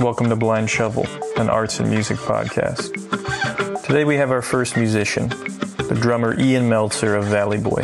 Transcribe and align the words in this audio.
Welcome 0.00 0.28
to 0.28 0.36
Blind 0.36 0.70
Shovel, 0.70 1.04
an 1.36 1.50
arts 1.50 1.80
and 1.80 1.90
music 1.90 2.16
podcast. 2.18 2.92
Today 3.84 4.04
we 4.04 4.14
have 4.18 4.30
our 4.30 4.40
first 4.40 4.76
musician, 4.76 5.28
the 5.28 5.98
drummer 6.00 6.38
Ian 6.38 6.68
Meltzer 6.68 7.16
of 7.16 7.24
Valley 7.24 7.58
Boy. 7.58 7.82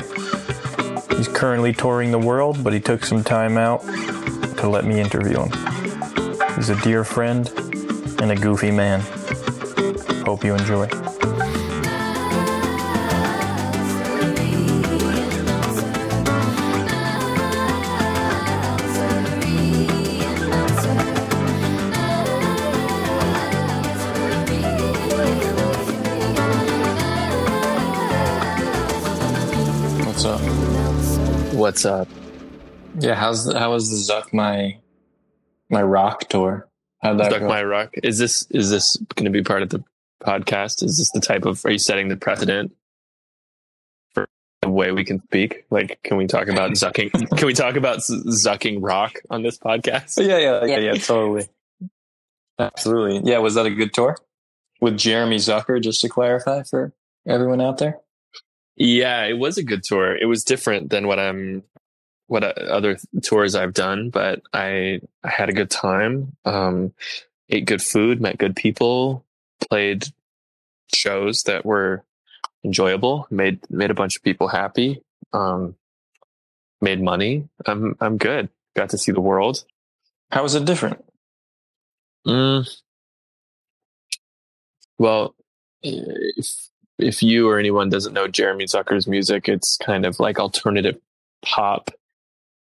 He's 1.16 1.26
currently 1.26 1.72
touring 1.72 2.12
the 2.12 2.18
world, 2.20 2.62
but 2.62 2.72
he 2.72 2.78
took 2.78 3.04
some 3.04 3.24
time 3.24 3.58
out 3.58 3.82
to 4.58 4.68
let 4.68 4.84
me 4.84 5.00
interview 5.00 5.40
him. 5.40 5.50
He's 6.54 6.68
a 6.68 6.80
dear 6.82 7.02
friend 7.02 7.48
and 8.20 8.30
a 8.30 8.36
goofy 8.36 8.70
man. 8.70 9.00
Hope 10.24 10.44
you 10.44 10.54
enjoy. 10.54 11.05
What's 31.76 31.84
up? 31.84 32.08
Yeah, 33.00 33.14
how's 33.14 33.44
the, 33.44 33.58
how 33.58 33.72
was 33.72 33.90
the 33.90 34.14
Zuck 34.14 34.32
my 34.32 34.78
my 35.68 35.82
rock 35.82 36.26
tour? 36.30 36.70
How'd 37.02 37.18
that 37.18 37.26
Stuck 37.26 37.40
go? 37.40 37.48
my 37.48 37.62
rock. 37.62 37.90
Is 38.02 38.16
this 38.16 38.46
is 38.48 38.70
this 38.70 38.96
going 39.14 39.26
to 39.26 39.30
be 39.30 39.42
part 39.42 39.60
of 39.60 39.68
the 39.68 39.84
podcast? 40.24 40.82
Is 40.82 40.96
this 40.96 41.10
the 41.10 41.20
type 41.20 41.44
of? 41.44 41.62
Are 41.66 41.70
you 41.70 41.78
setting 41.78 42.08
the 42.08 42.16
precedent 42.16 42.74
for 44.14 44.26
the 44.62 44.70
way 44.70 44.90
we 44.90 45.04
can 45.04 45.22
speak? 45.24 45.66
Like, 45.68 46.00
can 46.02 46.16
we 46.16 46.26
talk 46.26 46.48
about 46.48 46.70
zucking? 46.82 47.12
Can 47.36 47.46
we 47.46 47.52
talk 47.52 47.76
about 47.76 47.98
zucking 47.98 48.78
rock 48.80 49.18
on 49.28 49.42
this 49.42 49.58
podcast? 49.58 50.14
yeah, 50.16 50.38
yeah, 50.38 50.64
yeah, 50.64 50.78
yeah, 50.78 50.94
totally. 50.94 51.46
Absolutely. 52.58 53.30
Yeah, 53.30 53.40
was 53.40 53.54
that 53.56 53.66
a 53.66 53.70
good 53.70 53.92
tour 53.92 54.16
with 54.80 54.96
Jeremy 54.96 55.36
Zucker? 55.36 55.78
Just 55.82 56.00
to 56.00 56.08
clarify 56.08 56.62
for 56.62 56.94
everyone 57.28 57.60
out 57.60 57.76
there. 57.76 58.00
Yeah, 58.76 59.24
it 59.24 59.38
was 59.38 59.58
a 59.58 59.62
good 59.62 59.82
tour. 59.82 60.16
It 60.16 60.26
was 60.26 60.44
different 60.44 60.90
than 60.90 61.06
what 61.06 61.18
I'm, 61.18 61.62
what 62.26 62.44
uh, 62.44 62.48
other 62.68 62.98
tours 63.22 63.54
I've 63.54 63.74
done, 63.74 64.10
but 64.10 64.42
I 64.52 65.00
I 65.24 65.30
had 65.30 65.48
a 65.48 65.54
good 65.54 65.70
time. 65.70 66.36
Um, 66.44 66.92
ate 67.48 67.64
good 67.64 67.82
food, 67.82 68.20
met 68.20 68.38
good 68.38 68.56
people, 68.56 69.24
played 69.68 70.06
shows 70.94 71.42
that 71.44 71.64
were 71.64 72.04
enjoyable, 72.64 73.26
made 73.30 73.60
made 73.70 73.90
a 73.90 73.94
bunch 73.94 74.16
of 74.16 74.22
people 74.22 74.48
happy, 74.48 75.02
um, 75.32 75.76
made 76.80 77.00
money. 77.00 77.48
I'm 77.64 77.96
I'm 78.00 78.18
good. 78.18 78.50
Got 78.74 78.90
to 78.90 78.98
see 78.98 79.12
the 79.12 79.20
world. 79.20 79.64
How 80.30 80.42
was 80.42 80.54
it 80.54 80.64
different? 80.64 81.02
Mm. 82.26 82.68
Well, 84.98 85.34
if 85.82 86.68
if 86.98 87.22
you 87.22 87.48
or 87.48 87.58
anyone 87.58 87.88
doesn't 87.88 88.14
know 88.14 88.28
Jeremy 88.28 88.64
Zucker's 88.64 89.06
music, 89.06 89.48
it's 89.48 89.76
kind 89.76 90.06
of 90.06 90.18
like 90.18 90.38
alternative 90.38 90.96
pop, 91.42 91.90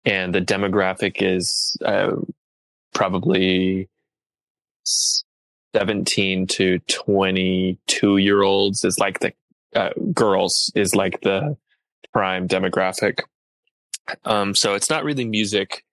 and 0.05 0.35
the 0.35 0.41
demographic 0.41 1.17
is 1.21 1.77
uh, 1.85 2.13
probably 2.95 3.89
seventeen 5.75 6.47
to 6.47 6.79
twenty-two 6.89 8.17
year 8.17 8.43
olds. 8.43 8.85
Is 8.85 8.99
like 8.99 9.21
the 9.21 9.33
uh, 9.75 9.91
girls 10.13 10.73
is 10.75 10.95
like 10.95 11.21
the 11.21 11.57
prime 12.13 12.49
demographic. 12.49 13.21
Um, 14.25 14.55
so 14.55 14.75
it's 14.75 14.91
not 14.91 15.05
really 15.05 15.25
music 15.25 15.85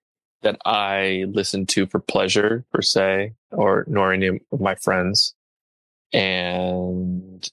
that 0.42 0.58
I 0.66 1.26
listen 1.28 1.66
to 1.68 1.86
for 1.86 2.00
pleasure 2.00 2.66
per 2.72 2.82
se, 2.82 3.34
or 3.52 3.86
nor 3.88 4.14
any 4.14 4.28
of 4.28 4.60
my 4.60 4.76
friends. 4.76 5.36
And 6.12 7.48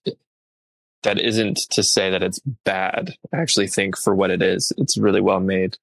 that 1.07 1.21
isn't 1.21 1.61
to 1.71 1.85
say 1.85 2.11
that 2.11 2.25
it's 2.25 2.41
bad. 2.65 3.15
I 3.33 3.37
actually 3.37 3.69
think 3.69 3.97
for 3.97 4.13
what 4.13 4.33
it 4.33 4.43
is, 4.43 4.73
it's 4.77 4.99
really 4.99 5.21
well 5.21 5.39
made 5.39 5.79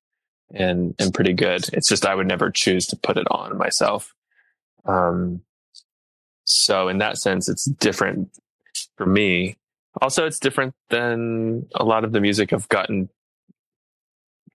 and 0.54 0.94
and 1.00 1.14
pretty 1.14 1.32
good. 1.32 1.64
It's 1.72 1.88
just 1.88 2.06
I 2.06 2.14
would 2.14 2.28
never 2.28 2.52
choose 2.52 2.86
to 2.88 2.98
put 2.98 3.16
it 3.16 3.26
on 3.32 3.58
myself. 3.58 4.14
Um, 4.86 5.42
so 6.44 6.90
in 6.90 6.98
that 6.98 7.18
sense, 7.18 7.48
it's 7.48 7.64
different 7.64 8.32
for 8.98 9.06
me. 9.06 9.56
Also, 10.02 10.26
it's 10.26 10.40
different 10.40 10.76
than 10.90 11.68
a 11.74 11.86
lot 11.86 12.04
of 12.04 12.12
the 12.12 12.20
music 12.20 12.52
I've 12.52 12.68
gotten 12.68 13.08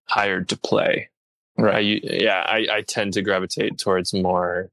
hired 0.04 0.50
to 0.50 0.58
play. 0.58 1.08
I, 1.58 1.78
yeah, 1.78 2.44
I, 2.46 2.66
I 2.70 2.82
tend 2.82 3.14
to 3.14 3.22
gravitate 3.22 3.78
towards 3.78 4.12
more 4.12 4.68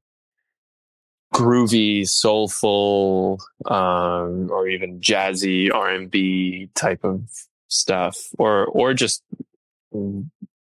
groovy, 1.34 2.06
soulful, 2.06 3.40
um, 3.66 4.50
or 4.50 4.68
even 4.68 5.00
jazzy 5.00 5.72
R 5.72 5.90
and 5.90 6.10
B 6.10 6.70
type 6.74 7.04
of 7.04 7.28
stuff, 7.68 8.16
or 8.38 8.66
or 8.66 8.94
just 8.94 9.22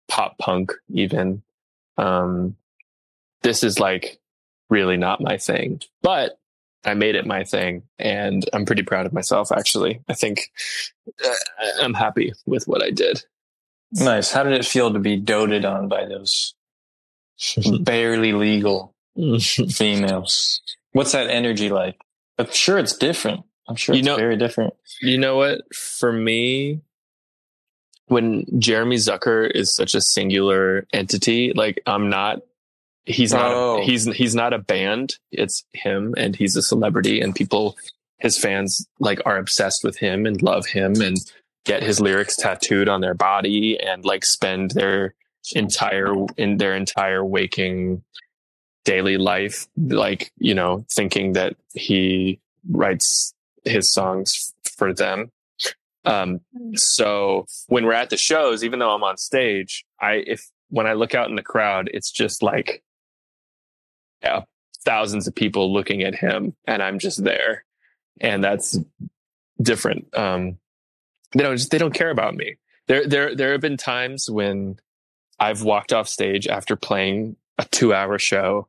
pop 0.09 0.39
punk. 0.39 0.73
Even 0.93 1.43
um, 1.97 2.57
this 3.43 3.65
is 3.65 3.79
like 3.79 4.19
really 4.69 4.97
not 4.97 5.21
my 5.21 5.37
thing, 5.37 5.81
but 6.03 6.39
I 6.85 6.95
made 6.95 7.15
it 7.15 7.27
my 7.27 7.45
thing, 7.45 7.83
and 7.99 8.49
I'm 8.53 8.65
pretty 8.65 8.83
proud 8.83 9.07
of 9.07 9.13
myself. 9.13 9.53
Actually, 9.53 10.01
I 10.09 10.15
think 10.15 10.51
uh, 11.25 11.35
I'm 11.83 11.95
happy 11.95 12.33
with 12.47 12.67
what 12.67 12.83
I 12.83 12.91
did. 12.91 13.25
Nice. 13.93 14.31
How 14.31 14.45
did 14.45 14.53
it 14.53 14.65
feel 14.65 14.93
to 14.93 15.01
be 15.01 15.17
doted 15.17 15.65
on 15.65 15.89
by 15.89 16.07
those 16.07 16.55
barely 17.81 18.33
legal 18.33 18.95
females? 19.71 20.61
What's 20.93 21.13
that 21.13 21.29
energy 21.31 21.71
like? 21.71 21.97
I'm 22.39 22.51
sure 22.51 22.79
it's 22.79 22.97
different. 22.97 23.45
I'm 23.69 23.77
sure 23.77 23.95
You 23.95 24.01
it's 24.01 24.07
know- 24.07 24.17
very 24.17 24.37
different. 24.37 24.75
You 25.01 25.19
know 25.19 25.37
what? 25.37 25.61
For 25.75 26.13
me, 26.13 26.81
when 28.07 28.45
Jeremy 28.59 28.97
Zucker 28.97 29.49
is 29.51 29.75
such 29.75 29.95
a 29.95 30.01
singular 30.01 30.87
entity, 30.93 31.53
like 31.55 31.81
I'm 31.87 32.11
not. 32.11 32.41
He's 33.05 33.33
not. 33.33 33.51
Oh. 33.53 33.79
A, 33.81 33.85
he's 33.85 34.05
he's 34.07 34.35
not 34.35 34.53
a 34.53 34.59
band. 34.59 35.15
It's 35.31 35.65
him, 35.73 36.15
and 36.17 36.37
he's 36.37 36.57
a 36.57 36.63
celebrity, 36.63 37.21
and 37.21 37.35
people, 37.35 37.77
his 38.19 38.37
fans, 38.39 38.87
like 38.99 39.21
are 39.25 39.39
obsessed 39.39 39.85
with 39.85 39.97
him 39.99 40.27
and 40.27 40.43
love 40.43 40.67
him, 40.67 41.01
and 41.01 41.17
get 41.65 41.83
his 41.83 42.01
lyrics 42.01 42.37
tattooed 42.37 42.89
on 42.89 43.01
their 43.01 43.15
body, 43.15 43.79
and 43.81 44.05
like 44.05 44.25
spend 44.25 44.73
their 44.73 45.15
entire 45.55 46.13
in 46.37 46.59
their 46.59 46.75
entire 46.75 47.25
waking 47.25 48.03
daily 48.85 49.19
life, 49.19 49.67
like 49.77 50.33
you 50.39 50.55
know, 50.55 50.85
thinking 50.91 51.35
that 51.35 51.57
he 51.75 52.41
writes 52.69 53.35
his 53.65 53.93
songs 53.93 54.55
for 54.77 54.93
them. 54.93 55.31
Um, 56.05 56.41
so 56.75 57.47
when 57.69 57.85
we're 57.85 57.93
at 57.93 58.11
the 58.11 58.17
shows, 58.17 58.65
even 58.65 58.79
though 58.79 58.91
I'm 58.91 59.05
on 59.05 59.17
stage, 59.17 59.85
I, 60.01 60.25
if, 60.27 60.51
when 60.69 60.87
I 60.87 60.95
look 60.95 61.15
out 61.15 61.29
in 61.29 61.37
the 61.37 61.43
crowd, 61.43 61.91
it's 61.93 62.11
just 62.11 62.43
like, 62.43 62.83
yeah, 64.23 64.43
thousands 64.85 65.27
of 65.27 65.35
people 65.35 65.73
looking 65.73 66.03
at 66.03 66.15
him 66.15 66.55
and 66.67 66.83
I'm 66.83 66.99
just 66.99 67.23
there. 67.23 67.65
And 68.21 68.43
that's 68.43 68.79
different. 69.61 70.17
Um, 70.17 70.59
they 71.33 71.43
don't, 71.43 71.71
they 71.71 71.79
don't 71.79 71.95
care 71.95 72.11
about 72.11 72.35
me. 72.35 72.57
There, 72.87 73.07
there, 73.07 73.35
there 73.35 73.53
have 73.53 73.61
been 73.61 73.77
times 73.77 74.29
when 74.31 74.79
I've 75.39 75.63
walked 75.63 75.93
off 75.93 76.09
stage 76.09 76.49
after 76.49 76.77
playing 76.77 77.37
a 77.59 77.65
two 77.71 77.93
hour 77.95 78.19
show 78.19 78.67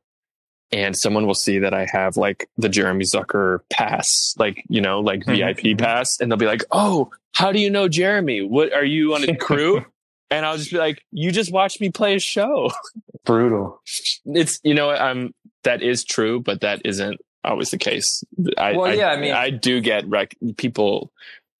and 0.70 0.96
someone 0.96 1.26
will 1.26 1.34
see 1.34 1.58
that 1.58 1.74
I 1.74 1.86
have 1.90 2.16
like 2.16 2.48
the 2.56 2.68
Jeremy 2.68 3.04
Zucker 3.04 3.60
pass, 3.70 4.34
like, 4.38 4.64
you 4.68 4.80
know, 4.80 5.00
like 5.00 5.24
Mhm. 5.24 5.36
VIP 5.36 5.78
pass. 5.78 6.18
And 6.20 6.30
they'll 6.30 6.38
be 6.38 6.46
like, 6.46 6.64
Oh, 6.70 7.10
how 7.32 7.52
do 7.52 7.58
you 7.60 7.68
know 7.70 7.88
Jeremy? 7.88 8.42
What 8.42 8.72
are 8.72 8.84
you 8.84 9.14
on 9.14 9.28
a 9.28 9.36
crew? 9.46 9.84
and 10.30 10.46
I'll 10.46 10.56
just 10.56 10.70
be 10.70 10.78
like, 10.78 11.02
you 11.10 11.30
just 11.30 11.52
watched 11.52 11.78
me 11.80 11.90
play 11.90 12.14
a 12.14 12.18
show. 12.18 12.70
Brutal. 13.26 13.80
It's, 14.24 14.60
you 14.64 14.72
know, 14.74 14.88
I'm, 14.90 15.34
that 15.64 15.82
is 15.82 16.04
true, 16.04 16.40
but 16.40 16.62
that 16.62 16.80
isn't 16.86 17.20
always 17.44 17.70
the 17.70 17.76
case. 17.78 18.24
I, 18.56 18.72
Well, 18.74 18.94
yeah, 18.94 19.08
I 19.08 19.16
mean- 19.20 19.34
I 19.34 19.50
do 19.50 19.80
get 19.82 20.08
rec- 20.08 20.34
people, 20.56 21.12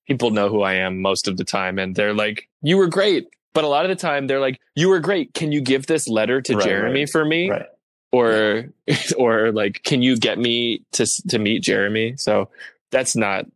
people 0.08 0.30
know 0.30 0.48
who 0.48 0.62
I 0.62 0.74
am 0.76 1.02
most 1.02 1.28
of 1.28 1.36
the 1.36 1.44
time 1.44 1.78
and 1.78 1.94
they're 1.94 2.14
like, 2.14 2.48
you 2.62 2.78
were 2.78 2.86
great. 2.88 3.26
But 3.54 3.64
a 3.64 3.68
lot 3.68 3.84
of 3.84 3.90
the 3.90 3.96
time 3.96 4.26
they're 4.26 4.40
like, 4.40 4.60
you 4.74 4.88
were 4.88 5.00
great. 5.00 5.34
Can 5.34 5.52
you 5.52 5.60
give 5.60 5.86
this 5.86 6.08
letter 6.08 6.40
to 6.40 6.54
Right, 6.54 6.64
Jeremy 6.64 7.00
right. 7.00 7.10
for 7.10 7.24
me? 7.24 7.50
Right. 7.50 7.66
or 8.12 8.72
or 9.16 9.52
like 9.52 9.82
can 9.84 10.02
you 10.02 10.16
get 10.16 10.38
me 10.38 10.82
to 10.92 11.06
to 11.28 11.38
meet 11.38 11.62
Jeremy 11.62 12.14
so 12.18 12.50
that's 12.90 13.16
not 13.16 13.46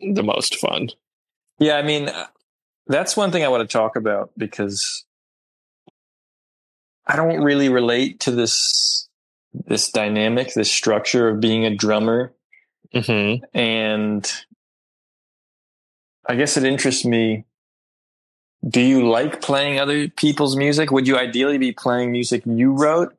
the 0.00 0.22
most 0.22 0.56
fun 0.56 0.88
Yeah, 1.60 1.76
I 1.76 1.82
mean, 1.82 2.08
uh, 2.08 2.26
that's 2.86 3.16
one 3.16 3.30
thing 3.30 3.44
I 3.44 3.48
want 3.48 3.68
to 3.68 3.72
talk 3.72 3.94
about 3.94 4.30
because 4.36 5.04
I 7.06 7.16
don't 7.16 7.42
really 7.42 7.68
relate 7.68 8.20
to 8.20 8.30
this 8.30 9.08
this 9.52 9.90
dynamic, 9.90 10.54
this 10.54 10.72
structure 10.72 11.28
of 11.28 11.40
being 11.40 11.66
a 11.66 11.74
drummer, 11.74 12.32
mm-hmm. 12.94 13.44
and 13.52 14.32
I 16.26 16.34
guess 16.34 16.56
it 16.56 16.64
interests 16.64 17.04
me 17.04 17.44
do 18.68 18.80
you 18.80 19.08
like 19.08 19.40
playing 19.40 19.78
other 19.78 20.08
people's 20.08 20.56
music? 20.56 20.90
Would 20.90 21.08
you 21.08 21.16
ideally 21.16 21.58
be 21.58 21.72
playing 21.72 22.12
music 22.12 22.42
you 22.44 22.72
wrote? 22.72 23.14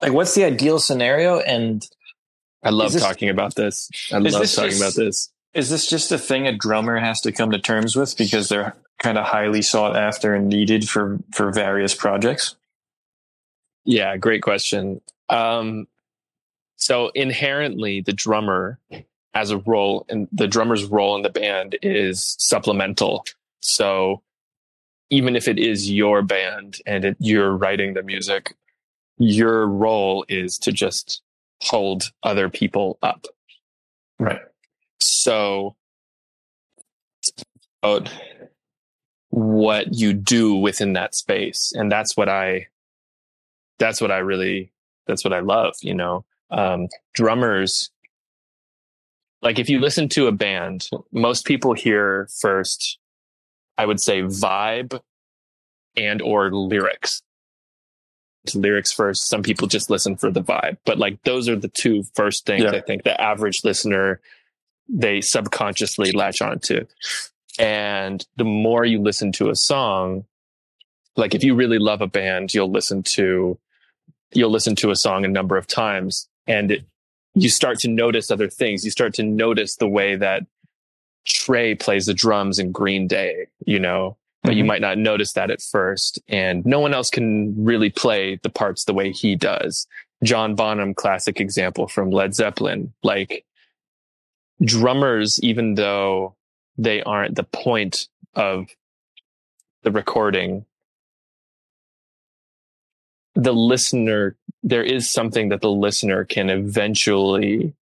Like, 0.00 0.12
what's 0.12 0.34
the 0.34 0.44
ideal 0.44 0.78
scenario? 0.78 1.40
And 1.40 1.86
I 2.62 2.70
love 2.70 2.92
this, 2.92 3.02
talking 3.02 3.28
about 3.28 3.54
this. 3.54 3.90
I 4.12 4.18
love 4.18 4.40
this 4.40 4.54
talking 4.54 4.70
just, 4.70 4.80
about 4.80 4.94
this. 4.94 5.30
Is 5.52 5.68
this 5.68 5.88
just 5.88 6.12
a 6.12 6.18
thing 6.18 6.46
a 6.46 6.56
drummer 6.56 6.98
has 6.98 7.20
to 7.22 7.32
come 7.32 7.50
to 7.50 7.58
terms 7.58 7.96
with 7.96 8.16
because 8.16 8.48
they're 8.48 8.74
kind 8.98 9.18
of 9.18 9.26
highly 9.26 9.62
sought 9.62 9.96
after 9.96 10.34
and 10.34 10.48
needed 10.48 10.88
for 10.88 11.18
for 11.32 11.52
various 11.52 11.94
projects? 11.94 12.56
Yeah, 13.84 14.16
great 14.16 14.42
question. 14.42 15.00
Um, 15.28 15.88
so 16.76 17.10
inherently, 17.14 18.00
the 18.00 18.12
drummer 18.12 18.78
as 19.34 19.50
a 19.50 19.58
role 19.58 20.06
and 20.08 20.28
the 20.32 20.48
drummer's 20.48 20.84
role 20.84 21.16
in 21.16 21.22
the 21.22 21.30
band 21.30 21.76
is 21.82 22.36
supplemental. 22.38 23.24
So 23.60 24.22
even 25.10 25.36
if 25.36 25.48
it 25.48 25.58
is 25.58 25.90
your 25.90 26.22
band 26.22 26.78
and 26.86 27.04
it, 27.04 27.16
you're 27.18 27.56
writing 27.56 27.94
the 27.94 28.02
music, 28.02 28.54
your 29.18 29.66
role 29.66 30.24
is 30.28 30.58
to 30.58 30.72
just 30.72 31.20
hold 31.62 32.10
other 32.22 32.48
people 32.48 32.98
up. 33.02 33.26
Right. 34.18 34.40
So 35.00 35.76
about 37.82 38.10
what 39.30 39.94
you 39.94 40.12
do 40.12 40.54
within 40.54 40.92
that 40.94 41.14
space. 41.14 41.72
And 41.74 41.90
that's 41.90 42.16
what 42.16 42.28
I, 42.28 42.68
that's 43.78 44.00
what 44.00 44.10
I 44.10 44.18
really, 44.18 44.72
that's 45.06 45.24
what 45.24 45.32
I 45.32 45.40
love, 45.40 45.74
you 45.82 45.94
know, 45.94 46.24
um, 46.50 46.88
drummers, 47.14 47.90
like 49.42 49.58
if 49.58 49.70
you 49.70 49.80
listen 49.80 50.08
to 50.10 50.26
a 50.26 50.32
band, 50.32 50.88
most 51.12 51.46
people 51.46 51.72
hear 51.72 52.28
first, 52.40 52.98
I 53.80 53.86
would 53.86 53.98
say 53.98 54.20
vibe 54.20 55.00
and 55.96 56.20
or 56.20 56.50
lyrics. 56.50 57.22
Lyrics 58.54 58.92
first. 58.92 59.26
Some 59.26 59.42
people 59.42 59.68
just 59.68 59.88
listen 59.88 60.16
for 60.16 60.30
the 60.30 60.42
vibe, 60.42 60.76
but 60.84 60.98
like 60.98 61.22
those 61.22 61.48
are 61.48 61.56
the 61.56 61.68
two 61.68 62.02
first 62.14 62.44
things 62.44 62.64
yeah. 62.64 62.72
I 62.72 62.82
think 62.82 63.04
the 63.04 63.18
average 63.18 63.64
listener 63.64 64.20
they 64.86 65.22
subconsciously 65.22 66.12
latch 66.12 66.42
onto. 66.42 66.84
And 67.58 68.26
the 68.36 68.44
more 68.44 68.84
you 68.84 69.00
listen 69.00 69.32
to 69.32 69.48
a 69.48 69.56
song, 69.56 70.26
like 71.16 71.34
if 71.34 71.42
you 71.42 71.54
really 71.54 71.78
love 71.78 72.02
a 72.02 72.06
band, 72.06 72.52
you'll 72.52 72.70
listen 72.70 73.02
to 73.14 73.58
you'll 74.34 74.50
listen 74.50 74.76
to 74.76 74.90
a 74.90 74.96
song 74.96 75.24
a 75.24 75.28
number 75.28 75.56
of 75.56 75.66
times 75.66 76.28
and 76.46 76.70
it, 76.70 76.84
you 77.34 77.48
start 77.48 77.78
to 77.78 77.88
notice 77.88 78.30
other 78.30 78.48
things. 78.50 78.84
You 78.84 78.90
start 78.90 79.14
to 79.14 79.22
notice 79.22 79.76
the 79.76 79.88
way 79.88 80.16
that 80.16 80.44
Tré 81.26 81.78
plays 81.78 82.06
the 82.06 82.14
drums 82.14 82.58
in 82.58 82.72
Green 82.72 83.06
Day, 83.06 83.46
you 83.66 83.78
know, 83.78 84.16
but 84.42 84.50
mm-hmm. 84.50 84.58
you 84.58 84.64
might 84.64 84.80
not 84.80 84.98
notice 84.98 85.32
that 85.32 85.50
at 85.50 85.60
first. 85.60 86.20
And 86.28 86.64
no 86.64 86.80
one 86.80 86.94
else 86.94 87.10
can 87.10 87.54
really 87.62 87.90
play 87.90 88.38
the 88.42 88.50
parts 88.50 88.84
the 88.84 88.94
way 88.94 89.12
he 89.12 89.36
does. 89.36 89.86
John 90.22 90.54
Bonham, 90.54 90.94
classic 90.94 91.40
example 91.40 91.88
from 91.88 92.10
Led 92.10 92.34
Zeppelin. 92.34 92.92
Like 93.02 93.44
drummers, 94.62 95.38
even 95.42 95.74
though 95.74 96.36
they 96.76 97.02
aren't 97.02 97.36
the 97.36 97.44
point 97.44 98.08
of 98.34 98.68
the 99.82 99.90
recording, 99.90 100.64
the 103.34 103.52
listener, 103.52 104.36
there 104.62 104.82
is 104.82 105.08
something 105.08 105.48
that 105.48 105.60
the 105.60 105.70
listener 105.70 106.24
can 106.24 106.50
eventually, 106.50 107.74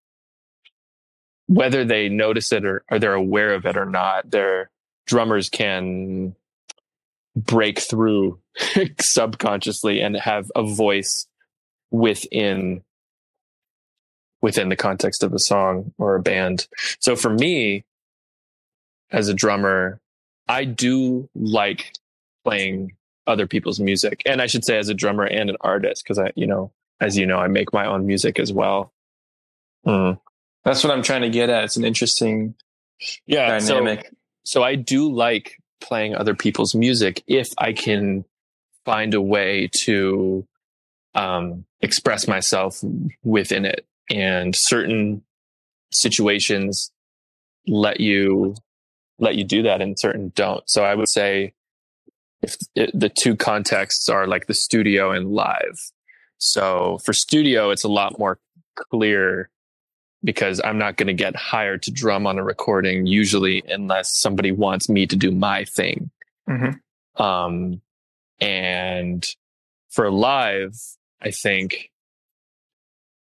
whether 1.47 1.85
they 1.85 2.09
notice 2.09 2.53
it 2.53 2.65
or, 2.65 2.85
or 2.91 2.99
they're 2.99 3.15
aware 3.15 3.55
of 3.55 3.67
it 3.67 3.77
or 3.77 3.87
not, 3.87 4.31
their 4.31 4.71
drummers 5.07 5.49
can 5.49 6.35
break 7.37 7.81
through 7.81 8.39
subconsciously 9.01 10.01
and 10.01 10.17
have 10.17 10.51
a 10.57 10.63
voice 10.63 11.27
within 11.91 12.83
within 14.43 14.69
the 14.69 14.77
context 14.77 15.23
of 15.23 15.33
a 15.33 15.39
song 15.39 15.93
or 15.99 16.15
a 16.15 16.23
band. 16.23 16.69
So 17.01 17.17
for 17.17 17.31
me 17.31 17.85
as 19.11 19.29
a 19.29 19.35
drummer, 19.35 20.01
I 20.47 20.65
do 20.65 21.29
like 21.35 21.95
playing 22.45 22.93
other 23.27 23.47
people's 23.47 23.81
music. 23.81 24.23
And 24.25 24.41
I 24.41 24.47
should 24.47 24.65
say 24.65 24.79
as 24.79 24.89
a 24.89 24.95
drummer 24.95 25.25
and 25.25 25.51
an 25.51 25.57
artist, 25.61 26.05
because 26.05 26.19
I, 26.19 26.33
you 26.37 26.47
know, 26.47 26.71
as 27.01 27.17
you 27.17 27.27
know, 27.27 27.39
I 27.39 27.49
make 27.49 27.73
my 27.73 27.87
own 27.87 28.07
music 28.07 28.39
as 28.39 28.53
well. 28.53 28.93
Mm. 29.87 30.21
That's 30.67 30.83
what 30.83 30.93
I'm 30.93 31.05
trying 31.05 31.23
to 31.23 31.31
get 31.31 31.49
at. 31.49 31.63
It's 31.63 31.77
an 31.77 31.85
interesting 31.85 32.57
yeah, 33.25 33.57
dynamic. 33.57 34.09
So, 34.09 34.17
so 34.43 34.63
I 34.65 34.75
do 34.75 35.13
like 35.13 35.63
playing 35.81 36.17
other 36.17 36.35
people's 36.35 36.75
music 36.75 37.23
if 37.29 37.49
I 37.57 37.73
can 37.73 38.25
find 38.85 39.15
a 39.15 39.21
way 39.23 39.71
to 39.83 40.45
um, 41.15 41.67
express 41.83 42.27
myself 42.27 42.83
within 43.23 43.65
it. 43.65 43.87
And 44.11 44.57
certain 44.57 45.23
situations 45.93 46.91
let 47.69 48.01
you 48.01 48.57
let 49.21 49.37
you 49.37 49.45
do 49.45 49.63
that 49.63 49.81
and 49.81 49.97
certain 49.97 50.33
don't. 50.35 50.69
So 50.69 50.85
I 50.85 50.97
would 50.97 51.09
say 51.09 51.55
if 52.43 52.57
it, 52.75 52.91
the 52.93 53.09
two 53.09 53.37
contexts 53.37 54.09
are 54.09 54.27
like 54.27 54.49
the 54.49 54.55
studio 54.55 55.13
and 55.13 55.31
live. 55.31 55.79
So 56.39 56.99
for 57.05 57.13
studio, 57.13 57.71
it's 57.71 57.85
a 57.85 57.89
lot 57.89 58.19
more 58.19 58.41
clear 58.75 59.49
because 60.27 60.61
I'm 60.65 60.77
not 60.77 60.97
going 60.97 61.07
to 61.07 61.15
get 61.15 61.37
hired 61.37 61.85
to 61.85 61.93
drum 61.93 62.27
on 62.27 62.37
a 62.37 62.43
recording 62.43 63.07
usually 63.07 63.63
unless 63.69 64.19
somebody 64.19 64.51
wants 64.51 64.89
me 64.89 65.07
to 65.07 65.15
do 65.15 65.31
my 65.31 65.65
thing. 65.65 66.11
Mm-hmm. 66.51 67.23
Um, 67.23 67.81
and 68.41 69.25
for 69.89 70.11
live, 70.11 70.75
I 71.23 71.31
think 71.31 71.93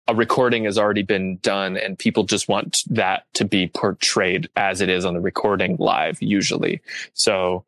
a 0.07 0.15
recording 0.15 0.63
has 0.63 0.79
already 0.79 1.03
been 1.03 1.37
done 1.37 1.77
and 1.77 1.99
people 1.99 2.23
just 2.23 2.49
want 2.49 2.79
that 2.89 3.25
to 3.35 3.45
be 3.45 3.67
portrayed 3.67 4.49
as 4.55 4.81
it 4.81 4.89
is 4.89 5.05
on 5.05 5.13
the 5.13 5.21
recording 5.21 5.77
live 5.77 6.17
usually. 6.19 6.81
So 7.13 7.63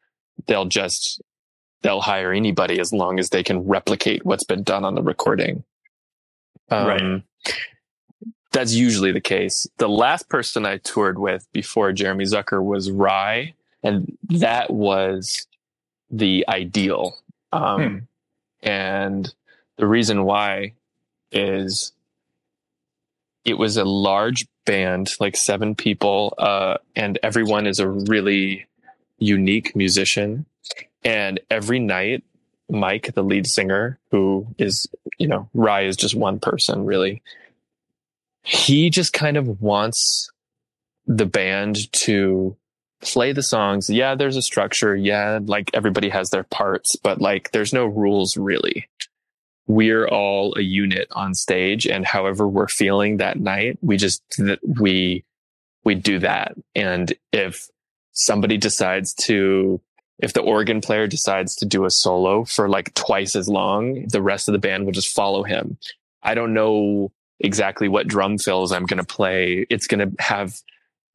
they'll 0.48 0.66
just 0.66 1.22
they'll 1.84 2.02
hire 2.02 2.34
anybody 2.34 2.80
as 2.80 2.92
long 2.92 3.20
as 3.20 3.30
they 3.30 3.44
can 3.44 3.60
replicate 3.68 4.26
what's 4.26 4.44
been 4.44 4.64
done 4.64 4.86
on 4.86 4.96
the 4.96 5.04
recording. 5.04 5.64
Um, 6.72 6.88
right. 6.88 7.24
That's 8.52 8.74
usually 8.74 9.12
the 9.12 9.22
case. 9.22 9.68
The 9.78 9.90
last 9.90 10.28
person 10.30 10.66
I 10.66 10.78
toured 10.78 11.20
with 11.20 11.48
before 11.54 11.92
Jeremy 11.92 12.26
Zucker 12.26 12.64
was 12.64 12.90
Rhye, 12.90 13.54
and 13.84 14.18
that 14.30 14.72
was 14.72 15.48
the 16.10 16.46
ideal. 16.48 17.18
Um, 17.52 17.82
hmm. 17.82 17.98
And 18.68 19.34
the 19.78 19.88
reason 19.88 20.24
why 20.24 20.74
is 21.32 21.94
it 23.46 23.58
was 23.58 23.78
a 23.78 23.86
large 23.86 24.46
band, 24.66 25.12
like 25.20 25.36
seven 25.36 25.76
people, 25.76 26.34
uh, 26.38 26.78
and 26.96 27.18
everyone 27.24 27.68
is 27.68 27.80
a 27.80 27.88
really 27.88 28.68
unique 29.18 29.76
musician. 29.76 30.46
And 31.04 31.40
every 31.50 31.80
night, 31.80 32.24
Mike, 32.70 33.14
the 33.16 33.24
lead 33.24 33.48
singer, 33.48 33.98
who 34.12 34.48
is, 34.58 34.88
you 35.18 35.28
know, 35.28 35.50
Rhye 35.56 35.88
is 35.88 35.96
just 35.96 36.16
one 36.16 36.40
person 36.40 36.86
really. 36.86 37.22
He 38.44 38.90
just 38.90 39.14
kind 39.14 39.38
of 39.38 39.62
wants 39.62 40.32
the 41.06 41.26
band 41.26 41.92
to 42.04 42.56
play 43.02 43.32
the 43.32 43.44
songs. 43.44 43.90
Yeah, 43.90 44.16
there's 44.16 44.38
a 44.38 44.42
structure. 44.42 44.96
Yeah, 44.96 45.40
like 45.44 45.72
everybody 45.74 46.10
has 46.10 46.30
their 46.30 46.44
parts, 46.44 46.96
but 46.96 47.22
like 47.22 47.52
there's 47.52 47.74
no 47.74 47.86
rules 47.86 48.38
really. 48.38 48.88
We're 49.68 50.08
all 50.08 50.56
a 50.58 50.62
unit 50.62 51.08
on 51.12 51.36
stage 51.36 51.86
and 51.86 52.06
however 52.06 52.48
we're 52.48 52.68
feeling 52.68 53.18
that 53.18 53.40
night, 53.40 53.78
we 53.82 53.98
just, 53.98 54.24
we, 54.64 55.24
we 55.84 55.96
do 55.96 56.20
that. 56.20 56.56
And 56.74 57.14
if 57.32 57.68
somebody 58.12 58.58
decides 58.58 59.14
to 59.26 59.80
if 60.20 60.34
the 60.34 60.42
organ 60.42 60.82
player 60.82 61.08
decides 61.08 61.56
to 61.56 61.66
do 61.66 61.86
a 61.86 61.92
solo 61.92 62.44
for 62.44 62.68
like 62.68 62.94
twice 62.94 63.36
as 63.36 63.48
long, 63.48 64.06
the 64.10 64.22
rest 64.22 64.48
of 64.48 64.52
the 64.52 64.60
band 64.60 64.86
will 64.86 64.92
just 64.92 65.16
follow 65.16 65.44
him. 65.44 65.78
I 66.22 66.36
don't 66.36 66.54
know 66.54 67.14
exactly 67.40 67.88
what 67.88 68.08
drum 68.08 68.38
fills 68.38 68.72
I'm 68.72 68.86
going 68.86 68.98
to 69.00 69.06
play. 69.06 69.66
It's 69.70 69.88
going 69.88 70.10
to 70.10 70.24
have, 70.24 70.60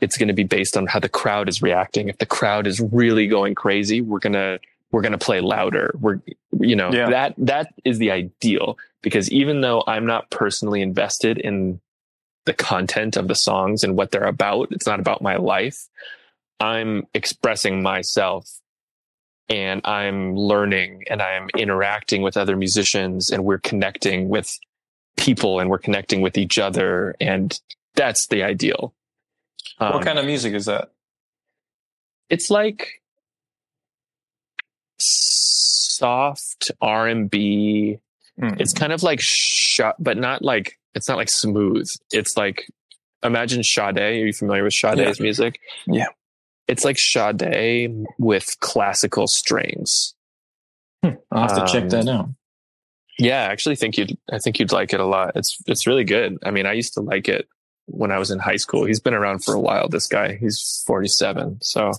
it's 0.01 0.17
going 0.17 0.29
to 0.29 0.35
be 0.35 0.45
based 0.45 0.77
on 0.77 0.87
how 0.87 1.01
the 1.01 1.09
crowd 1.09 1.49
is 1.49 1.63
reacting. 1.63 2.09
If 2.09 2.19
the 2.19 2.27
crowd 2.27 2.67
is 2.67 2.81
really 2.81 3.27
going 3.27 3.55
crazy, 3.55 4.01
we're 4.01 4.21
going 4.21 4.35
to, 4.35 4.61
we're 4.91 5.03
going 5.03 5.13
to 5.13 5.19
play 5.19 5.41
louder. 5.41 5.95
We're, 6.01 6.21
you 6.59 6.77
know, 6.77 6.93
yeah. 6.93 7.11
that, 7.11 7.35
that 7.39 7.75
is 7.85 7.99
the 7.99 8.11
ideal 8.11 8.79
because 9.03 9.31
even 9.31 9.61
though 9.61 9.83
I'm 9.87 10.07
not 10.07 10.31
personally 10.31 10.81
invested 10.83 11.39
in 11.39 11.81
the 12.47 12.55
content 12.55 13.17
of 13.17 13.29
the 13.29 13.35
songs 13.35 13.85
and 13.85 13.97
what 13.97 14.11
they're 14.11 14.25
about, 14.25 14.69
it's 14.71 14.87
not 14.87 15.01
about 15.01 15.23
my 15.23 15.37
life. 15.37 15.89
I'm 16.61 17.07
expressing 17.15 17.83
myself 17.83 18.49
and 19.49 19.81
I'm 19.85 20.37
learning 20.37 21.05
and 21.11 21.21
I'm 21.21 21.49
interacting 21.57 22.23
with 22.23 22.37
other 22.37 22.57
musicians 22.57 23.31
and 23.31 23.45
we're 23.45 23.59
connecting 23.59 24.29
with 24.29 24.59
people 25.17 25.61
and 25.61 25.71
we're 25.71 25.79
connecting 25.79 26.21
with 26.23 26.37
each 26.39 26.59
other. 26.59 27.15
And 27.21 27.59
that's 27.95 28.27
the 28.27 28.43
ideal. 28.43 28.95
Um, 29.79 29.95
what 29.95 30.05
kind 30.05 30.19
of 30.19 30.27
music 30.27 30.55
is 30.55 30.67
that? 30.67 30.91
It's 32.31 32.51
like, 32.51 33.03
soft 34.99 36.71
R 36.81 37.09
and 37.09 37.31
B. 37.31 37.99
Mm. 38.41 38.61
It's 38.61 38.73
kind 38.73 38.93
of 38.93 39.03
like 39.03 39.21
shot, 39.21 39.97
but 39.99 40.17
not 40.17 40.43
like 40.43 40.79
it's 40.95 41.09
not 41.09 41.17
like 41.17 41.29
smooth. 41.29 41.89
It's 42.13 42.37
like 42.37 42.67
imagine 43.23 43.63
Sade. 43.63 43.99
Are 43.99 44.13
you 44.13 44.33
familiar 44.33 44.65
with 44.65 44.75
Sade's 44.75 45.21
music? 45.21 45.61
Yeah. 45.87 46.07
It's 46.67 46.85
like 46.85 46.99
Sade 46.99 48.05
with 48.19 48.57
classical 48.61 49.27
strings. 49.27 50.15
I'll 51.03 51.49
have 51.49 51.67
to 51.67 51.73
check 51.73 51.83
Um, 51.85 51.89
that 51.91 52.09
out. 52.09 52.29
Yeah, 53.19 53.43
I 53.43 53.53
actually 53.53 53.77
think 53.77 53.97
you'd 53.97 54.17
I 54.33 54.39
think 54.39 54.59
you'd 54.59 54.73
like 54.73 54.93
it 54.93 55.01
a 55.01 55.07
lot. 55.07 55.33
It's 55.37 55.57
it's 55.67 55.87
really 55.87 56.05
good. 56.05 56.37
I 56.45 56.51
mean, 56.51 56.67
I 56.67 56.73
used 56.73 56.95
to 56.95 57.01
like 57.01 57.29
it 57.29 57.49
when 57.87 58.11
I 58.11 58.19
was 58.19 58.31
in 58.31 58.39
high 58.39 58.57
school. 58.57 58.85
He's 58.87 59.01
been 59.01 59.15
around 59.15 59.45
for 59.45 59.55
a 59.55 59.61
while, 59.61 59.89
this 59.89 60.07
guy. 60.09 60.37
He's 60.37 60.83
47. 60.87 61.59
So 61.63 61.93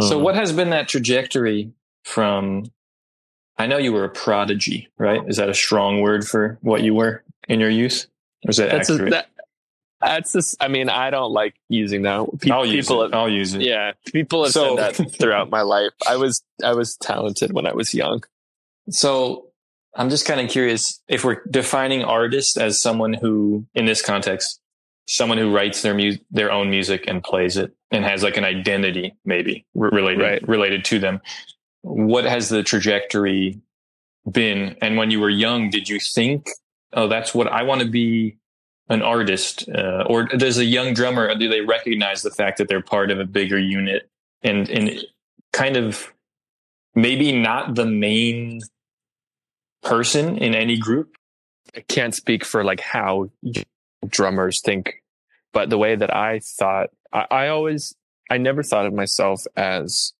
So 0.00 0.18
Mm. 0.18 0.22
what 0.22 0.34
has 0.34 0.52
been 0.52 0.70
that 0.70 0.88
trajectory 0.88 1.70
from 2.04 2.64
I 3.58 3.66
know 3.66 3.76
you 3.76 3.92
were 3.92 4.04
a 4.04 4.08
prodigy, 4.08 4.88
right? 4.98 5.20
Is 5.28 5.36
that 5.36 5.48
a 5.50 5.54
strong 5.54 6.00
word 6.00 6.26
for 6.26 6.58
what 6.62 6.82
you 6.82 6.94
were 6.94 7.22
in 7.48 7.60
your 7.60 7.68
youth? 7.70 8.06
Or 8.46 8.50
is 8.50 8.56
that 8.56 8.70
that's 8.70 8.88
a, 8.90 8.94
accurate? 8.94 9.10
that, 9.12 9.28
that's 10.00 10.32
this 10.32 10.56
I 10.60 10.68
mean, 10.68 10.88
I 10.88 11.10
don't 11.10 11.32
like 11.32 11.54
using 11.68 12.02
that. 12.02 12.26
Pe- 12.40 12.50
I'll 12.50 12.66
use 12.66 12.86
people 12.86 13.02
it. 13.04 13.14
I'll 13.14 13.28
use 13.28 13.54
it. 13.54 13.60
Yeah, 13.62 13.92
people 14.06 14.42
have 14.44 14.52
So- 14.52 14.76
said 14.76 14.94
that 14.96 15.12
throughout 15.18 15.50
my 15.50 15.62
life. 15.62 15.92
I 16.08 16.16
was 16.16 16.42
I 16.64 16.72
was 16.74 16.96
talented 16.96 17.52
when 17.52 17.66
I 17.66 17.72
was 17.74 17.94
young. 17.94 18.24
So 18.90 19.51
I'm 19.94 20.08
just 20.10 20.26
kind 20.26 20.40
of 20.40 20.48
curious 20.50 21.00
if 21.08 21.24
we're 21.24 21.42
defining 21.50 22.02
artist 22.02 22.56
as 22.56 22.80
someone 22.80 23.12
who, 23.12 23.66
in 23.74 23.84
this 23.84 24.00
context, 24.02 24.58
someone 25.06 25.36
who 25.38 25.54
writes 25.54 25.82
their 25.82 25.94
mu- 25.94 26.16
their 26.30 26.50
own 26.50 26.70
music 26.70 27.04
and 27.06 27.22
plays 27.22 27.56
it 27.56 27.72
and 27.90 28.04
has 28.04 28.22
like 28.22 28.36
an 28.36 28.44
identity, 28.44 29.14
maybe 29.24 29.66
re- 29.74 29.90
related 29.92 30.22
Right. 30.22 30.48
related 30.48 30.84
to 30.86 30.98
them. 30.98 31.20
What 31.82 32.24
has 32.24 32.48
the 32.48 32.62
trajectory 32.62 33.60
been? 34.30 34.76
And 34.80 34.96
when 34.96 35.10
you 35.10 35.20
were 35.20 35.28
young, 35.30 35.68
did 35.70 35.88
you 35.88 35.98
think, 35.98 36.46
"Oh, 36.92 37.08
that's 37.08 37.34
what 37.34 37.48
I 37.48 37.62
want 37.62 37.80
to 37.82 37.88
be"? 37.88 38.36
An 38.88 39.00
artist, 39.00 39.68
uh, 39.70 40.04
or 40.06 40.24
does 40.24 40.58
a 40.58 40.64
young 40.64 40.92
drummer 40.92 41.34
do 41.36 41.48
they 41.48 41.60
recognize 41.62 42.22
the 42.22 42.30
fact 42.32 42.58
that 42.58 42.68
they're 42.68 42.82
part 42.82 43.10
of 43.10 43.20
a 43.20 43.24
bigger 43.24 43.58
unit 43.58 44.10
and 44.42 44.68
and 44.68 45.00
kind 45.52 45.76
of 45.76 46.12
maybe 46.94 47.32
not 47.32 47.74
the 47.76 47.86
main 47.86 48.60
person 49.82 50.38
in 50.38 50.54
any 50.54 50.78
group. 50.78 51.16
I 51.76 51.80
can't 51.80 52.14
speak 52.14 52.44
for 52.44 52.64
like 52.64 52.80
how 52.80 53.30
drummers 54.06 54.60
think, 54.60 55.02
but 55.52 55.70
the 55.70 55.78
way 55.78 55.96
that 55.96 56.14
I 56.14 56.40
thought, 56.40 56.90
I, 57.12 57.26
I 57.30 57.48
always, 57.48 57.94
I 58.30 58.38
never 58.38 58.62
thought 58.62 58.86
of 58.86 58.92
myself 58.92 59.44
as 59.56 60.12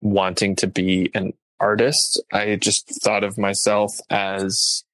wanting 0.00 0.56
to 0.56 0.66
be 0.66 1.10
an 1.14 1.32
artist. 1.60 2.22
I 2.32 2.56
just 2.56 3.02
thought 3.02 3.24
of 3.24 3.38
myself 3.38 3.98
as 4.10 4.84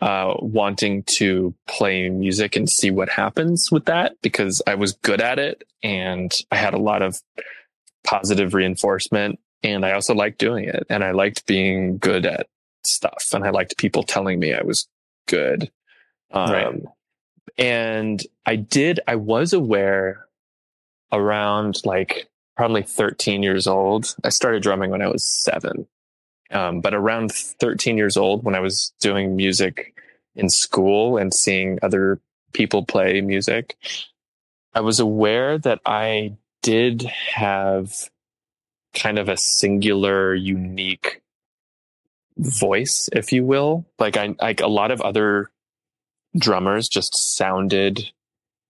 uh, 0.00 0.34
wanting 0.38 1.02
to 1.04 1.54
play 1.66 2.08
music 2.08 2.56
and 2.56 2.68
see 2.68 2.90
what 2.90 3.08
happens 3.08 3.70
with 3.72 3.86
that 3.86 4.14
because 4.22 4.62
I 4.66 4.76
was 4.76 4.92
good 4.92 5.20
at 5.20 5.38
it 5.38 5.64
and 5.82 6.32
I 6.52 6.56
had 6.56 6.74
a 6.74 6.78
lot 6.78 7.02
of 7.02 7.20
positive 8.04 8.54
reinforcement 8.54 9.40
and 9.62 9.84
I 9.84 9.92
also 9.92 10.14
liked 10.14 10.38
doing 10.38 10.64
it 10.64 10.86
and 10.88 11.02
I 11.04 11.10
liked 11.12 11.46
being 11.46 11.98
good 11.98 12.26
at 12.26 12.46
stuff 12.84 13.24
and 13.32 13.44
I 13.44 13.50
liked 13.50 13.76
people 13.76 14.02
telling 14.02 14.38
me 14.38 14.54
I 14.54 14.62
was 14.62 14.88
good. 15.26 15.70
Um, 16.30 16.50
Right. 16.52 16.82
and 17.58 18.22
I 18.46 18.56
did, 18.56 19.00
I 19.06 19.16
was 19.16 19.52
aware 19.52 20.26
around 21.12 21.80
like 21.84 22.28
probably 22.56 22.82
13 22.82 23.42
years 23.42 23.66
old. 23.66 24.14
I 24.24 24.28
started 24.30 24.62
drumming 24.62 24.90
when 24.90 25.02
I 25.02 25.08
was 25.08 25.24
seven. 25.26 25.86
Um, 26.50 26.80
but 26.80 26.94
around 26.94 27.32
13 27.32 27.96
years 27.96 28.16
old, 28.16 28.42
when 28.44 28.54
I 28.54 28.60
was 28.60 28.92
doing 29.00 29.36
music 29.36 29.94
in 30.34 30.48
school 30.48 31.16
and 31.18 31.32
seeing 31.34 31.78
other 31.82 32.20
people 32.52 32.84
play 32.84 33.20
music, 33.20 33.76
I 34.74 34.80
was 34.80 34.98
aware 35.00 35.58
that 35.58 35.80
I 35.84 36.36
did 36.62 37.02
have 37.02 37.92
kind 38.98 39.18
of 39.18 39.28
a 39.28 39.36
singular, 39.36 40.34
unique 40.34 41.22
voice, 42.36 43.08
if 43.12 43.32
you 43.32 43.44
will. 43.44 43.86
Like 43.98 44.16
I, 44.16 44.34
like 44.40 44.60
a 44.60 44.68
lot 44.68 44.90
of 44.90 45.00
other 45.00 45.50
drummers 46.36 46.88
just 46.88 47.36
sounded 47.36 48.10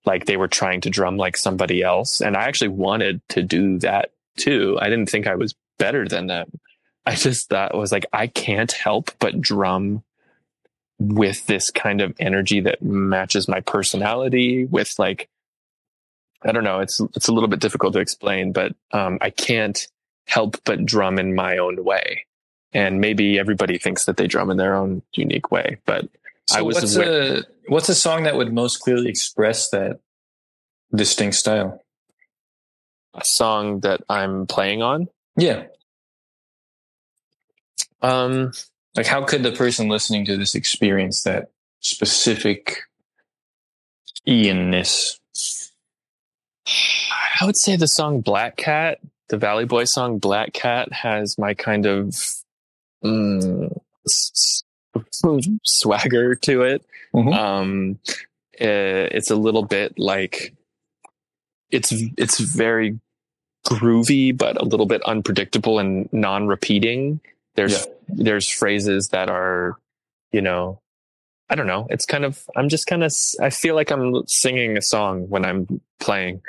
like 0.04 0.24
they 0.24 0.36
were 0.36 0.48
trying 0.48 0.80
to 0.82 0.90
drum 0.90 1.16
like 1.16 1.36
somebody 1.36 1.82
else. 1.82 2.20
And 2.20 2.36
I 2.36 2.44
actually 2.44 2.68
wanted 2.68 3.20
to 3.30 3.42
do 3.42 3.78
that 3.80 4.12
too. 4.36 4.78
I 4.80 4.88
didn't 4.88 5.10
think 5.10 5.26
I 5.26 5.34
was 5.34 5.54
better 5.78 6.06
than 6.06 6.28
them. 6.28 6.50
I 7.04 7.14
just 7.14 7.48
thought 7.48 7.76
was 7.76 7.92
like, 7.92 8.06
I 8.12 8.26
can't 8.26 8.72
help 8.72 9.10
but 9.18 9.40
drum 9.40 10.02
with 10.98 11.46
this 11.46 11.70
kind 11.70 12.00
of 12.00 12.14
energy 12.18 12.60
that 12.60 12.82
matches 12.82 13.48
my 13.48 13.60
personality 13.60 14.64
with 14.64 14.94
like, 14.98 15.28
I 16.42 16.52
don't 16.52 16.64
know. 16.64 16.80
It's, 16.80 17.00
it's 17.14 17.28
a 17.28 17.32
little 17.32 17.48
bit 17.48 17.60
difficult 17.60 17.94
to 17.94 18.00
explain, 18.00 18.52
but, 18.52 18.74
um, 18.92 19.18
I 19.20 19.30
can't 19.30 19.86
help 20.28 20.56
but 20.64 20.84
drum 20.84 21.18
in 21.18 21.34
my 21.34 21.56
own 21.58 21.82
way. 21.84 22.24
And 22.72 23.00
maybe 23.00 23.38
everybody 23.38 23.78
thinks 23.78 24.04
that 24.04 24.16
they 24.18 24.26
drum 24.26 24.50
in 24.50 24.56
their 24.58 24.74
own 24.76 25.02
unique 25.14 25.50
way, 25.50 25.78
but 25.86 26.06
So 26.46 26.58
I 26.58 26.62
was 26.62 26.74
what's 26.76 26.96
aware- 26.96 27.38
a 27.38 27.42
what's 27.68 27.88
a 27.88 27.94
song 27.94 28.22
that 28.24 28.36
would 28.36 28.52
most 28.52 28.78
clearly 28.80 29.08
express 29.08 29.70
that 29.70 30.00
distinct 30.94 31.36
style? 31.36 31.82
a 33.14 33.24
song 33.24 33.80
that 33.80 34.00
I'm 34.08 34.46
playing 34.46 34.80
on. 34.82 35.08
Yeah. 35.36 35.64
Um, 38.02 38.52
Like 38.96 39.06
how 39.06 39.24
could 39.24 39.42
the 39.42 39.50
person 39.50 39.88
listening 39.88 40.24
to 40.26 40.36
this 40.36 40.54
experience 40.54 41.22
that 41.24 41.50
specific 41.80 42.82
Ianness? 44.26 45.18
I 47.40 47.44
would 47.46 47.56
say 47.56 47.76
the 47.76 47.88
song 47.88 48.20
Black 48.20 48.56
Cat, 48.56 48.98
the 49.28 49.36
Valley 49.36 49.64
Boy 49.64 49.84
song 49.84 50.18
Black 50.18 50.52
Cat 50.52 50.92
has 50.92 51.38
my 51.38 51.54
kind 51.54 51.86
of 51.86 52.16
mm, 53.04 53.80
swagger 55.64 56.34
to 56.34 56.62
it. 56.62 56.84
Mhm. 57.14 57.34
Um, 57.34 57.98
eh, 58.58 59.08
it's 59.12 59.30
a 59.30 59.36
little 59.36 59.64
bit 59.64 59.98
like 59.98 60.54
it's 61.70 61.92
it's 62.16 62.38
very 62.38 62.98
groovy, 63.66 64.36
but 64.36 64.60
a 64.60 64.64
little 64.64 64.86
bit 64.86 65.02
unpredictable 65.02 65.78
and 65.78 66.08
non-repeating. 66.12 67.20
There's 67.54 67.86
there's 68.08 68.48
phrases 68.48 69.08
that 69.08 69.28
are, 69.28 69.76
you 70.32 70.40
know, 70.40 70.80
I 71.50 71.54
don't 71.54 71.66
know. 71.66 71.86
It's 71.90 72.06
kind 72.06 72.24
of 72.24 72.48
I'm 72.56 72.68
just 72.68 72.86
kind 72.86 73.02
of 73.04 73.12
I 73.40 73.50
feel 73.50 73.74
like 73.74 73.90
I'm 73.90 74.26
singing 74.26 74.76
a 74.76 74.82
song 74.82 75.28
when 75.28 75.44
I'm 75.44 75.80
playing. 76.00 76.42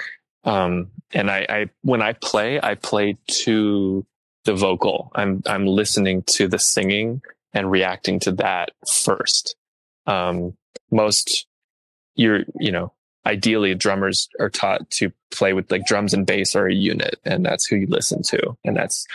Um, 0.43 0.91
and 1.13 1.29
I, 1.29 1.45
I 1.49 1.65
when 1.81 2.01
I 2.01 2.13
play, 2.13 2.59
I 2.61 2.75
play 2.75 3.17
to 3.27 4.05
the 4.45 4.53
vocal. 4.53 5.11
I'm 5.15 5.41
I'm 5.45 5.65
listening 5.65 6.23
to 6.33 6.47
the 6.47 6.59
singing 6.59 7.21
and 7.53 7.69
reacting 7.69 8.19
to 8.21 8.31
that 8.33 8.71
first. 8.87 9.55
Um, 10.05 10.55
most 10.91 11.45
you're 12.15 12.43
you 12.59 12.71
know 12.71 12.93
ideally 13.25 13.75
drummers 13.75 14.29
are 14.39 14.49
taught 14.49 14.89
to 14.89 15.11
play 15.31 15.53
with 15.53 15.69
like 15.71 15.85
drums 15.85 16.13
and 16.13 16.25
bass 16.25 16.55
are 16.55 16.67
a 16.67 16.73
unit 16.73 17.15
and 17.25 17.45
that's 17.45 17.65
who 17.65 17.75
you 17.75 17.87
listen 17.87 18.23
to 18.23 18.57
and 18.63 18.75
that's 18.75 19.05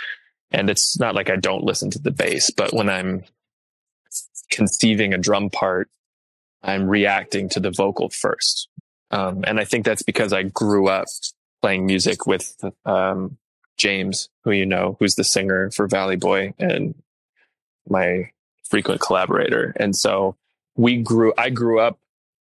and 0.50 0.70
it's 0.70 0.98
not 0.98 1.14
like 1.14 1.30
I 1.30 1.36
don't 1.36 1.64
listen 1.64 1.90
to 1.90 1.98
the 1.98 2.10
bass 2.10 2.50
but 2.50 2.72
when 2.72 2.88
I'm 2.88 3.24
conceiving 4.50 5.12
a 5.12 5.18
drum 5.18 5.50
part 5.50 5.88
I'm 6.62 6.88
reacting 6.88 7.48
to 7.50 7.60
the 7.60 7.70
vocal 7.70 8.08
first 8.10 8.68
um, 9.10 9.44
and 9.46 9.60
I 9.60 9.64
think 9.64 9.84
that's 9.84 10.02
because 10.02 10.32
I 10.32 10.42
grew 10.44 10.88
up 10.88 11.06
playing 11.62 11.86
music 11.86 12.26
with 12.26 12.54
um, 12.84 13.38
James 13.76 14.28
who 14.44 14.52
you 14.52 14.66
know 14.66 14.96
who's 14.98 15.14
the 15.14 15.24
singer 15.24 15.70
for 15.70 15.86
Valley 15.86 16.16
Boy 16.16 16.54
and 16.58 16.94
my 17.88 18.30
frequent 18.68 19.00
collaborator 19.00 19.74
and 19.78 19.94
so 19.94 20.36
we 20.76 21.02
grew 21.02 21.32
I 21.36 21.50
grew 21.50 21.80
up 21.80 21.98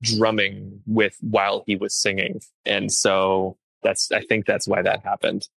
drumming 0.02 0.82
with 0.86 1.16
while 1.20 1.62
he 1.66 1.76
was 1.76 1.94
singing. 1.94 2.40
And 2.64 2.92
so 2.92 3.56
that's, 3.82 4.10
I 4.12 4.20
think 4.20 4.46
that's 4.46 4.68
why 4.68 4.82
that 4.82 5.02
happened. 5.02 5.48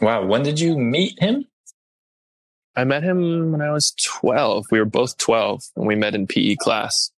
Wow. 0.00 0.24
When 0.26 0.42
did 0.42 0.60
you 0.60 0.78
meet 0.78 1.20
him? 1.20 1.46
I 2.76 2.84
met 2.84 3.04
him 3.04 3.52
when 3.52 3.62
I 3.62 3.70
was 3.70 3.94
12. 4.02 4.66
We 4.70 4.80
were 4.80 4.84
both 4.84 5.16
12 5.18 5.62
and 5.76 5.86
we 5.86 5.94
met 5.94 6.14
in 6.14 6.26
PE 6.26 6.56
class. 6.56 7.12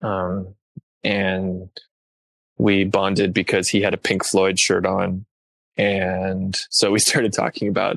Um, 0.00 0.54
and 1.04 1.68
we 2.58 2.84
bonded 2.84 3.34
because 3.34 3.68
he 3.68 3.82
had 3.82 3.94
a 3.94 3.98
Pink 3.98 4.24
Floyd 4.24 4.58
shirt 4.58 4.86
on. 4.86 5.26
And 5.76 6.56
so 6.70 6.90
we 6.90 6.98
started 7.00 7.32
talking 7.32 7.68
about 7.68 7.96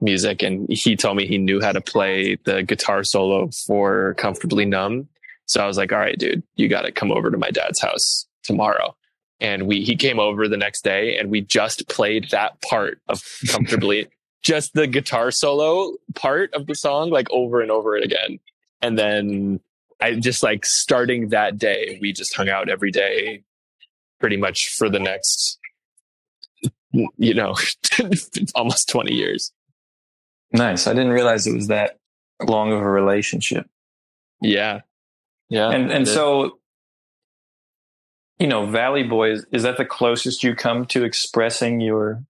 music 0.00 0.42
and 0.42 0.68
he 0.70 0.94
told 0.96 1.16
me 1.16 1.26
he 1.26 1.38
knew 1.38 1.60
how 1.60 1.72
to 1.72 1.80
play 1.80 2.36
the 2.44 2.62
guitar 2.62 3.02
solo 3.02 3.48
for 3.66 4.14
Comfortably 4.14 4.66
Numb. 4.66 5.08
So 5.46 5.62
I 5.62 5.66
was 5.66 5.78
like, 5.78 5.92
all 5.92 5.98
right, 5.98 6.18
dude, 6.18 6.42
you 6.56 6.68
got 6.68 6.82
to 6.82 6.92
come 6.92 7.10
over 7.10 7.30
to 7.30 7.38
my 7.38 7.50
dad's 7.50 7.80
house 7.80 8.26
tomorrow. 8.42 8.94
and 9.40 9.66
we 9.66 9.82
he 9.82 9.96
came 9.96 10.18
over 10.18 10.48
the 10.48 10.56
next 10.56 10.82
day 10.84 11.16
and 11.18 11.30
we 11.30 11.40
just 11.40 11.88
played 11.88 12.30
that 12.30 12.60
part 12.62 13.00
of 13.08 13.22
comfortably 13.48 14.08
just 14.42 14.72
the 14.74 14.86
guitar 14.86 15.30
solo 15.30 15.94
part 16.14 16.52
of 16.54 16.66
the 16.66 16.74
song 16.74 17.10
like 17.10 17.26
over 17.30 17.60
and 17.60 17.70
over 17.70 17.96
again 17.96 18.38
and 18.80 18.98
then 18.98 19.60
i 20.00 20.14
just 20.14 20.42
like 20.42 20.64
starting 20.64 21.28
that 21.28 21.58
day 21.58 21.98
we 22.00 22.12
just 22.12 22.34
hung 22.34 22.48
out 22.48 22.68
every 22.68 22.90
day 22.90 23.42
pretty 24.20 24.36
much 24.36 24.74
for 24.74 24.88
the 24.88 24.98
next 24.98 25.58
you 27.16 27.34
know 27.34 27.54
almost 28.54 28.88
20 28.88 29.14
years 29.14 29.52
Nice. 30.52 30.86
I 30.86 30.92
didn't 30.92 31.10
realize 31.10 31.46
it 31.46 31.54
was 31.54 31.66
that 31.66 31.98
long 32.46 32.72
of 32.72 32.80
a 32.80 32.88
relationship. 32.88 33.68
yeah 34.40 34.80
yeah 35.48 35.70
And 35.70 35.90
and 35.90 36.06
so 36.06 36.58
you 38.38 38.46
know, 38.46 38.66
Valley 38.66 39.02
Boy 39.02 39.32
is, 39.32 39.46
is 39.50 39.62
that 39.62 39.78
the 39.78 39.84
closest 39.84 40.44
you 40.44 40.54
come 40.54 40.84
to 40.86 41.04
expressing 41.04 41.80
your 41.80 42.22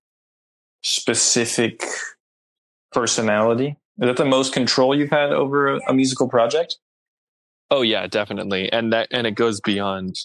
specific 0.83 1.83
personality? 2.93 3.77
Is 3.99 4.07
that 4.07 4.17
the 4.17 4.25
most 4.25 4.53
control 4.53 4.95
you've 4.95 5.11
had 5.11 5.33
over 5.33 5.75
a, 5.75 5.81
a 5.89 5.95
musical 5.95 6.29
project? 6.29 6.77
Oh 7.71 7.83
yeah, 7.83 8.07
definitely. 8.07 8.71
And 8.73 8.93
that 8.93 9.09
and 9.11 9.27
it 9.27 9.33
goes 9.33 9.61
beyond 9.61 10.17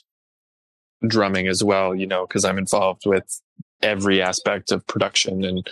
drumming 1.05 1.47
as 1.47 1.63
well, 1.63 1.95
you 1.95 2.05
know, 2.07 2.27
because 2.27 2.45
I'm 2.45 2.57
involved 2.57 3.03
with 3.05 3.41
every 3.81 4.21
aspect 4.21 4.71
of 4.71 4.85
production 4.85 5.43
and 5.43 5.67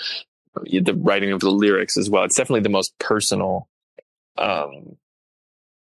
the 0.64 0.96
writing 0.96 1.32
of 1.32 1.42
the 1.42 1.52
lyrics 1.52 1.96
as 1.98 2.10
well. 2.10 2.24
It's 2.24 2.36
definitely 2.36 2.62
the 2.62 2.70
most 2.70 2.98
personal 3.00 3.68
um 4.38 4.98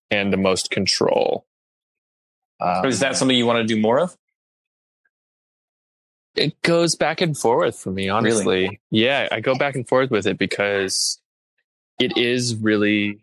and 0.10 0.31
the 0.31 0.38
most 0.38 0.72
control. 0.72 1.46
Um, 2.60 2.86
is 2.86 3.01
that 3.01 3.15
something 3.15 3.38
you 3.38 3.46
want 3.46 3.67
to 3.67 3.75
do 3.75 3.79
more 3.79 4.00
of? 4.00 4.17
it 6.38 6.62
goes 6.62 6.96
back 6.96 7.22
and 7.22 7.38
forth 7.38 7.79
for 7.79 7.91
me, 7.91 8.10
honestly. 8.10 8.79
Yeah, 8.91 9.27
I 9.31 9.39
go 9.39 9.55
back 9.55 9.75
and 9.75 9.88
forth 9.88 10.12
with 10.12 10.27
it 10.27 10.38
because 10.38 11.19
it 12.00 12.17
is 12.17 12.55
really, 12.55 13.19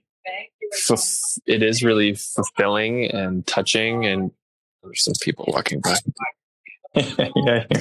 it 1.47 1.63
is 1.63 1.83
really 1.83 2.15
fulfilling 2.15 3.11
and 3.11 3.47
touching. 3.47 4.07
And 4.07 4.31
there's 4.83 5.05
some 5.05 5.15
people 5.23 5.47
walking 5.49 5.81
by. 5.81 5.97
yeah. 6.95 7.65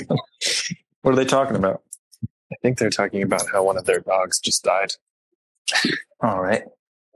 What 1.02 1.12
are 1.12 1.18
they 1.18 1.26
talking 1.26 1.58
about? 1.58 1.84
I 2.24 2.56
think 2.62 2.78
they're 2.78 2.90
talking 2.90 3.24
about 3.24 3.44
how 3.52 3.66
one 3.66 3.78
of 3.78 3.84
their 3.84 4.00
dogs 4.00 4.40
just 4.40 4.64
died. 4.64 4.94
All 6.22 6.42
right. 6.42 6.64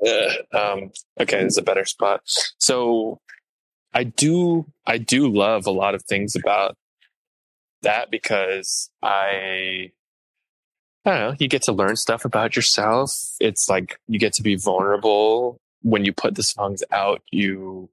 Ugh. 0.06 0.32
um, 0.54 0.92
okay, 1.22 1.44
this 1.44 1.54
is 1.54 1.58
a 1.58 1.64
better 1.64 1.86
spot. 1.86 2.22
So 2.58 3.22
I 3.94 4.04
do, 4.04 4.66
I 4.86 4.98
do 4.98 5.34
love 5.34 5.68
a 5.68 5.72
lot 5.72 5.96
of 5.96 6.04
things 6.04 6.36
about 6.36 6.76
that 7.84 8.12
because 8.12 8.90
I, 9.02 9.92
I 11.06 11.10
don't 11.10 11.20
know, 11.20 11.36
you 11.40 11.48
get 11.48 11.62
to 11.64 11.72
learn 11.72 11.96
stuff 11.96 12.26
about 12.26 12.58
yourself. 12.58 13.12
It's 13.40 13.70
like 13.70 14.00
you 14.08 14.20
get 14.20 14.34
to 14.34 14.44
be 14.44 14.56
vulnerable 14.56 15.62
when 15.82 16.06
you 16.06 16.14
put 16.14 16.36
the 16.36 16.44
songs 16.44 16.84
out. 16.92 17.22
You, 17.32 17.90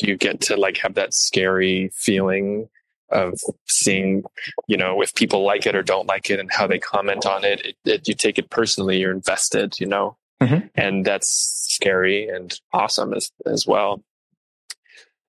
you 0.00 0.16
get 0.16 0.40
to 0.42 0.56
like 0.56 0.78
have 0.78 0.94
that 0.94 1.14
scary 1.14 1.90
feeling 1.94 2.68
of 3.10 3.40
seeing, 3.66 4.22
you 4.66 4.76
know, 4.76 5.00
if 5.02 5.14
people 5.14 5.42
like 5.42 5.66
it 5.66 5.74
or 5.74 5.82
don't 5.82 6.06
like 6.06 6.30
it 6.30 6.38
and 6.38 6.52
how 6.52 6.66
they 6.66 6.78
comment 6.78 7.26
on 7.26 7.44
it. 7.44 7.64
it, 7.64 7.76
it 7.84 8.08
you 8.08 8.14
take 8.14 8.38
it 8.38 8.50
personally. 8.50 8.98
You're 8.98 9.12
invested, 9.12 9.80
you 9.80 9.86
know 9.86 10.16
and 10.74 11.04
that's 11.04 11.28
scary 11.68 12.28
and 12.28 12.58
awesome 12.72 13.12
as 13.14 13.32
as 13.46 13.66
well. 13.66 14.02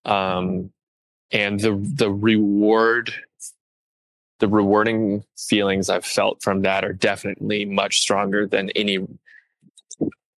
Um, 0.05 0.71
and 1.31 1.59
the 1.59 1.75
the 1.95 2.12
reward, 2.12 3.13
the 4.39 4.48
rewarding 4.48 5.24
feelings 5.38 5.89
I've 5.89 6.05
felt 6.05 6.41
from 6.43 6.62
that 6.62 6.86
are 6.86 6.93
definitely 6.93 7.65
much 7.65 8.00
stronger 8.00 8.48
than 8.48 8.69
any 8.71 9.00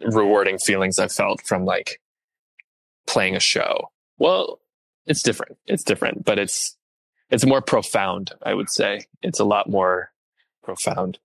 rewarding 0.01 0.59
feelings 0.59 0.99
I've 0.99 1.13
felt 1.13 1.43
from 1.43 1.65
like 1.65 2.01
playing 3.07 3.37
a 3.37 3.41
show. 3.41 3.91
Well, 4.19 4.61
it's 5.07 5.23
different. 5.23 5.57
It's 5.67 5.85
different, 5.85 6.25
but 6.25 6.39
it's 6.39 6.77
it's 7.31 7.47
more 7.47 7.63
profound. 7.63 8.33
I 8.43 8.55
would 8.55 8.71
say 8.71 9.07
it's 9.23 9.41
a 9.41 9.45
lot 9.45 9.69
more 9.69 10.13
profound. 10.63 11.19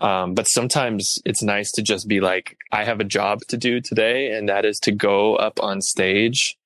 Um, 0.00 0.34
but 0.34 0.46
sometimes 0.48 1.18
it's 1.24 1.42
nice 1.42 1.72
to 1.72 1.82
just 1.82 2.06
be 2.06 2.20
like, 2.20 2.56
I 2.70 2.84
have 2.84 3.00
a 3.00 3.04
job 3.04 3.40
to 3.48 3.56
do 3.56 3.80
today, 3.80 4.32
and 4.32 4.48
that 4.48 4.64
is 4.64 4.78
to 4.80 4.92
go 4.92 5.34
up 5.36 5.60
on 5.62 5.80
stage 5.80 6.56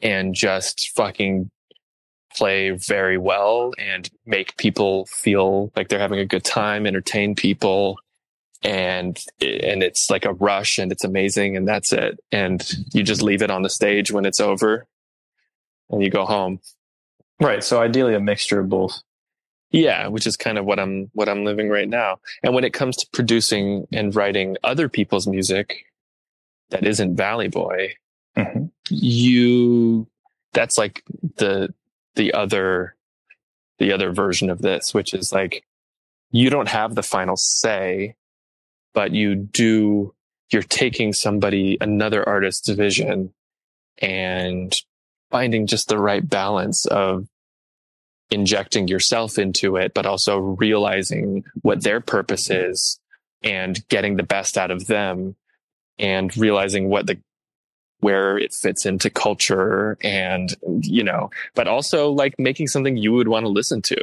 and 0.00 0.34
just 0.34 0.90
fucking 0.96 1.50
play 2.34 2.70
very 2.70 3.18
well 3.18 3.72
and 3.78 4.10
make 4.26 4.56
people 4.56 5.06
feel 5.06 5.70
like 5.76 5.88
they're 5.88 5.98
having 5.98 6.18
a 6.18 6.26
good 6.26 6.44
time, 6.44 6.86
entertain 6.86 7.34
people. 7.34 7.98
And, 8.64 9.18
and 9.40 9.82
it's 9.82 10.08
like 10.10 10.24
a 10.24 10.34
rush 10.34 10.78
and 10.78 10.92
it's 10.92 11.04
amazing 11.04 11.56
and 11.56 11.66
that's 11.66 11.92
it. 11.92 12.20
And 12.30 12.62
you 12.92 13.02
just 13.02 13.22
leave 13.22 13.42
it 13.42 13.50
on 13.50 13.62
the 13.62 13.70
stage 13.70 14.12
when 14.12 14.24
it's 14.24 14.40
over 14.40 14.86
and 15.90 16.02
you 16.02 16.10
go 16.10 16.24
home. 16.24 16.60
Right. 17.40 17.64
So 17.64 17.80
ideally 17.80 18.14
a 18.14 18.20
mixture 18.20 18.60
of 18.60 18.68
both. 18.68 19.02
Yeah, 19.72 20.08
which 20.08 20.26
is 20.26 20.36
kind 20.36 20.58
of 20.58 20.64
what 20.66 20.78
I'm 20.78 21.10
what 21.14 21.28
I'm 21.30 21.44
living 21.44 21.70
right 21.70 21.88
now. 21.88 22.18
And 22.42 22.54
when 22.54 22.62
it 22.62 22.74
comes 22.74 22.94
to 22.98 23.06
producing 23.12 23.86
and 23.90 24.14
writing 24.14 24.56
other 24.62 24.88
people's 24.88 25.26
music 25.26 25.86
that 26.70 26.86
isn't 26.86 27.16
Valley 27.16 27.48
Boy, 27.48 27.94
Mhm. 28.36 28.70
you 28.90 30.06
that's 30.52 30.76
like 30.78 31.02
the 31.36 31.72
the 32.16 32.32
other 32.34 32.94
the 33.78 33.92
other 33.92 34.12
version 34.12 34.50
of 34.50 34.60
this, 34.60 34.92
which 34.94 35.14
is 35.14 35.32
like 35.32 35.64
you 36.30 36.48
don't 36.50 36.68
have 36.68 36.94
the 36.94 37.02
final 37.02 37.36
say, 37.36 38.14
but 38.94 39.12
you 39.12 39.34
do 39.34 40.14
you're 40.50 40.62
taking 40.62 41.12
somebody 41.12 41.78
another 41.80 42.28
artist's 42.28 42.68
vision 42.68 43.32
and 43.98 44.74
finding 45.30 45.66
just 45.66 45.88
the 45.88 45.98
right 45.98 46.28
balance 46.28 46.84
of 46.86 47.26
injecting 48.30 48.86
yourself 48.86 49.38
into 49.38 49.76
it, 49.76 49.94
but 49.94 50.04
also 50.04 50.38
realizing 50.38 51.44
what 51.62 51.82
their 51.82 52.00
purpose 52.00 52.50
is 52.50 53.00
and 53.42 53.86
getting 53.88 54.16
the 54.16 54.22
best 54.22 54.58
out 54.58 54.70
of 54.70 54.86
them 54.86 55.36
and 55.98 56.36
realizing 56.36 56.88
what 56.88 57.06
the 57.06 57.18
where 58.00 58.36
it 58.36 58.52
fits 58.52 58.84
into 58.84 59.08
culture 59.08 59.96
and 60.02 60.56
you 60.80 61.04
know 61.04 61.30
but 61.54 61.68
also 61.68 62.10
like 62.10 62.34
making 62.36 62.66
something 62.66 62.96
you 62.96 63.12
would 63.12 63.28
want 63.28 63.44
to 63.44 63.48
listen 63.48 63.80
to 63.80 63.96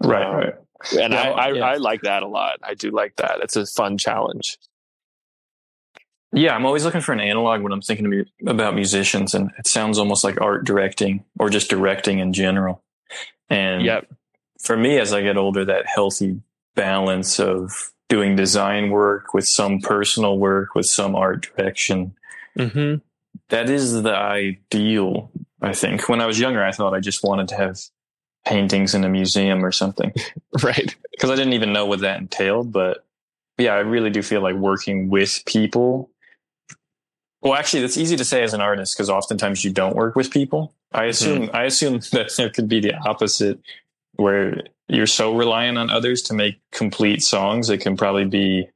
Right. 0.00 0.26
Um, 0.26 0.36
right. 0.36 0.54
And 0.92 1.12
Yeah, 1.12 1.30
I, 1.30 1.46
I, 1.46 1.52
yeah. 1.52 1.64
I 1.64 1.74
like 1.76 2.02
that 2.02 2.22
a 2.22 2.28
lot 2.28 2.58
i 2.62 2.74
do 2.74 2.90
like 2.90 3.16
that 3.16 3.38
it's 3.42 3.56
a 3.56 3.66
fun 3.66 3.98
challenge 3.98 4.58
Yeah, 6.36 6.56
I'm 6.56 6.66
always 6.66 6.84
looking 6.84 7.00
for 7.00 7.12
an 7.12 7.20
analog 7.20 7.62
when 7.62 7.70
I'm 7.70 7.80
thinking 7.80 8.24
about 8.44 8.74
musicians, 8.74 9.34
and 9.34 9.52
it 9.56 9.68
sounds 9.68 10.00
almost 10.00 10.24
like 10.24 10.40
art 10.40 10.64
directing 10.66 11.22
or 11.38 11.48
just 11.48 11.70
directing 11.70 12.18
in 12.18 12.32
general. 12.32 12.82
And 13.48 13.84
yep 13.84 14.08
for 14.64 14.76
me, 14.76 14.98
as 14.98 15.12
I 15.12 15.22
get 15.22 15.36
older, 15.36 15.64
that 15.66 15.86
healthy 15.86 16.40
balance 16.74 17.38
of 17.38 17.92
doing 18.08 18.34
design 18.34 18.90
work 18.90 19.34
with 19.34 19.46
some 19.46 19.80
personal 19.80 20.38
work 20.38 20.74
with 20.74 20.86
some 20.86 21.14
art 21.14 21.42
direction, 21.42 22.14
mm-hmm. 22.58 22.96
that 23.50 23.70
is 23.70 24.02
the 24.02 24.14
ideal. 24.14 25.30
I 25.60 25.74
think 25.74 26.08
when 26.08 26.20
I 26.20 26.26
was 26.26 26.40
younger, 26.40 26.64
I 26.64 26.72
thought 26.72 26.94
I 26.94 27.00
just 27.00 27.22
wanted 27.22 27.48
to 27.48 27.56
have 27.56 27.78
paintings 28.44 28.94
in 28.94 29.04
a 29.04 29.08
museum 29.08 29.64
or 29.64 29.72
something 29.72 30.12
right 30.62 30.94
because 31.10 31.30
I 31.30 31.36
didn't 31.36 31.54
even 31.54 31.72
know 31.72 31.86
what 31.86 32.00
that 32.00 32.20
entailed. 32.20 32.72
But 32.72 33.04
yeah, 33.58 33.74
I 33.74 33.78
really 33.78 34.10
do 34.10 34.22
feel 34.22 34.40
like 34.40 34.54
working 34.54 35.08
with 35.08 35.42
people. 35.46 36.10
Well, 37.40 37.54
actually, 37.54 37.82
that's 37.82 37.96
easy 37.96 38.16
to 38.16 38.24
say 38.24 38.42
as 38.42 38.54
an 38.54 38.60
artist 38.60 38.96
because 38.96 39.10
oftentimes 39.10 39.64
you 39.64 39.70
don't 39.70 39.96
work 39.96 40.16
with 40.16 40.30
people. 40.30 40.74
I 40.92 41.04
hmm. 41.04 41.10
assume 41.10 41.50
I 41.52 41.64
assume 41.64 41.98
that 42.12 42.32
there 42.36 42.50
could 42.50 42.68
be 42.68 42.80
the 42.80 42.94
opposite, 42.94 43.60
where 44.14 44.62
you're 44.88 45.06
so 45.06 45.34
reliant 45.34 45.78
on 45.78 45.90
others 45.90 46.22
to 46.22 46.34
make 46.34 46.56
complete 46.70 47.22
songs. 47.22 47.70
It 47.70 47.78
can 47.78 47.96
probably 47.96 48.24
be 48.24 48.68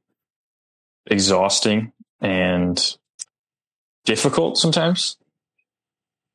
exhausting 1.05 1.91
and 2.21 2.97
difficult 4.05 4.57
sometimes. 4.57 5.17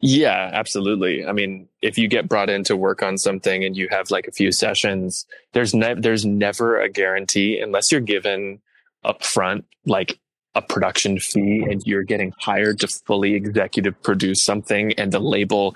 Yeah, 0.07 0.51
absolutely. 0.53 1.25
I 1.25 1.33
mean, 1.33 1.67
if 1.81 1.97
you 1.97 2.09
get 2.09 2.29
brought 2.29 2.51
in 2.51 2.63
to 2.65 2.77
work 2.77 3.03
on 3.03 3.17
something 3.17 3.65
and 3.65 3.75
you 3.75 3.89
have 3.91 4.11
like 4.11 4.27
a 4.27 4.33
few 4.33 4.53
sessions, 4.53 5.25
there's 5.53 5.73
ne- 5.75 5.95
there's 5.95 6.27
never 6.27 6.79
a 6.79 6.91
guarantee 6.91 7.59
unless 7.59 7.91
you're 7.91 8.03
given 8.03 8.61
upfront 9.03 9.65
like 9.87 10.19
a 10.55 10.61
production 10.61 11.19
fee 11.19 11.65
and 11.71 11.83
you're 11.87 12.03
getting 12.03 12.35
hired 12.39 12.81
to 12.81 12.87
fully 12.87 13.35
executive 13.35 14.01
produce 14.03 14.45
something 14.45 14.93
and 14.95 15.11
the 15.11 15.19
label 15.19 15.75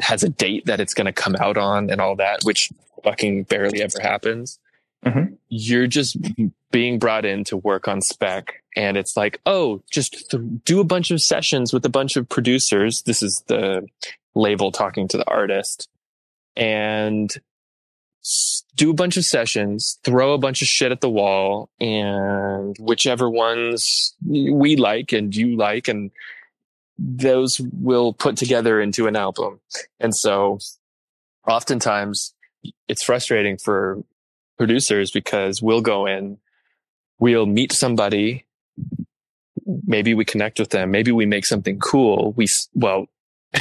has 0.00 0.22
a 0.22 0.28
date 0.28 0.64
that 0.66 0.78
it's 0.78 0.94
going 0.94 1.06
to 1.06 1.12
come 1.12 1.34
out 1.36 1.56
on 1.56 1.90
and 1.90 2.00
all 2.00 2.14
that, 2.14 2.40
which 2.44 2.70
fucking 3.02 3.42
barely 3.42 3.82
ever 3.82 3.98
happens. 4.00 4.60
Mhm. 5.04 5.36
You're 5.48 5.88
just 5.88 6.16
being 6.74 6.98
brought 6.98 7.24
in 7.24 7.44
to 7.44 7.56
work 7.56 7.86
on 7.86 8.02
spec. 8.02 8.64
And 8.74 8.96
it's 8.96 9.16
like 9.16 9.40
oh 9.46 9.80
just 9.92 10.28
th- 10.28 10.42
do 10.64 10.80
a 10.80 10.84
bunch 10.84 11.12
of 11.12 11.20
sessions 11.20 11.72
with 11.72 11.86
a 11.86 11.88
bunch 11.88 12.16
of 12.16 12.28
producers. 12.28 13.04
This 13.06 13.22
is 13.22 13.44
the 13.46 13.86
label 14.34 14.72
talking 14.72 15.06
to 15.06 15.16
the 15.16 15.30
artist. 15.30 15.88
And 16.56 17.32
do 18.74 18.90
a 18.90 18.94
bunch 18.94 19.16
of 19.16 19.24
sessions, 19.24 20.00
throw 20.02 20.32
a 20.32 20.38
bunch 20.38 20.62
of 20.62 20.68
shit 20.68 20.90
at 20.90 21.00
the 21.00 21.10
wall, 21.10 21.68
and 21.78 22.74
whichever 22.80 23.30
ones 23.30 24.14
we 24.26 24.74
like 24.74 25.12
and 25.12 25.36
you 25.36 25.56
like, 25.56 25.86
and 25.86 26.10
those 26.98 27.60
will 27.60 28.12
put 28.12 28.36
together 28.36 28.80
into 28.80 29.06
an 29.06 29.14
album. 29.14 29.60
And 30.00 30.16
so 30.16 30.58
oftentimes 31.46 32.34
it's 32.88 33.04
frustrating 33.04 33.58
for 33.58 34.02
producers 34.56 35.10
because 35.10 35.62
we'll 35.62 35.82
go 35.82 36.06
in, 36.06 36.38
we'll 37.18 37.46
meet 37.46 37.72
somebody, 37.72 38.44
maybe 39.66 40.14
we 40.14 40.24
connect 40.24 40.58
with 40.58 40.70
them, 40.70 40.90
maybe 40.90 41.12
we 41.12 41.26
make 41.26 41.46
something 41.46 41.78
cool. 41.78 42.32
We, 42.32 42.46
well, 42.74 43.06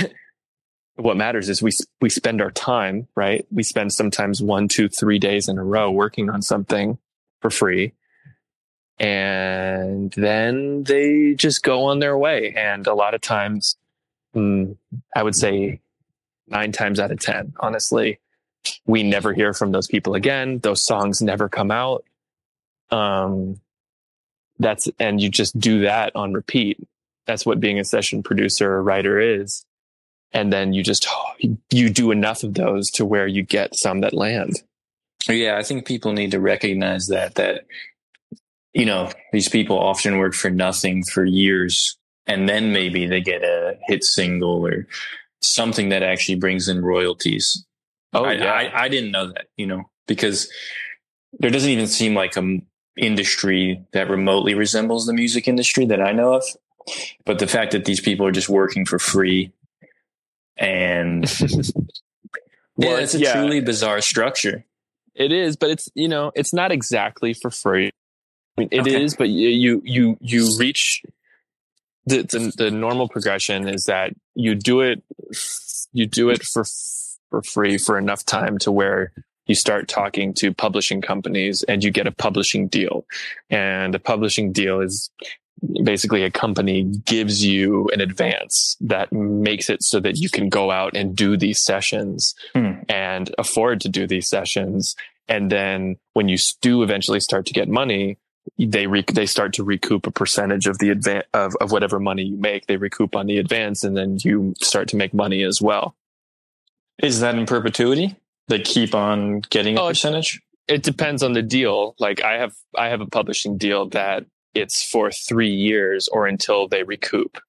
what 0.96 1.18
matters 1.18 1.50
is 1.50 1.62
we 1.62 1.72
we 2.02 2.10
spend 2.10 2.42
our 2.42 2.52
time 2.52 3.08
right? 3.16 3.46
We 3.52 3.64
spend 3.64 3.94
sometimes 3.94 4.42
one 4.42 4.68
two 4.68 4.90
three 4.90 5.20
days 5.20 5.48
in 5.48 5.58
a 5.58 5.64
row 5.64 5.90
working 5.92 6.30
on 6.30 6.42
something 6.42 6.98
for 7.42 7.50
free. 7.50 7.94
And 9.00 10.12
then 10.12 10.84
they 10.84 11.34
just 11.34 11.64
go 11.64 11.86
on 11.86 12.00
their 12.00 12.18
way. 12.18 12.54
And 12.56 12.86
a 12.86 12.94
lot 12.94 13.16
of 13.16 13.22
times 13.22 13.76
mm, 14.36 14.76
i 15.16 15.24
would 15.24 15.36
say 15.36 15.80
nine 16.48 16.72
times 16.72 17.00
out 17.00 17.12
of 17.12 17.20
ten 17.20 17.54
honestly 17.60 18.20
we 18.86 19.04
never 19.04 19.34
hear 19.34 19.54
from 19.54 19.72
those 19.72 19.88
people 19.88 20.16
again. 20.16 20.60
Those 20.60 20.86
songs 20.86 21.22
never 21.22 21.50
come 21.50 21.72
out 21.72 22.06
um 22.92 23.60
that's 24.60 24.88
and 25.00 25.22
you 25.22 25.30
just 25.30 25.60
do 25.60 25.82
that 25.82 26.16
on 26.16 26.34
repeat. 26.34 26.80
That's 27.26 27.46
what 27.46 27.60
being 27.60 27.80
a 27.80 27.84
session 27.84 28.24
producer 28.24 28.72
or 28.72 28.84
writer 28.84 29.20
is. 29.20 29.66
And 30.32 30.52
then 30.52 30.74
you 30.74 30.84
just 30.84 31.08
you 31.72 31.90
do 31.90 32.12
enough 32.12 32.44
of 32.44 32.54
those 32.54 32.90
to 32.92 33.06
where 33.06 33.28
you 33.28 33.44
get 33.44 33.76
some 33.76 34.02
that 34.02 34.14
land. 34.14 34.62
Yeah 35.28 35.58
i 35.58 35.64
think 35.64 35.86
people 35.86 36.12
need 36.12 36.32
to 36.32 36.40
recognize 36.40 37.08
that 37.08 37.36
that 37.36 37.66
you 38.74 38.86
know 38.86 39.10
these 39.32 39.48
people 39.48 39.80
often 39.80 40.18
work 40.18 40.34
for 40.34 40.50
nothing 40.50 41.02
for 41.04 41.24
years 41.24 41.98
and 42.28 42.48
then 42.48 42.72
maybe 42.72 43.06
they 43.06 43.22
get 43.22 43.44
a 43.44 43.78
hit 43.88 44.04
single 44.04 44.66
or 44.66 44.88
something 45.42 45.90
that 45.90 46.04
actually 46.04 46.36
brings 46.36 46.68
in 46.68 46.84
royalties. 46.84 47.66
Oh 48.14 48.24
I, 48.24 48.34
yeah. 48.34 48.52
I, 48.52 48.84
I 48.84 48.88
didn't 48.90 49.12
know 49.12 49.28
that 49.28 49.48
you 49.58 49.66
know 49.66 49.84
because 50.08 50.50
there 51.40 51.50
doesn't 51.50 51.70
even 51.70 51.88
seem 51.88 52.16
like 52.16 52.36
a 52.38 52.60
industry 52.98 53.84
that 53.94 54.10
remotely 54.10 54.54
resembles 54.54 55.06
the 55.06 55.14
music 55.14 55.48
industry 55.48 55.86
that 55.86 56.02
i 56.02 56.12
know 56.12 56.34
of 56.34 56.44
but 57.26 57.40
the 57.40 57.48
fact 57.48 57.72
that 57.72 57.86
these 57.86 58.02
people 58.02 58.26
are 58.26 58.32
just 58.32 58.50
working 58.50 58.86
for 58.86 59.00
free 59.00 59.52
and 60.58 61.24
well, 62.76 62.98
it's 62.98 63.14
a 63.14 63.20
yeah. 63.20 63.34
truly 63.34 63.62
bizarre 63.62 64.02
structure. 64.02 64.66
It 65.16 65.32
is, 65.32 65.56
but 65.56 65.70
it's 65.70 65.90
you 65.96 66.08
know 66.08 66.32
it's 66.36 66.54
not 66.54 66.72
exactly 66.72 67.34
for 67.34 67.52
free. 67.52 67.92
I 68.58 68.62
mean, 68.62 68.70
it 68.72 68.82
okay. 68.82 69.04
is, 69.04 69.16
but 69.16 69.30
you 69.30 69.82
you 69.84 70.18
you 70.20 70.58
reach 70.58 71.04
the, 72.06 72.24
the 72.24 72.54
the 72.58 72.72
normal 72.72 73.08
progression 73.08 73.68
is 73.68 73.86
that 73.86 74.14
you 74.36 74.56
do 74.56 74.82
it 74.82 75.04
you 75.92 76.06
do 76.08 76.30
it 76.30 76.44
for 76.44 76.64
for 77.30 77.42
free 77.42 77.78
for 77.78 77.98
enough 77.98 78.26
time 78.26 78.58
to 78.60 78.72
where 78.72 79.12
you 79.48 79.56
start 79.56 79.88
talking 79.88 80.34
to 80.36 80.54
publishing 80.54 81.02
companies 81.02 81.64
and 81.64 81.84
you 81.84 81.92
get 81.92 82.08
a 82.08 82.12
publishing 82.12 82.68
deal 82.68 83.06
and 83.50 83.94
a 83.94 84.00
publishing 84.00 84.52
deal 84.52 84.80
is 84.80 85.10
basically 85.84 86.24
a 86.24 86.32
company 86.32 86.84
gives 87.06 87.46
you 87.46 87.90
an 87.94 88.02
advance 88.02 88.76
that 88.82 89.12
makes 89.12 89.70
it 89.70 89.82
so 89.84 90.00
that 90.00 90.18
you 90.18 90.30
can 90.30 90.50
go 90.50 90.72
out 90.72 90.96
and 90.96 91.16
do 91.16 91.38
these 91.38 91.62
sessions 91.62 92.36
hmm. 92.54 92.74
and 92.90 93.34
afford 93.38 93.80
to 93.82 93.90
do 93.90 94.06
these 94.06 94.28
sessions. 94.28 94.96
And 95.28 95.52
then 95.52 95.98
when 96.14 96.28
you 96.28 96.38
do 96.62 96.84
eventually 96.84 97.22
start 97.22 97.46
to 97.46 97.54
get 97.54 97.70
money, 97.70 98.18
they 98.60 98.88
re- 98.88 99.06
they 99.10 99.26
start 99.26 99.54
to 99.54 99.64
recoup 99.64 100.06
a 100.06 100.12
percentage 100.12 100.68
of 100.68 100.78
the 100.80 100.90
advance 100.90 101.26
of, 101.34 101.56
of 101.62 101.72
whatever 101.72 102.00
money 102.00 102.24
you 102.24 102.38
make. 102.38 102.66
They 102.66 102.76
recoup 102.76 103.16
on 103.16 103.28
the 103.28 103.38
advance, 103.38 103.86
and 103.86 103.96
then 103.96 104.18
you 104.22 104.54
start 104.62 104.90
to 104.90 104.98
make 104.98 105.14
money 105.14 105.44
as 105.44 105.62
well. 105.62 105.96
Is 107.02 107.22
that 107.22 107.36
in 107.36 107.46
perpetuity? 107.46 108.18
They 108.48 108.60
keep 108.60 108.94
on 108.94 109.42
getting 109.50 109.78
a 109.78 109.82
oh, 109.82 109.88
percentage. 109.90 110.42
It 110.68 110.84
depends 110.84 111.24
on 111.24 111.34
the 111.34 111.42
deal. 111.42 111.96
Like 112.00 112.24
I 112.24 112.34
have 112.34 112.54
I 112.78 112.88
have 112.88 113.02
a 113.02 113.06
publishing 113.08 113.58
deal 113.58 113.90
that 113.90 114.26
it's 114.54 114.84
for 114.84 115.12
three 115.12 115.54
years 115.54 116.08
or 116.08 116.28
until 116.28 116.68
they 116.68 116.84
recoup. 116.84 117.40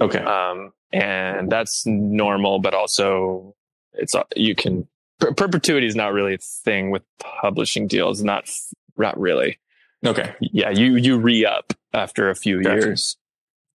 Okay. 0.00 0.18
Um, 0.18 0.72
and 0.92 1.50
that's 1.50 1.86
normal, 1.86 2.58
but 2.58 2.74
also 2.74 3.54
it's, 3.92 4.14
uh, 4.14 4.24
you 4.36 4.54
can, 4.54 4.86
per- 5.18 5.32
perpetuity 5.32 5.86
is 5.86 5.96
not 5.96 6.12
really 6.12 6.34
a 6.34 6.38
thing 6.38 6.90
with 6.90 7.02
publishing 7.18 7.86
deals. 7.86 8.22
Not, 8.22 8.50
not 8.96 9.18
really. 9.18 9.58
Okay. 10.04 10.34
Yeah. 10.40 10.70
You, 10.70 10.96
you 10.96 11.18
re 11.18 11.46
up 11.46 11.72
after 11.92 12.28
a 12.28 12.34
few 12.34 12.62
gotcha. 12.62 12.74
years 12.74 13.16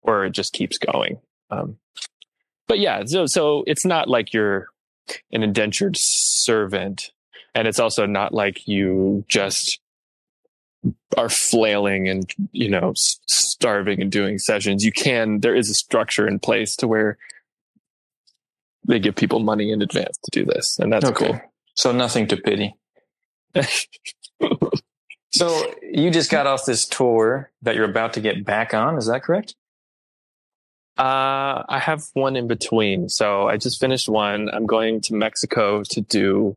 or 0.03 0.25
it 0.25 0.31
just 0.31 0.53
keeps 0.53 0.79
going. 0.79 1.21
Um, 1.51 1.79
but 2.66 2.81
yeah, 2.81 3.05
so, 3.05 3.27
so 3.27 3.62
it's 3.66 3.85
not 3.85 4.09
like 4.09 4.33
you're 4.33 4.69
an 5.33 5.42
indentured 5.42 5.97
servant 5.97 7.12
and 7.55 7.66
it's 7.66 7.81
also 7.81 8.05
not 8.07 8.35
like 8.35 8.69
you 8.69 9.25
just 9.29 9.81
are 11.16 11.29
flailing 11.31 12.09
and 12.09 12.33
you 12.53 12.69
know 12.69 12.92
starving 12.95 14.01
and 14.01 14.12
doing 14.12 14.38
sessions. 14.38 14.85
You 14.85 14.92
can 14.92 15.40
there 15.40 15.57
is 15.57 15.71
a 15.71 15.75
structure 15.75 16.29
in 16.29 16.38
place 16.38 16.77
to 16.77 16.87
where 16.87 17.19
they 18.87 19.01
give 19.01 19.16
people 19.16 19.40
money 19.40 19.73
in 19.73 19.83
advance 19.83 20.19
to 20.19 20.31
do 20.31 20.45
this 20.45 20.79
and 20.79 20.92
that's 20.92 21.07
okay. 21.07 21.27
cool. 21.27 21.40
So 21.75 21.92
nothing 21.92 22.29
to 22.29 22.37
pity. 22.37 22.75
So 25.37 25.75
you 25.83 26.11
just 26.11 26.31
got 26.31 26.47
off 26.47 26.64
this 26.64 26.87
tour 26.87 27.51
that 27.61 27.75
you're 27.75 27.90
about 27.90 28.14
to 28.14 28.21
get 28.23 28.47
back 28.47 28.73
on 28.73 28.97
is 28.97 29.07
that 29.07 29.23
correct 29.23 29.55
uh, 30.99 31.63
I 31.69 31.79
have 31.79 32.05
one 32.15 32.37
in 32.37 32.47
between. 32.47 33.09
So 33.09 33.49
I 33.49 33.57
just 33.57 33.79
finished 33.79 34.09
one. 34.09 34.49
I'm 34.53 34.67
going 34.67 35.01
to 35.03 35.15
Mexico 35.15 35.83
to 35.91 36.01
do 36.01 36.57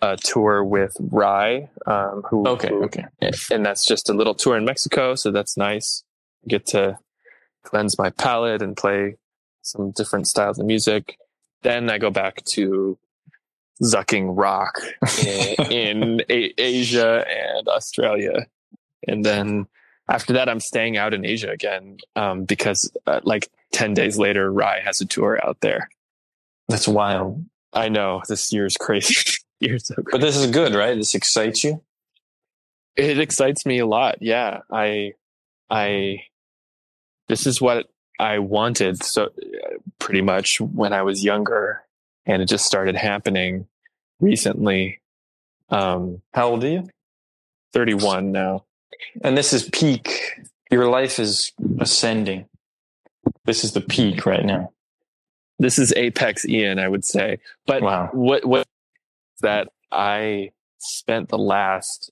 a 0.00 0.16
tour 0.16 0.64
with 0.64 0.96
Rhye, 1.00 1.68
um, 1.86 2.22
who 2.28 2.46
okay, 2.46 2.68
who, 2.68 2.84
okay, 2.84 3.04
and 3.50 3.66
that's 3.66 3.86
just 3.86 4.08
a 4.08 4.12
little 4.12 4.34
tour 4.34 4.56
in 4.56 4.64
Mexico, 4.64 5.14
so 5.14 5.30
that's 5.30 5.56
nice. 5.56 6.04
get 6.46 6.66
to 6.66 6.98
cleanse 7.64 7.98
my 7.98 8.10
palate 8.10 8.62
and 8.62 8.76
play 8.76 9.16
some 9.62 9.90
different 9.90 10.26
styles 10.26 10.58
of 10.58 10.66
music. 10.66 11.18
Then 11.62 11.90
I 11.90 11.98
go 11.98 12.10
back 12.10 12.44
to 12.52 12.96
zucking 13.82 14.36
rock 14.36 14.78
in, 15.24 15.72
in 15.72 16.20
a- 16.30 16.54
Asia 16.58 17.24
and 17.28 17.68
Australia, 17.68 18.46
and 19.06 19.24
then 19.24 19.66
after 20.08 20.32
that, 20.34 20.48
I'm 20.48 20.60
staying 20.60 20.96
out 20.96 21.12
in 21.12 21.24
Asia 21.24 21.50
again 21.50 21.98
um, 22.16 22.44
because 22.44 22.90
uh, 23.06 23.20
like 23.24 23.48
ten 23.72 23.94
days 23.94 24.18
later, 24.18 24.50
Rhye 24.52 24.82
has 24.82 25.00
a 25.00 25.06
tour 25.06 25.38
out 25.44 25.60
there. 25.60 25.90
That's 26.68 26.88
wild. 26.88 27.44
I 27.72 27.88
know 27.88 28.22
this 28.28 28.52
year's 28.52 28.76
crazy. 28.76 29.14
You're 29.60 29.78
so 29.78 29.94
crazy. 29.94 30.08
But 30.12 30.20
this 30.20 30.36
is 30.36 30.50
good, 30.50 30.74
right? 30.74 30.96
This 30.96 31.14
excites 31.14 31.64
you. 31.64 31.82
It 32.96 33.18
excites 33.18 33.64
me 33.64 33.78
a 33.78 33.86
lot. 33.86 34.18
Yeah, 34.20 34.60
I, 34.70 35.12
I, 35.70 36.24
this 37.28 37.46
is 37.46 37.60
what 37.60 37.86
I 38.18 38.38
wanted. 38.38 39.02
So 39.02 39.30
pretty 39.98 40.22
much 40.22 40.60
when 40.60 40.92
I 40.92 41.02
was 41.02 41.24
younger, 41.24 41.82
and 42.26 42.42
it 42.42 42.46
just 42.46 42.66
started 42.66 42.96
happening 42.96 43.66
recently. 44.20 45.00
Um, 45.70 46.22
how 46.32 46.48
old 46.48 46.64
are 46.64 46.68
you? 46.68 46.88
Thirty-one 47.72 48.32
now. 48.32 48.64
And 49.22 49.36
this 49.36 49.52
is 49.52 49.68
peak. 49.70 50.40
Your 50.70 50.88
life 50.88 51.18
is 51.18 51.52
ascending. 51.80 52.46
This 53.44 53.64
is 53.64 53.72
the 53.72 53.80
peak 53.80 54.26
right 54.26 54.44
now. 54.44 54.72
This 55.58 55.78
is 55.78 55.92
apex 55.96 56.46
Ian, 56.46 56.78
I 56.78 56.88
would 56.88 57.04
say. 57.04 57.38
But 57.66 57.82
wow. 57.82 58.10
what 58.12 58.44
what 58.44 58.66
that 59.40 59.68
I 59.90 60.50
spent 60.78 61.28
the 61.28 61.38
last 61.38 62.10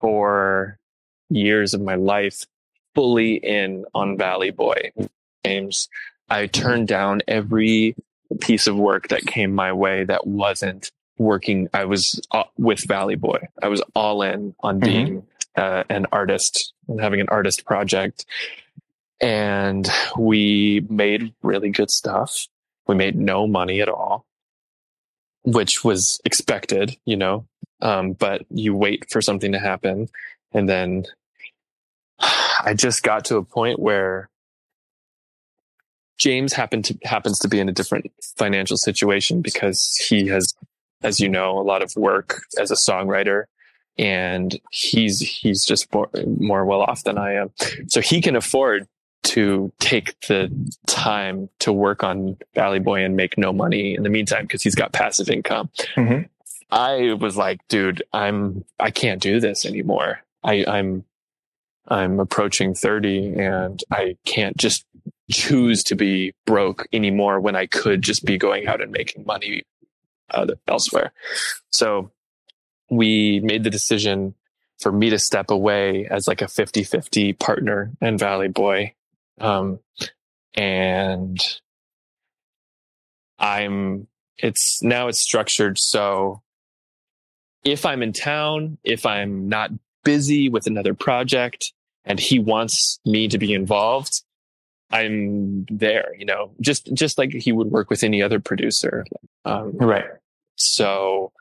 four 0.00 0.78
years 1.30 1.74
of 1.74 1.80
my 1.80 1.94
life 1.94 2.46
fully 2.94 3.34
in 3.34 3.84
on 3.94 4.16
Valley 4.16 4.50
Boy 4.50 4.92
games. 5.44 5.88
I 6.28 6.46
turned 6.46 6.88
down 6.88 7.20
every 7.28 7.94
piece 8.40 8.66
of 8.66 8.76
work 8.76 9.08
that 9.08 9.26
came 9.26 9.54
my 9.54 9.72
way 9.72 10.04
that 10.04 10.26
wasn't 10.26 10.90
working. 11.16 11.68
I 11.72 11.84
was 11.84 12.20
uh, 12.30 12.44
with 12.56 12.86
Valley 12.86 13.14
Boy. 13.16 13.48
I 13.62 13.68
was 13.68 13.82
all 13.94 14.22
in 14.22 14.54
on 14.60 14.80
mm-hmm. 14.80 15.18
Uh, 15.58 15.84
an 15.88 16.06
artist 16.12 16.72
and 16.88 17.00
having 17.00 17.20
an 17.20 17.28
artist 17.28 17.64
project. 17.64 18.24
And 19.20 19.88
we 20.16 20.86
made 20.88 21.34
really 21.42 21.70
good 21.70 21.90
stuff. 21.90 22.46
We 22.86 22.94
made 22.94 23.16
no 23.16 23.46
money 23.46 23.80
at 23.80 23.88
all 23.88 24.24
which 25.44 25.82
was 25.84 26.20
expected, 26.24 26.96
you 27.04 27.16
know. 27.16 27.46
Um, 27.80 28.12
but 28.12 28.42
you 28.50 28.74
wait 28.74 29.08
for 29.10 29.22
something 29.22 29.52
to 29.52 29.58
happen, 29.58 30.08
and 30.52 30.68
then 30.68 31.04
I 32.18 32.74
just 32.76 33.02
got 33.02 33.26
to 33.26 33.36
a 33.36 33.44
point 33.44 33.78
where 33.78 34.28
James 36.18 36.52
happened 36.52 36.86
to 36.86 36.98
happens 37.04 37.38
to 37.40 37.48
be 37.48 37.60
in 37.60 37.68
a 37.68 37.72
different 37.72 38.10
financial 38.36 38.76
situation 38.76 39.40
because 39.40 39.94
he 40.08 40.26
has 40.26 40.54
as 41.02 41.20
you 41.20 41.28
know, 41.28 41.58
a 41.58 41.62
lot 41.62 41.82
of 41.82 41.94
work 41.94 42.40
as 42.58 42.72
a 42.72 42.74
songwriter, 42.74 43.44
and 43.98 44.58
he's 44.70 45.20
he's 45.20 45.64
just 45.64 45.92
more, 45.92 46.08
more 46.38 46.64
well 46.64 46.82
off 46.82 47.04
than 47.04 47.18
I 47.18 47.34
am, 47.34 47.50
so 47.88 48.00
he 48.00 48.20
can 48.20 48.36
afford 48.36 48.86
to 49.24 49.72
take 49.78 50.18
the 50.22 50.50
time 50.86 51.50
to 51.58 51.72
work 51.72 52.02
on 52.02 52.36
Valley 52.54 52.78
Boy 52.78 53.04
and 53.04 53.16
make 53.16 53.36
no 53.36 53.52
money 53.52 53.94
in 53.94 54.02
the 54.02 54.08
meantime 54.08 54.44
because 54.44 54.62
he's 54.62 54.74
got 54.74 54.92
passive 54.92 55.28
income. 55.28 55.70
Mm-hmm. 55.96 56.22
I 56.70 57.14
was 57.14 57.36
like, 57.36 57.60
dude, 57.68 58.02
I'm 58.12 58.64
I 58.78 58.90
can't 58.90 59.20
do 59.20 59.40
this 59.40 59.64
anymore. 59.64 60.20
I, 60.44 60.64
I'm 60.66 61.04
I'm 61.88 62.20
approaching 62.20 62.74
30 62.74 63.34
and 63.38 63.82
I 63.90 64.16
can't 64.24 64.56
just 64.56 64.84
choose 65.30 65.82
to 65.84 65.94
be 65.94 66.34
broke 66.46 66.86
anymore 66.92 67.40
when 67.40 67.56
I 67.56 67.66
could 67.66 68.02
just 68.02 68.24
be 68.24 68.38
going 68.38 68.66
out 68.66 68.82
and 68.82 68.92
making 68.92 69.24
money 69.24 69.62
uh, 70.30 70.46
elsewhere. 70.66 71.12
So 71.70 72.10
we 72.90 73.40
made 73.40 73.64
the 73.64 73.70
decision 73.70 74.34
for 74.80 74.92
me 74.92 75.10
to 75.10 75.18
step 75.18 75.50
away 75.50 76.06
as 76.10 76.28
like 76.28 76.40
a 76.40 76.48
50 76.48 76.84
50 76.84 77.32
partner 77.34 77.90
and 78.00 78.18
Valley 78.18 78.48
Boy. 78.48 78.94
Um, 79.40 79.80
and 80.54 81.38
I'm, 83.38 84.06
it's 84.36 84.82
now 84.82 85.08
it's 85.08 85.20
structured 85.20 85.78
so 85.78 86.42
if 87.64 87.84
I'm 87.84 88.02
in 88.02 88.12
town, 88.12 88.78
if 88.84 89.04
I'm 89.04 89.48
not 89.48 89.70
busy 90.04 90.48
with 90.48 90.66
another 90.66 90.94
project 90.94 91.72
and 92.04 92.18
he 92.18 92.38
wants 92.38 93.00
me 93.04 93.28
to 93.28 93.38
be 93.38 93.52
involved, 93.52 94.22
I'm 94.90 95.66
there, 95.70 96.14
you 96.16 96.24
know, 96.24 96.52
just, 96.60 96.92
just 96.94 97.18
like 97.18 97.32
he 97.32 97.52
would 97.52 97.66
work 97.68 97.90
with 97.90 98.02
any 98.02 98.22
other 98.22 98.40
producer. 98.40 99.04
Um, 99.44 99.72
Right. 99.76 100.06
so, 100.56 101.32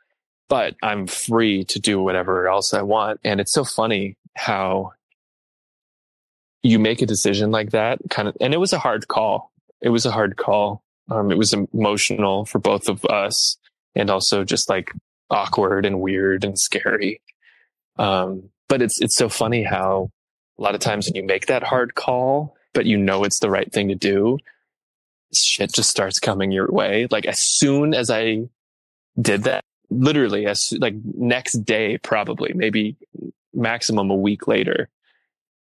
but 0.50 0.76
I'm 0.82 1.08
free 1.08 1.64
to 1.66 1.80
do 1.80 2.02
whatever 2.02 2.48
else 2.48 2.74
I 2.74 2.82
want. 2.82 3.20
And 3.24 3.40
it's 3.40 3.52
so 3.52 3.64
funny 3.64 4.16
how 4.36 4.94
you 6.64 6.80
make 6.80 7.02
a 7.02 7.06
decision 7.06 7.52
like 7.52 7.72
that 7.72 8.00
kind 8.10 8.28
of, 8.28 8.38
and 8.40 8.54
it 8.54 8.58
was 8.58 8.74
a 8.74 8.80
hard 8.80 9.08
call. 9.08 9.52
It 9.82 9.90
was 9.90 10.06
a 10.06 10.12
hard 10.12 10.38
call. 10.38 10.84
Um, 11.10 11.32
it 11.32 11.38
was 11.38 11.54
emotional 11.54 12.46
for 12.46 12.60
both 12.60 12.90
of 12.90 13.06
us 13.06 13.58
and 13.96 14.10
also 14.10 14.44
just 14.44 14.70
like 14.70 14.92
awkward 15.30 15.86
and 15.86 16.02
weird 16.02 16.44
and 16.44 16.60
scary. 16.60 17.22
Um, 17.98 18.50
but 18.70 18.82
it's, 18.82 19.02
it's 19.02 19.16
so 19.16 19.30
funny 19.30 19.64
how 19.64 20.12
a 20.58 20.62
lot 20.62 20.76
of 20.76 20.82
times 20.82 21.08
when 21.08 21.16
you 21.16 21.24
make 21.24 21.48
that 21.48 21.64
hard 21.64 21.96
call, 21.96 22.56
but 22.74 22.86
you 22.86 22.98
know 22.98 23.24
it's 23.24 23.40
the 23.40 23.50
right 23.50 23.72
thing 23.72 23.88
to 23.90 23.96
do, 23.96 24.38
shit 25.34 25.74
just 25.74 25.90
starts 25.90 26.20
coming 26.20 26.52
your 26.52 26.70
way. 26.70 27.08
Like 27.10 27.26
as 27.26 27.42
soon 27.42 27.94
as 27.94 28.10
I 28.10 28.50
did 29.20 29.44
that, 29.44 29.64
literally 29.90 30.46
as 30.46 30.74
like 30.80 30.96
next 31.16 31.54
day, 31.66 31.98
probably 32.00 32.54
maybe 32.54 32.96
maximum 33.54 34.10
a 34.10 34.16
week 34.16 34.48
later, 34.48 34.90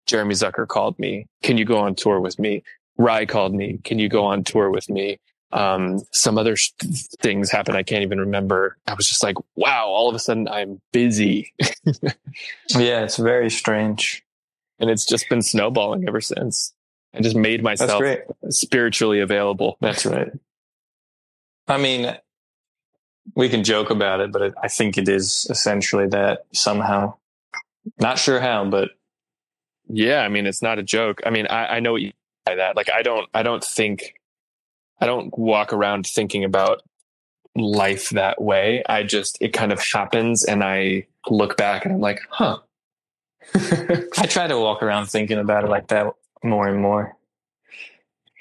Jeremy 0.06 0.34
Zucker 0.34 0.66
called 0.68 0.98
me. 0.98 1.26
Can 1.42 1.58
you 1.58 1.64
go 1.64 1.78
on 1.78 1.94
tour 1.94 2.20
with 2.20 2.38
me? 2.38 2.62
Rhye 2.98 3.28
called 3.28 3.54
me. 3.54 3.78
Can 3.84 3.98
you 3.98 4.08
go 4.08 4.24
on 4.24 4.44
tour 4.44 4.70
with 4.70 4.88
me? 4.88 5.18
Um, 5.52 6.00
some 6.12 6.36
other 6.36 6.56
sh- 6.56 6.70
things 7.20 7.50
happened. 7.50 7.76
I 7.76 7.82
can't 7.84 8.02
even 8.02 8.18
remember. 8.20 8.76
I 8.88 8.94
was 8.94 9.06
just 9.06 9.22
like, 9.22 9.36
wow, 9.54 9.86
all 9.86 10.08
of 10.08 10.14
a 10.14 10.18
sudden 10.18 10.48
I'm 10.48 10.80
busy. 10.92 11.52
Yeah, 12.76 13.04
it's 13.04 13.16
very 13.18 13.50
strange. 13.50 14.24
and 14.80 14.90
it's 14.90 15.06
just 15.06 15.28
been 15.28 15.42
snowballing 15.42 16.08
ever 16.08 16.20
since. 16.20 16.72
I 17.14 17.20
just 17.20 17.36
made 17.36 17.62
myself 17.62 18.02
spiritually 18.48 19.20
available. 19.20 19.76
That's 19.80 20.04
right. 20.04 20.32
I 21.68 21.78
mean, 21.78 22.16
we 23.34 23.48
can 23.48 23.64
joke 23.64 23.90
about 23.90 24.20
it, 24.20 24.32
but 24.32 24.54
I 24.62 24.68
think 24.68 24.98
it 24.98 25.08
is 25.08 25.46
essentially 25.50 26.06
that 26.08 26.44
somehow. 26.52 27.14
Not 27.98 28.18
sure 28.18 28.40
how, 28.40 28.64
but 28.64 28.90
Yeah, 29.88 30.20
I 30.20 30.28
mean, 30.28 30.46
it's 30.46 30.62
not 30.62 30.78
a 30.78 30.82
joke. 30.82 31.20
I 31.26 31.30
mean, 31.30 31.46
I, 31.48 31.76
I 31.76 31.80
know 31.80 31.92
what 31.92 32.00
you 32.02 32.06
mean 32.08 32.14
by 32.46 32.54
that. 32.56 32.76
Like, 32.76 32.90
I 32.90 33.02
don't, 33.02 33.28
I 33.34 33.42
don't 33.42 33.62
think, 33.64 34.14
I 35.00 35.06
don't 35.06 35.36
walk 35.38 35.72
around 35.72 36.06
thinking 36.06 36.44
about 36.44 36.82
life 37.56 38.10
that 38.10 38.40
way. 38.40 38.82
I 38.88 39.02
just, 39.02 39.36
it 39.40 39.52
kind 39.52 39.72
of 39.72 39.82
happens, 39.92 40.44
and 40.44 40.62
I 40.64 41.06
look 41.28 41.56
back 41.56 41.84
and 41.84 41.94
I'm 41.94 42.00
like, 42.00 42.20
huh. 42.30 42.58
I 43.54 44.26
try 44.26 44.46
to 44.46 44.58
walk 44.58 44.82
around 44.82 45.06
thinking 45.06 45.38
about 45.38 45.64
it 45.64 45.70
like 45.70 45.88
that 45.88 46.06
more 46.42 46.66
and 46.68 46.80
more. 46.80 47.16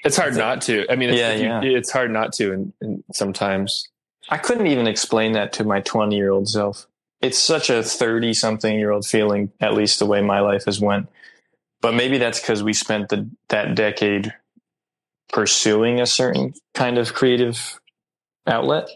It's 0.04 0.16
hard 0.16 0.36
not 0.36 0.62
to. 0.62 0.90
I 0.90 0.96
mean, 0.96 1.10
it's, 1.10 1.18
Yeah, 1.18 1.32
you- 1.34 1.70
yeah. 1.70 1.78
it's 1.78 1.90
hard 1.90 2.10
not 2.10 2.32
to, 2.34 2.52
and, 2.52 2.72
and 2.80 3.04
sometimes. 3.12 3.88
I 4.28 4.38
couldn't 4.38 4.66
even 4.66 4.86
explain 4.86 5.32
that 5.32 5.52
to 5.54 5.64
my 5.64 5.80
20 5.80 6.16
year 6.16 6.30
old 6.30 6.48
self. 6.48 6.86
It's 7.20 7.38
such 7.38 7.70
a 7.70 7.82
30 7.82 8.34
something 8.34 8.78
year 8.78 8.90
old 8.90 9.06
feeling, 9.06 9.52
at 9.60 9.74
least 9.74 9.98
the 9.98 10.06
way 10.06 10.20
my 10.20 10.40
life 10.40 10.64
has 10.66 10.80
went. 10.80 11.08
But 11.80 11.94
maybe 11.94 12.18
that's 12.18 12.40
because 12.40 12.62
we 12.62 12.72
spent 12.72 13.08
the, 13.10 13.28
that 13.48 13.74
decade 13.74 14.34
pursuing 15.32 16.00
a 16.00 16.06
certain 16.06 16.54
kind 16.74 16.98
of 16.98 17.14
creative 17.14 17.80
outlet. 18.46 18.88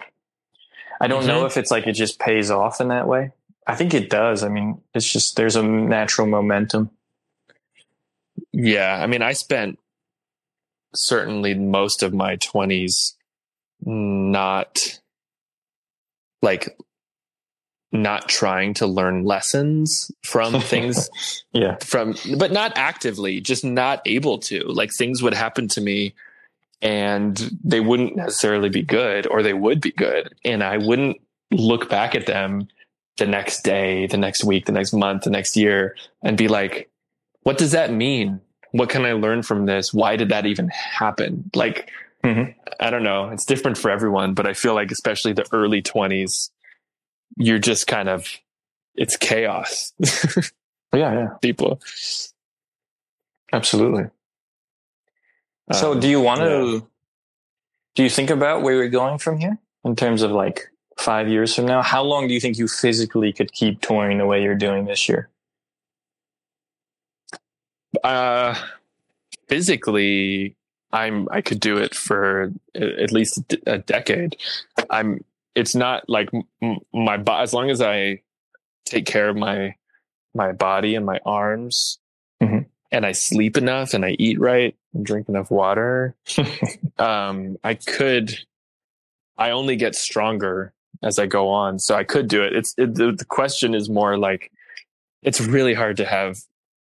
I 1.01 1.07
don't 1.07 1.27
know 1.27 1.39
mm-hmm. 1.39 1.47
if 1.47 1.57
it's 1.57 1.71
like 1.71 1.87
it 1.87 1.93
just 1.93 2.19
pays 2.19 2.51
off 2.51 2.81
in 2.81 2.89
that 2.89 3.07
way. 3.07 3.33
I 3.67 3.75
think 3.75 3.95
it 3.95 4.09
does. 4.09 4.43
I 4.43 4.49
mean, 4.49 4.81
it's 4.95 5.11
just 5.11 5.37
there's 5.37 5.57
a 5.57 5.63
natural 5.63 6.27
momentum. 6.27 6.91
Yeah, 8.53 8.99
I 9.01 9.07
mean, 9.07 9.23
I 9.23 9.33
spent 9.33 9.79
certainly 10.95 11.55
most 11.55 12.03
of 12.03 12.15
my 12.15 12.37
20s 12.37 13.15
not 13.85 15.01
like 16.43 16.77
not 17.91 18.29
trying 18.29 18.75
to 18.75 18.87
learn 18.87 19.25
lessons 19.25 20.11
from 20.23 20.61
things 20.61 21.09
Yeah. 21.53 21.77
from 21.77 22.15
but 22.37 22.53
not 22.53 22.73
actively 22.77 23.41
just 23.41 23.65
not 23.65 24.03
able 24.07 24.39
to. 24.41 24.65
Like 24.69 24.93
things 24.93 25.23
would 25.23 25.35
happen 25.35 25.69
to 25.69 25.81
me 25.81 26.15
and 26.83 27.51
they 27.65 27.81
wouldn't 27.81 28.15
necessarily 28.17 28.69
be 28.69 28.83
good 28.83 29.27
or 29.27 29.43
they 29.43 29.55
would 29.55 29.81
be 29.81 29.91
good. 29.93 30.35
And 30.45 30.63
i 30.63 30.77
wouldn't 30.77 31.17
look 31.51 31.89
back 31.89 32.15
at 32.15 32.27
them 32.27 32.69
the 33.17 33.27
next 33.27 33.63
day 33.63 34.07
the 34.07 34.19
next 34.19 34.45
week 34.45 34.67
the 34.67 34.73
next 34.73 34.93
month 34.93 35.25
the 35.25 35.31
next 35.31 35.57
year 35.57 35.97
and 36.23 36.37
be 36.37 36.47
like 36.47 36.89
what 37.43 37.57
does 37.59 37.73
that 37.73 37.91
mean? 37.93 38.41
What 38.73 38.91
can 38.91 39.07
i 39.07 39.13
learn 39.13 39.43
from 39.43 39.65
this? 39.65 39.95
Why 39.95 40.17
did 40.17 40.29
that 40.29 40.45
even 40.45 40.69
happen? 40.69 41.51
Like 41.55 41.91
Mhm. 42.29 42.55
i 42.81 42.91
don't 42.91 43.03
know 43.05 43.31
it's 43.31 43.45
different 43.47 43.79
for 43.79 43.91
everyone 43.91 44.35
but 44.35 44.47
i 44.47 44.53
feel 44.53 44.75
like 44.75 44.91
especially 44.91 45.33
the 45.33 45.47
early 45.53 45.81
20s 45.83 46.51
you're 47.37 47.59
just 47.59 47.87
kind 47.87 48.09
of 48.09 48.27
it's 48.95 49.17
chaos 49.17 49.93
Yeah. 50.93 51.13
Yeah. 51.13 51.29
people 51.43 51.81
Absolutely. 53.53 54.05
so 55.73 55.93
Um, 55.93 56.01
do 56.01 56.09
you 56.09 56.21
want 56.21 56.41
to, 56.41 56.73
yeah. 56.75 56.81
do 57.95 58.03
you 58.03 58.11
think 58.11 58.31
about 58.31 58.63
where 58.63 58.77
we're 58.77 58.89
going 58.91 59.19
from 59.19 59.39
here 59.39 59.57
in 59.85 59.97
terms 59.97 60.21
of 60.23 60.31
like 60.33 60.69
five 60.99 61.29
years 61.29 61.55
from 61.55 61.65
now? 61.67 61.81
How 61.83 62.03
long 62.03 62.29
do 62.29 62.35
you 62.35 62.41
think 62.41 62.59
you 62.59 62.69
physically 62.69 63.33
could 63.33 63.53
keep 63.53 63.81
touring 63.81 64.19
the 64.19 64.27
way 64.27 64.43
you're 64.43 64.55
doing 64.55 64.85
this 64.85 65.09
year? 65.09 65.31
Uh, 68.05 68.55
physically, 69.49 70.57
I'm 70.93 71.29
I 71.31 71.41
could 71.43 71.61
do 71.61 71.77
it 71.77 71.95
for 71.95 72.53
at 72.75 73.13
least 73.13 73.55
a 73.67 73.79
decade. 73.79 74.37
I'm. 74.91 75.25
It's 75.55 75.75
not 75.75 76.09
like 76.09 76.31
my 76.93 77.17
bo- 77.17 77.41
as 77.41 77.53
long 77.53 77.69
as 77.71 77.81
I 77.83 78.23
take 78.87 79.07
care 79.07 79.29
of 79.29 79.37
my 79.37 79.75
my 80.35 80.53
body 80.53 80.95
and 80.95 81.05
my 81.05 81.19
arms, 81.27 81.99
Mhm. 82.43 82.67
and 82.93 83.05
I 83.05 83.13
sleep 83.13 83.57
enough 83.57 83.93
and 83.93 84.05
I 84.05 84.11
eat 84.19 84.39
right 84.41 84.77
and 84.95 85.05
drink 85.05 85.29
enough 85.29 85.51
water. 85.51 86.15
um, 86.99 87.57
I 87.65 87.75
could. 87.75 88.39
I 89.37 89.51
only 89.51 89.77
get 89.77 89.95
stronger 89.95 90.73
as 91.03 91.19
I 91.19 91.27
go 91.27 91.49
on, 91.49 91.79
so 91.79 91.95
I 91.97 92.05
could 92.05 92.29
do 92.29 92.43
it. 92.43 92.55
It's 92.55 92.75
it, 92.79 92.95
the, 92.95 93.13
the 93.13 93.25
question 93.25 93.75
is 93.75 93.89
more 93.91 94.17
like 94.17 94.51
it's 95.23 95.41
really 95.41 95.75
hard 95.75 95.97
to 95.99 96.05
have 96.07 96.39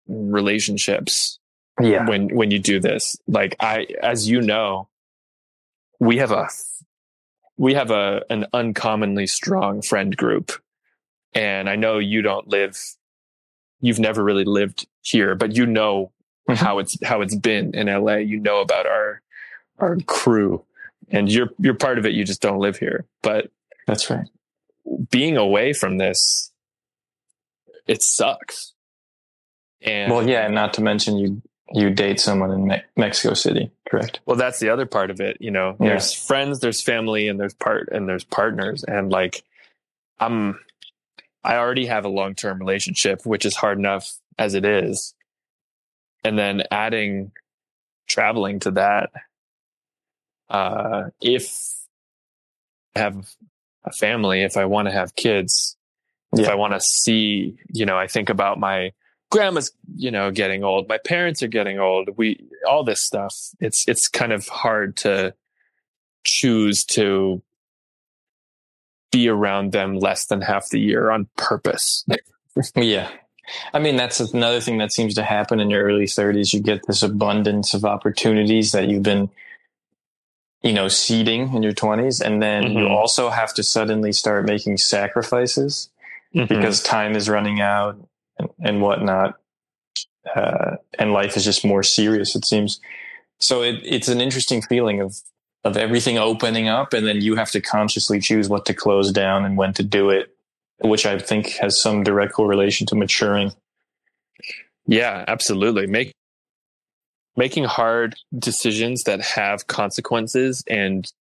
relationships 0.08 1.39
Yeah. 1.81 2.07
when 2.07 2.29
when 2.33 2.51
you 2.51 2.59
do 2.59 2.79
this 2.79 3.17
like 3.27 3.55
i 3.59 3.85
as 4.01 4.29
you 4.29 4.39
know 4.41 4.88
we 5.99 6.17
have 6.17 6.31
a 6.31 6.47
we 7.57 7.73
have 7.73 7.91
a 7.91 8.23
an 8.29 8.45
uncommonly 8.53 9.27
strong 9.27 9.81
friend 9.81 10.15
group 10.15 10.53
and 11.33 11.69
i 11.69 11.75
know 11.75 11.97
you 11.99 12.21
don't 12.21 12.47
live 12.47 12.77
you've 13.81 13.99
never 13.99 14.23
really 14.23 14.45
lived 14.45 14.88
here 15.01 15.35
but 15.35 15.55
you 15.55 15.65
know 15.65 16.11
Mhm. 16.47 16.55
how 16.57 16.77
it's 16.79 16.95
how 17.03 17.21
it's 17.21 17.35
been 17.35 17.73
in 17.75 17.88
la 17.88 18.15
you 18.15 18.39
know 18.39 18.61
about 18.61 18.85
our 18.85 19.21
our 19.79 19.97
crew 20.05 20.63
and 21.09 21.29
you're 21.31 21.49
you're 21.59 21.73
part 21.73 21.97
of 21.97 22.05
it 22.05 22.13
you 22.13 22.23
just 22.23 22.41
don't 22.41 22.59
live 22.59 22.77
here 22.77 23.05
but 23.23 23.49
That's 23.88 24.09
right. 24.09 24.27
being 25.09 25.35
away 25.38 25.73
from 25.73 25.97
this 25.97 26.51
it 27.88 28.01
sucks 28.03 28.73
and 29.81 30.11
Well, 30.11 30.27
yeah, 30.27 30.45
and 30.45 30.55
not 30.55 30.73
to 30.75 30.81
mention 30.81 31.17
you 31.17 31.41
you 31.75 31.89
date 31.89 32.19
someone 32.19 32.51
in 32.51 32.67
Me- 32.67 32.81
Mexico 32.95 33.33
City, 33.33 33.69
correct? 33.89 34.21
Well, 34.25 34.38
that's 34.38 34.59
the 34.59 34.69
other 34.69 34.85
part 34.85 35.11
of 35.11 35.19
it. 35.19 35.38
You 35.39 35.51
know, 35.51 35.75
Yeah. 35.79 35.89
there's 35.89 36.13
friends, 36.13 36.59
there's 36.61 36.81
family, 36.81 37.27
and 37.27 37.39
there's 37.39 37.53
part 37.53 37.89
and 37.91 38.07
there's 38.07 38.23
partners. 38.23 38.83
And 38.83 39.11
like, 39.11 39.43
I'm, 40.19 40.59
I 41.43 41.57
already 41.57 41.85
have 41.88 42.05
a 42.05 42.09
long 42.09 42.33
term 42.35 42.59
relationship, 42.59 43.25
which 43.25 43.45
is 43.45 43.55
hard 43.55 43.77
enough 43.77 44.09
as 44.39 44.53
it 44.53 44.65
is. 44.65 45.13
And 46.23 46.39
then 46.39 46.63
adding 46.71 47.31
traveling 48.07 48.59
to 48.61 48.71
that, 48.71 49.09
uh, 50.49 51.09
if 51.21 51.51
I 52.95 52.99
have 52.99 53.27
a 53.83 53.91
family, 53.91 54.41
if 54.43 54.57
I 54.57 54.65
want 54.65 54.88
to 54.88 54.91
have 54.93 55.15
kids, 55.15 55.75
if 56.33 56.47
I 56.49 56.55
want 56.55 56.73
to 56.73 56.79
see, 56.81 57.55
you 57.71 57.85
know, 57.85 57.97
I 57.97 58.07
think 58.07 58.29
about 58.29 58.59
my 58.59 58.91
grandma's, 59.31 59.71
you 59.95 60.11
know, 60.11 60.31
getting 60.31 60.63
old. 60.63 60.88
My 60.88 60.97
parents 60.97 61.41
are 61.43 61.47
getting 61.47 61.79
old. 61.79 62.09
We 62.17 62.45
all 62.67 62.83
this 62.83 63.01
stuff. 63.01 63.35
It's 63.59 63.88
it's 63.88 64.07
kind 64.07 64.31
of 64.33 64.47
hard 64.47 64.95
to 64.97 65.33
choose 66.23 66.83
to 66.85 67.41
be 69.11 69.29
around 69.29 69.71
them 69.71 69.97
less 69.97 70.25
than 70.25 70.41
half 70.41 70.69
the 70.69 70.79
year 70.79 71.09
on 71.11 71.27
purpose. 71.38 72.05
Yeah. 72.75 73.09
I 73.73 73.79
mean, 73.79 73.97
that's 73.97 74.21
another 74.21 74.61
thing 74.61 74.77
that 74.77 74.91
seems 74.93 75.13
to 75.15 75.23
happen 75.23 75.59
in 75.59 75.69
your 75.69 75.83
early 75.83 76.05
30s. 76.05 76.53
You 76.53 76.61
get 76.61 76.88
this 76.88 77.03
abundance 77.03 77.73
of 77.73 77.83
opportunities 77.83 78.71
that 78.71 78.88
you've 78.88 79.03
been, 79.03 79.29
you 80.63 80.71
know, 80.71 80.88
seeding 80.88 81.53
in 81.53 81.61
your 81.61 81.73
20s. 81.73 82.21
And 82.21 82.41
then 82.41 82.71
you 82.71 82.85
Mhm. 82.85 82.89
also 82.91 83.29
have 83.29 83.53
to 83.55 83.61
suddenly 83.63 84.13
start 84.13 84.45
making 84.47 84.77
sacrifices 84.77 85.89
because 86.33 86.81
time 86.81 87.13
is 87.15 87.27
running 87.29 87.59
out 87.59 87.97
and, 88.38 88.50
and 88.60 88.82
whatnot. 88.82 89.36
Uh, 90.36 90.78
and 90.98 91.13
life 91.13 91.38
is 91.38 91.45
just 91.45 91.63
more 91.63 91.84
serious, 91.84 92.36
it 92.36 92.45
seems. 92.45 92.80
So 93.39 93.62
it, 93.62 93.80
it's 93.84 94.08
an 94.08 94.21
interesting 94.21 94.62
feeling 94.62 95.02
of, 95.02 95.15
of 95.63 95.78
everything 95.78 96.17
opening 96.17 96.67
up. 96.67 96.93
And 96.93 97.06
then 97.06 97.21
you 97.21 97.36
have 97.36 97.52
to 97.52 97.62
consciously 97.62 98.19
choose 98.19 98.50
what 98.50 98.65
to 98.65 98.74
close 98.74 99.12
down 99.12 99.45
and 99.45 99.58
when 99.58 99.74
to 99.74 99.84
do 99.84 100.10
it, 100.10 100.36
which 100.80 101.06
I 101.06 101.19
think 101.19 101.50
has 101.62 101.80
some 101.80 102.04
direct 102.04 102.34
correlation 102.34 102.88
to 102.88 102.95
maturing. 102.95 103.52
Yeah, 104.88 105.26
absolutely. 105.28 105.88
Make 105.88 106.12
making 107.36 107.65
hard 107.65 108.15
decisions 108.38 109.04
that 109.04 109.21
have 109.21 109.67
consequences 109.67 110.63
and 110.69 111.12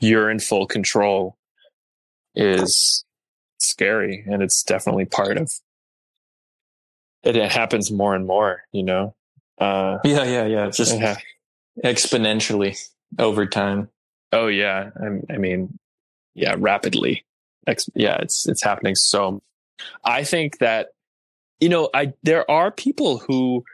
you're 0.00 0.30
in 0.30 0.38
full 0.38 0.66
control 0.66 1.36
is 2.34 3.04
scary 3.58 4.24
and 4.26 4.42
it's 4.42 4.62
definitely 4.62 5.04
part 5.04 5.36
of 5.36 5.52
it, 7.22 7.36
it 7.36 7.52
happens 7.52 7.90
more 7.90 8.14
and 8.14 8.26
more, 8.26 8.62
you 8.72 8.82
know. 8.82 9.14
Uh 9.58 9.98
Yeah, 10.04 10.24
yeah, 10.24 10.46
yeah. 10.46 10.66
It's 10.66 10.76
just 10.76 10.98
yeah. 10.98 11.16
exponentially 11.84 12.78
over 13.18 13.46
time. 13.46 13.88
Oh 14.32 14.46
yeah, 14.46 14.90
I, 15.00 15.34
I 15.34 15.38
mean, 15.38 15.78
yeah, 16.34 16.54
rapidly. 16.58 17.24
Ex- 17.66 17.90
yeah, 17.94 18.16
it's 18.20 18.48
it's 18.48 18.62
happening 18.62 18.94
so. 18.94 19.42
I 20.04 20.24
think 20.24 20.58
that 20.58 20.88
you 21.60 21.68
know, 21.68 21.90
I 21.94 22.14
there 22.22 22.50
are 22.50 22.70
people 22.70 23.18
who, 23.18 23.64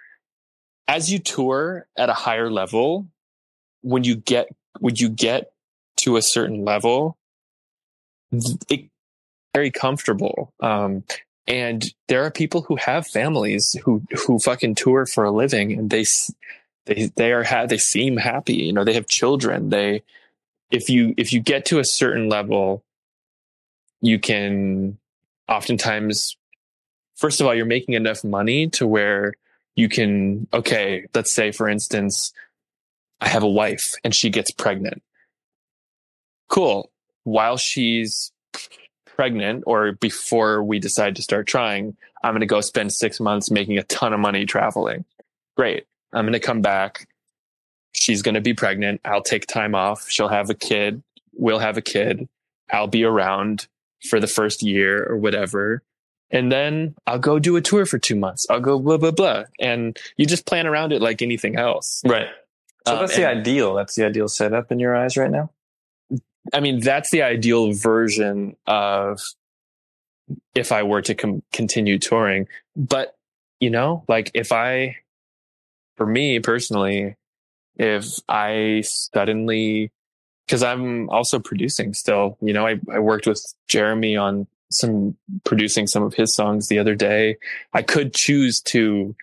as 0.86 1.10
you 1.10 1.18
tour 1.18 1.86
at 1.96 2.10
a 2.10 2.14
higher 2.14 2.50
level, 2.50 3.06
when 3.82 4.04
you 4.04 4.16
get 4.16 4.48
when 4.80 4.96
you 4.96 5.08
get 5.08 5.52
to 5.98 6.16
a 6.16 6.22
certain 6.22 6.64
level, 6.64 7.16
it 8.68 8.90
very 9.54 9.70
comfortable. 9.70 10.52
Um, 10.60 11.04
and 11.48 11.82
there 12.08 12.22
are 12.24 12.30
people 12.30 12.62
who 12.62 12.76
have 12.76 13.06
families 13.06 13.74
who 13.82 14.02
who 14.26 14.38
fucking 14.38 14.74
tour 14.74 15.06
for 15.06 15.24
a 15.24 15.30
living, 15.32 15.72
and 15.72 15.88
they 15.88 16.04
they 16.84 17.10
they 17.16 17.32
are 17.32 17.42
ha- 17.42 17.66
they 17.66 17.78
seem 17.78 18.18
happy. 18.18 18.56
You 18.56 18.74
know, 18.74 18.84
they 18.84 18.92
have 18.92 19.08
children. 19.08 19.70
They 19.70 20.02
if 20.70 20.90
you 20.90 21.14
if 21.16 21.32
you 21.32 21.40
get 21.40 21.64
to 21.66 21.78
a 21.78 21.84
certain 21.84 22.28
level, 22.28 22.84
you 24.02 24.18
can 24.18 24.98
oftentimes 25.48 26.36
first 27.16 27.40
of 27.40 27.46
all 27.46 27.54
you're 27.54 27.64
making 27.64 27.94
enough 27.94 28.22
money 28.22 28.68
to 28.68 28.86
where 28.86 29.32
you 29.74 29.88
can 29.88 30.46
okay 30.52 31.06
let's 31.14 31.32
say 31.32 31.50
for 31.50 31.68
instance 31.68 32.34
i 33.22 33.28
have 33.28 33.42
a 33.42 33.48
wife 33.48 33.94
and 34.04 34.14
she 34.14 34.28
gets 34.28 34.50
pregnant 34.50 35.02
cool 36.48 36.90
while 37.24 37.56
she's 37.56 38.30
pregnant 39.18 39.64
or 39.66 39.92
before 39.92 40.62
we 40.62 40.78
decide 40.78 41.16
to 41.16 41.22
start 41.22 41.46
trying 41.46 41.96
i'm 42.22 42.32
going 42.32 42.40
to 42.40 42.46
go 42.46 42.60
spend 42.60 42.92
six 42.92 43.18
months 43.18 43.50
making 43.50 43.76
a 43.76 43.82
ton 43.82 44.12
of 44.12 44.20
money 44.20 44.46
traveling 44.46 45.04
great 45.56 45.86
i'm 46.12 46.24
going 46.24 46.32
to 46.32 46.38
come 46.38 46.62
back 46.62 47.08
she's 47.92 48.22
going 48.22 48.36
to 48.36 48.40
be 48.40 48.54
pregnant 48.54 49.00
i'll 49.04 49.22
take 49.22 49.44
time 49.46 49.74
off 49.74 50.08
she'll 50.08 50.28
have 50.28 50.48
a 50.50 50.54
kid 50.54 51.02
we'll 51.34 51.58
have 51.58 51.76
a 51.76 51.82
kid 51.82 52.28
i'll 52.70 52.86
be 52.86 53.02
around 53.02 53.66
for 54.08 54.20
the 54.20 54.28
first 54.28 54.62
year 54.62 55.04
or 55.10 55.16
whatever 55.16 55.82
and 56.30 56.52
then 56.52 56.94
I'll 57.06 57.18
go 57.18 57.38
do 57.38 57.56
a 57.56 57.62
tour 57.62 57.86
for 57.86 57.98
two 57.98 58.14
months. 58.14 58.46
I'll 58.50 58.60
go 58.60 58.78
blah 58.78 58.98
blah 58.98 59.12
blah, 59.12 59.44
and 59.58 59.96
you 60.18 60.26
just 60.26 60.44
plan 60.44 60.66
around 60.66 60.92
it 60.92 61.00
like 61.00 61.22
anything 61.22 61.56
else. 61.56 62.02
Right. 62.04 62.28
So 62.86 62.92
Um, 62.92 63.00
that's 63.00 63.16
the 63.16 63.26
ideal. 63.26 63.74
That's 63.74 63.94
the 63.94 64.04
ideal 64.04 64.28
setup 64.28 64.70
in 64.70 64.78
your 64.78 64.94
eyes 64.94 65.16
right 65.16 65.30
now. 65.30 65.48
I 66.52 66.60
mean, 66.60 66.80
that's 66.80 67.10
the 67.10 67.22
ideal 67.22 67.72
version 67.72 68.56
of 68.66 69.20
if 70.54 70.72
I 70.72 70.82
were 70.82 71.02
to 71.02 71.14
com- 71.14 71.42
continue 71.52 71.98
touring. 71.98 72.48
But 72.76 73.14
you 73.60 73.70
know, 73.70 74.04
like 74.08 74.30
if 74.34 74.52
I, 74.52 74.96
for 75.96 76.06
me 76.06 76.38
personally, 76.40 77.16
if 77.76 78.06
I 78.28 78.82
suddenly, 78.84 79.90
because 80.46 80.62
I'm 80.62 81.10
also 81.10 81.38
producing 81.38 81.94
still, 81.94 82.38
you 82.40 82.52
know, 82.52 82.66
I, 82.66 82.80
I 82.92 82.98
worked 82.98 83.26
with 83.26 83.44
Jeremy 83.68 84.16
on 84.16 84.46
some 84.70 85.16
producing 85.44 85.86
some 85.86 86.02
of 86.02 86.14
his 86.14 86.34
songs 86.34 86.68
the 86.68 86.78
other 86.78 86.94
day. 86.94 87.36
I 87.72 87.82
could 87.82 88.14
choose 88.14 88.60
to 88.62 89.14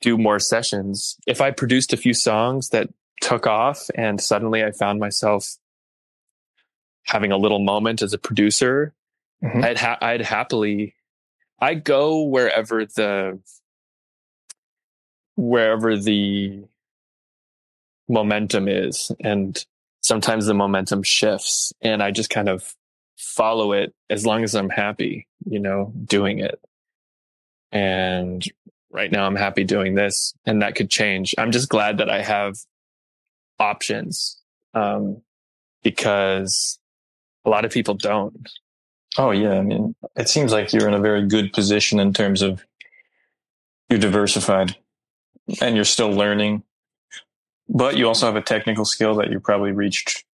do 0.00 0.18
more 0.18 0.38
sessions. 0.38 1.16
If 1.26 1.40
I 1.40 1.50
produced 1.50 1.92
a 1.92 1.96
few 1.96 2.14
songs 2.14 2.70
that 2.70 2.88
took 3.20 3.46
off 3.46 3.88
and 3.94 4.20
suddenly 4.20 4.64
I 4.64 4.72
found 4.72 4.98
myself 4.98 5.56
having 7.04 7.32
a 7.32 7.36
little 7.36 7.58
moment 7.58 8.02
as 8.02 8.12
a 8.12 8.18
producer, 8.18 8.94
Mhm. 9.42 9.64
I'd 9.64 9.78
ha- 9.78 9.98
I'd 10.00 10.22
happily 10.22 10.94
I 11.60 11.74
go 11.74 12.22
wherever 12.22 12.84
the 12.86 13.40
wherever 15.36 15.96
the 15.96 16.64
momentum 18.08 18.68
is 18.68 19.10
and 19.20 19.64
sometimes 20.02 20.46
the 20.46 20.54
momentum 20.54 21.02
shifts 21.02 21.72
and 21.80 22.02
I 22.02 22.10
just 22.10 22.30
kind 22.30 22.48
of 22.48 22.74
follow 23.16 23.72
it 23.72 23.94
as 24.10 24.26
long 24.26 24.42
as 24.44 24.54
I'm 24.54 24.68
happy, 24.68 25.26
you 25.48 25.60
know, 25.60 25.92
doing 26.04 26.40
it. 26.40 26.60
And 27.70 28.44
right 28.90 29.10
now 29.10 29.26
I'm 29.26 29.36
happy 29.36 29.64
doing 29.64 29.94
this 29.94 30.34
and 30.44 30.62
that 30.62 30.74
could 30.74 30.90
change. 30.90 31.34
I'm 31.38 31.52
just 31.52 31.68
glad 31.68 31.98
that 31.98 32.10
I 32.10 32.22
have 32.22 32.56
options. 33.58 34.42
Um, 34.74 35.22
because 35.82 36.78
a 37.44 37.50
lot 37.50 37.64
of 37.64 37.72
people 37.72 37.94
don't. 37.94 38.48
Oh 39.18 39.30
yeah. 39.30 39.58
I 39.58 39.62
mean, 39.62 39.94
it 40.16 40.28
seems 40.28 40.52
like 40.52 40.72
you're 40.72 40.88
in 40.88 40.94
a 40.94 41.00
very 41.00 41.26
good 41.26 41.52
position 41.52 42.00
in 42.00 42.12
terms 42.12 42.42
of 42.42 42.64
you're 43.90 43.98
diversified 43.98 44.76
and 45.60 45.74
you're 45.74 45.84
still 45.84 46.10
learning, 46.10 46.62
but 47.68 47.96
you 47.96 48.08
also 48.08 48.26
have 48.26 48.36
a 48.36 48.42
technical 48.42 48.84
skill 48.84 49.16
that 49.16 49.30
you 49.30 49.38
probably 49.38 49.72
reached. 49.72 50.24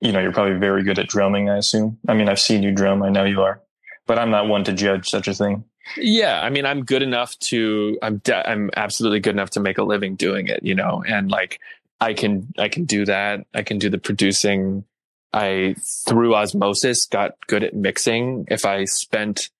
You 0.00 0.12
know, 0.12 0.20
you're 0.20 0.32
probably 0.32 0.58
very 0.58 0.84
good 0.84 0.98
at 0.98 1.08
drumming, 1.08 1.48
I 1.48 1.56
assume. 1.56 1.98
I 2.06 2.14
mean, 2.14 2.28
I've 2.28 2.38
seen 2.38 2.62
you 2.62 2.72
drum. 2.72 3.02
I 3.02 3.08
know 3.08 3.24
you 3.24 3.42
are, 3.42 3.60
but 4.06 4.18
I'm 4.18 4.30
not 4.30 4.46
one 4.46 4.64
to 4.64 4.72
judge 4.72 5.08
such 5.08 5.26
a 5.26 5.34
thing. 5.34 5.64
Yeah, 5.96 6.40
I 6.42 6.50
mean, 6.50 6.66
I'm 6.66 6.84
good 6.84 7.02
enough 7.02 7.38
to 7.40 7.98
I'm 8.02 8.18
de- 8.18 8.48
I'm 8.48 8.70
absolutely 8.76 9.20
good 9.20 9.34
enough 9.34 9.50
to 9.50 9.60
make 9.60 9.78
a 9.78 9.82
living 9.82 10.16
doing 10.16 10.48
it, 10.48 10.62
you 10.62 10.74
know, 10.74 11.02
and 11.08 11.30
like 11.30 11.60
I 12.00 12.14
can 12.14 12.52
I 12.58 12.68
can 12.68 12.84
do 12.84 13.04
that. 13.06 13.46
I 13.54 13.62
can 13.62 13.78
do 13.78 13.88
the 13.88 13.98
producing. 13.98 14.84
I 15.32 15.76
through 16.06 16.34
osmosis 16.34 17.06
got 17.06 17.34
good 17.46 17.62
at 17.62 17.74
mixing. 17.74 18.46
If 18.48 18.64
I 18.64 18.84
spent 18.84 19.50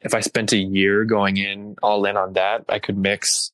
if 0.00 0.14
I 0.14 0.20
spent 0.20 0.52
a 0.52 0.58
year 0.58 1.04
going 1.04 1.38
in 1.38 1.76
all 1.82 2.04
in 2.04 2.16
on 2.16 2.34
that, 2.34 2.64
I 2.68 2.78
could 2.78 2.98
mix 2.98 3.52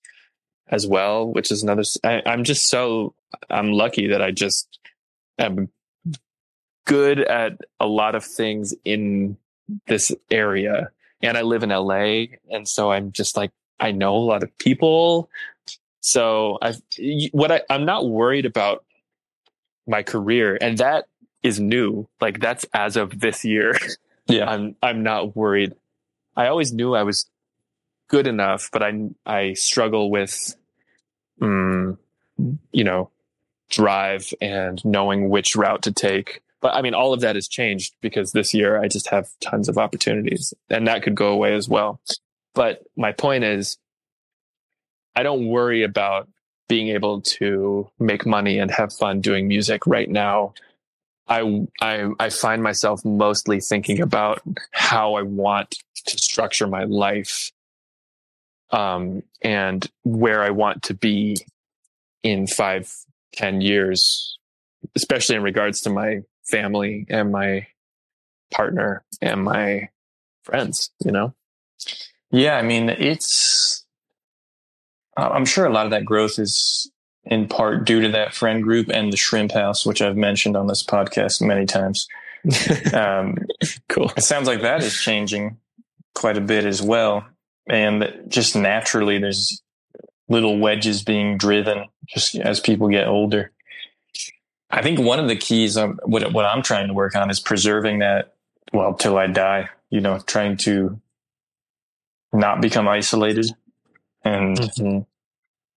as 0.68 0.87
well, 0.87 1.27
which 1.27 1.53
is 1.53 1.62
another. 1.62 1.85
I, 2.03 2.23
am 2.27 2.45
just 2.45 2.68
so 2.68 3.14
I'm 3.49 3.73
lucky 3.73 4.09
that 4.09 4.21
I 4.21 4.31
just 4.33 4.79
am 5.39 5.68
good 6.87 7.21
at 7.21 7.59
a 7.79 7.87
lot 7.87 8.14
of 8.14 8.25
things 8.25 8.75
in 8.85 9.37
this 9.87 10.12
area 10.31 10.91
and 11.23 11.37
I 11.37 11.43
live 11.43 11.62
in 11.62 11.71
LA, 11.71 12.27
and 12.51 12.66
so 12.66 12.91
I'm 12.91 13.12
just 13.12 13.37
like 13.37 13.51
I 13.79 13.93
know 13.93 14.16
a 14.16 14.18
lot 14.18 14.43
of 14.43 14.57
people. 14.59 15.31
So 16.01 16.59
I, 16.62 16.75
what 17.33 17.53
I, 17.53 17.62
I'm 17.68 17.85
not 17.85 18.09
worried 18.09 18.47
about 18.47 18.85
my 19.87 20.03
career, 20.03 20.57
and 20.61 20.79
that 20.79 21.07
is 21.43 21.61
new. 21.61 22.09
Like 22.20 22.41
that's 22.41 22.64
as 22.74 22.97
of 22.97 23.20
this 23.20 23.45
year. 23.45 23.76
Yeah. 24.28 24.49
I'm 24.49 24.76
I'm 24.80 25.03
not 25.03 25.34
worried. 25.34 25.72
I 26.36 26.47
always 26.47 26.72
knew 26.72 26.95
I 26.95 27.03
was 27.03 27.28
good 28.07 28.28
enough, 28.28 28.68
but 28.72 28.80
I 28.80 29.09
I 29.26 29.55
struggle 29.55 30.09
with 30.09 30.55
mm, 31.41 31.99
you 32.72 32.84
know, 32.84 33.11
drive 33.70 34.32
and 34.41 34.84
knowing 34.84 35.30
which 35.30 35.57
route 35.57 35.82
to 35.82 35.93
take. 35.93 36.43
But 36.61 36.74
I 36.74 36.82
mean, 36.82 36.95
all 36.95 37.12
of 37.12 37.20
that 37.20 37.36
has 37.36 37.49
changed 37.49 37.95
because 38.01 38.32
this 38.32 38.53
year 38.53 38.80
I 38.80 38.88
just 38.88 39.09
have 39.09 39.28
tons 39.41 39.68
of 39.68 39.78
opportunities 39.78 40.53
and 40.68 40.86
that 40.86 41.03
could 41.03 41.14
go 41.14 41.28
away 41.28 41.55
as 41.55 41.68
well. 41.68 42.01
But 42.55 42.82
my 42.97 43.12
point 43.12 43.45
is, 43.45 43.78
I 45.16 45.22
don't 45.22 45.47
worry 45.47 45.82
about 45.82 46.28
being 46.68 46.88
able 46.88 47.20
to 47.22 47.91
make 47.99 48.26
money 48.26 48.59
and 48.59 48.70
have 48.70 48.93
fun 48.93 49.20
doing 49.20 49.49
music 49.49 49.86
right 49.86 50.09
now. 50.09 50.55
I, 51.31 51.66
I, 51.81 52.11
I 52.18 52.28
find 52.28 52.62
myself 52.62 53.05
mostly 53.05 53.61
thinking 53.61 54.01
about 54.01 54.43
how 54.72 55.14
I 55.14 55.22
want 55.22 55.76
to 56.07 56.18
structure 56.18 56.66
my 56.66 56.85
life, 56.85 57.53
um, 58.72 59.22
and 59.41 59.89
where 60.03 60.43
I 60.43 60.51
want 60.51 60.83
to 60.85 60.95
be 60.95 61.37
in 62.22 62.47
five, 62.49 62.93
ten 63.33 63.61
years, 63.61 64.39
especially 64.97 65.37
in 65.37 65.43
regards 65.43 65.81
to 65.83 65.91
my 65.91 66.22
family 66.45 67.07
and 67.09 67.31
my 67.31 67.68
partner 68.51 69.05
and 69.22 69.45
my 69.45 69.89
friends, 70.43 70.91
you 71.05 71.12
know? 71.12 71.33
Yeah, 72.33 72.57
I 72.57 72.62
mean, 72.62 72.89
it's, 72.89 73.85
I'm 75.16 75.45
sure 75.45 75.66
a 75.66 75.72
lot 75.72 75.87
of 75.87 75.93
that 75.93 76.05
growth 76.05 76.39
is 76.39 76.91
in 77.25 77.49
part 77.49 77.85
due 77.85 78.01
to 78.01 78.09
that 78.09 78.35
friend 78.35 78.62
group 78.62 78.89
and 78.89 79.12
the 79.12 79.16
shrimp 79.16 79.53
house, 79.53 79.85
which 79.85 80.01
I've 80.01 80.16
mentioned 80.16 80.57
on 80.57 80.66
this 80.66 80.83
podcast 80.83 81.41
many 81.41 81.66
times. 81.66 82.09
um, 82.95 83.37
cool. 83.89 84.12
It 84.16 84.23
sounds 84.23 84.47
like 84.49 84.62
that 84.62 84.83
is 84.83 84.95
changing 84.95 85.59
quite 86.14 86.37
a 86.37 86.41
bit 86.41 86.64
as 86.64 86.81
well. 86.81 87.27
And 87.68 88.25
just 88.29 88.57
naturally, 88.57 89.18
there's 89.18 89.62
little 90.29 90.59
wedges 90.59 91.03
being 91.03 91.37
driven 91.37 91.87
just 92.09 92.37
as 92.37 92.61
people 92.61 92.89
get 92.89 93.07
older. 93.07 93.53
I 94.71 94.83
think 94.83 95.01
one 95.01 95.18
of 95.18 95.29
the 95.29 95.37
keys, 95.37 95.77
um, 95.77 95.99
what, 96.05 96.33
what 96.33 96.45
I'm 96.45 96.62
trying 96.62 96.89
to 96.89 96.95
work 96.95 97.16
on 97.16 97.29
is 97.29 97.41
preserving 97.41 97.99
that, 97.99 98.35
well, 98.73 98.95
till 98.95 99.18
I 99.18 99.27
die, 99.27 99.68
you 99.91 100.01
know, 100.01 100.21
trying 100.21 100.57
to 100.59 101.01
not 102.33 102.61
become 102.61 102.87
isolated 102.87 103.47
and 104.25 104.57
mm-hmm. 104.57 104.99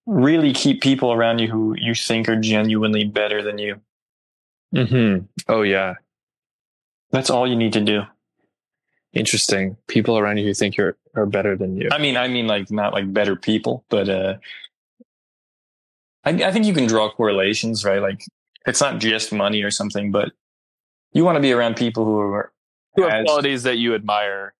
Really 0.06 0.54
keep 0.54 0.82
people 0.82 1.12
around 1.12 1.40
you 1.40 1.50
who 1.50 1.76
you 1.78 1.96
think 1.96 2.28
are 2.30 2.36
genuinely 2.36 3.06
better 3.06 3.42
than 3.42 3.58
you. 3.58 3.80
Mm-hmm. 4.76 5.26
Oh, 5.48 5.62
yeah. 5.62 5.96
That's 7.12 7.30
all 7.30 7.48
you 7.48 7.56
need 7.56 7.74
to 7.74 7.82
do. 7.82 8.02
Interesting. 9.14 9.78
People 9.88 10.18
around 10.18 10.38
you 10.38 10.46
who 10.46 10.54
think 10.54 10.76
you're 10.76 10.98
are 11.16 11.26
better 11.26 11.56
than 11.56 11.78
you. 11.78 11.90
I 11.92 12.00
mean, 12.00 12.18
I 12.18 12.28
mean, 12.28 12.48
like 12.48 12.72
not 12.72 12.94
like 12.94 13.14
better 13.14 13.36
people, 13.36 13.86
but 13.90 14.10
uh, 14.10 14.36
I, 16.24 16.32
I 16.32 16.52
think 16.52 16.66
you 16.66 16.74
can 16.74 16.88
draw 16.88 17.12
correlations, 17.12 17.86
right? 17.86 18.02
Like 18.02 18.26
it's 18.66 18.82
not 18.82 19.00
just 19.00 19.32
money 19.32 19.62
or 19.62 19.72
something, 19.72 20.12
but 20.12 20.32
you 21.12 21.24
want 21.24 21.36
to 21.36 21.42
be 21.42 21.52
around 21.52 21.76
people 21.76 22.06
who 22.06 22.20
are 22.20 22.52
who 22.96 23.04
have 23.08 23.26
qualities 23.26 23.64
that 23.64 23.78
you 23.78 23.96
admire, 23.96 24.54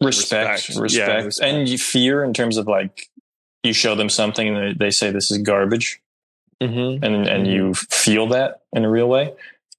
respect, 0.00 0.68
respect, 0.68 0.80
respect, 0.80 1.08
yeah, 1.08 1.24
respect. 1.24 1.52
and 1.52 1.68
you 1.68 1.78
fear 1.78 2.24
in 2.24 2.32
terms 2.32 2.56
of 2.56 2.66
like 2.66 3.08
you 3.64 3.72
show 3.72 3.94
them 3.94 4.08
something 4.08 4.48
and 4.48 4.78
they, 4.78 4.90
say 4.90 5.10
this 5.10 5.30
is 5.30 5.38
garbage, 5.38 6.00
mm-hmm. 6.62 7.02
and 7.04 7.26
and 7.26 7.46
you 7.46 7.74
feel 7.74 8.28
that 8.28 8.62
in 8.72 8.84
a 8.84 8.90
real 8.90 9.08
way? 9.08 9.32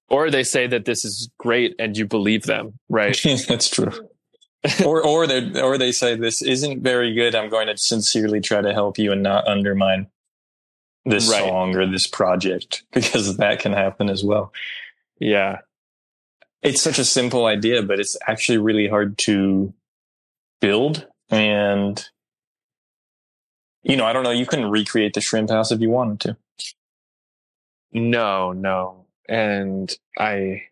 Or 0.08 0.30
they 0.30 0.44
say 0.44 0.66
that 0.68 0.84
this 0.84 1.04
is 1.04 1.30
great 1.38 1.74
and 1.78 1.96
you 1.96 2.06
believe 2.06 2.44
them 2.44 2.78
right? 2.88 3.18
That's 3.48 3.68
true. 3.68 4.08
Or 4.84 5.04
or 5.04 5.26
they 5.26 5.60
or 5.60 5.78
they 5.78 5.92
say 5.92 6.16
this 6.16 6.42
isn't 6.42 6.82
very 6.82 7.14
good. 7.14 7.34
I'm 7.34 7.48
going 7.48 7.68
to 7.68 7.76
sincerely 7.76 8.40
try 8.40 8.60
to 8.60 8.72
help 8.72 8.98
you 8.98 9.12
and 9.12 9.22
not 9.22 9.46
undermine 9.46 10.08
this 11.04 11.30
right. 11.30 11.44
song 11.44 11.76
or 11.76 11.86
this 11.86 12.06
project 12.06 12.84
because 12.92 13.36
that 13.36 13.60
can 13.60 13.72
happen 13.72 14.10
as 14.10 14.24
well. 14.24 14.52
Yeah. 15.20 15.60
It's 16.62 16.82
such 16.82 16.98
a 16.98 17.04
simple 17.04 17.46
idea 17.46 17.82
but 17.82 18.00
it's 18.00 18.16
actually 18.26 18.58
really 18.58 18.88
hard 18.88 19.18
to 19.18 19.72
build 20.60 21.06
and 21.30 22.08
you 23.88 23.96
know 23.96 24.04
i 24.04 24.12
don't 24.12 24.24
know 24.24 24.30
you 24.30 24.46
couldn't 24.46 24.70
recreate 24.70 25.14
the 25.14 25.20
shrimp 25.20 25.50
house 25.50 25.70
if 25.70 25.80
you 25.80 25.90
wanted 25.90 26.20
to 26.20 26.36
no 27.92 28.52
no 28.52 29.06
and 29.28 29.96
I 30.18 30.64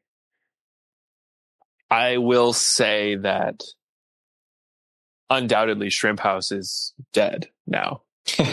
I 1.90 2.18
will 2.18 2.52
say 2.52 3.16
that 3.16 3.62
undoubtedly 5.30 5.90
Shrimp 5.90 6.20
House 6.20 6.52
is 6.52 6.92
dead 7.12 7.48
now. 7.66 8.02
yeah, 8.38 8.48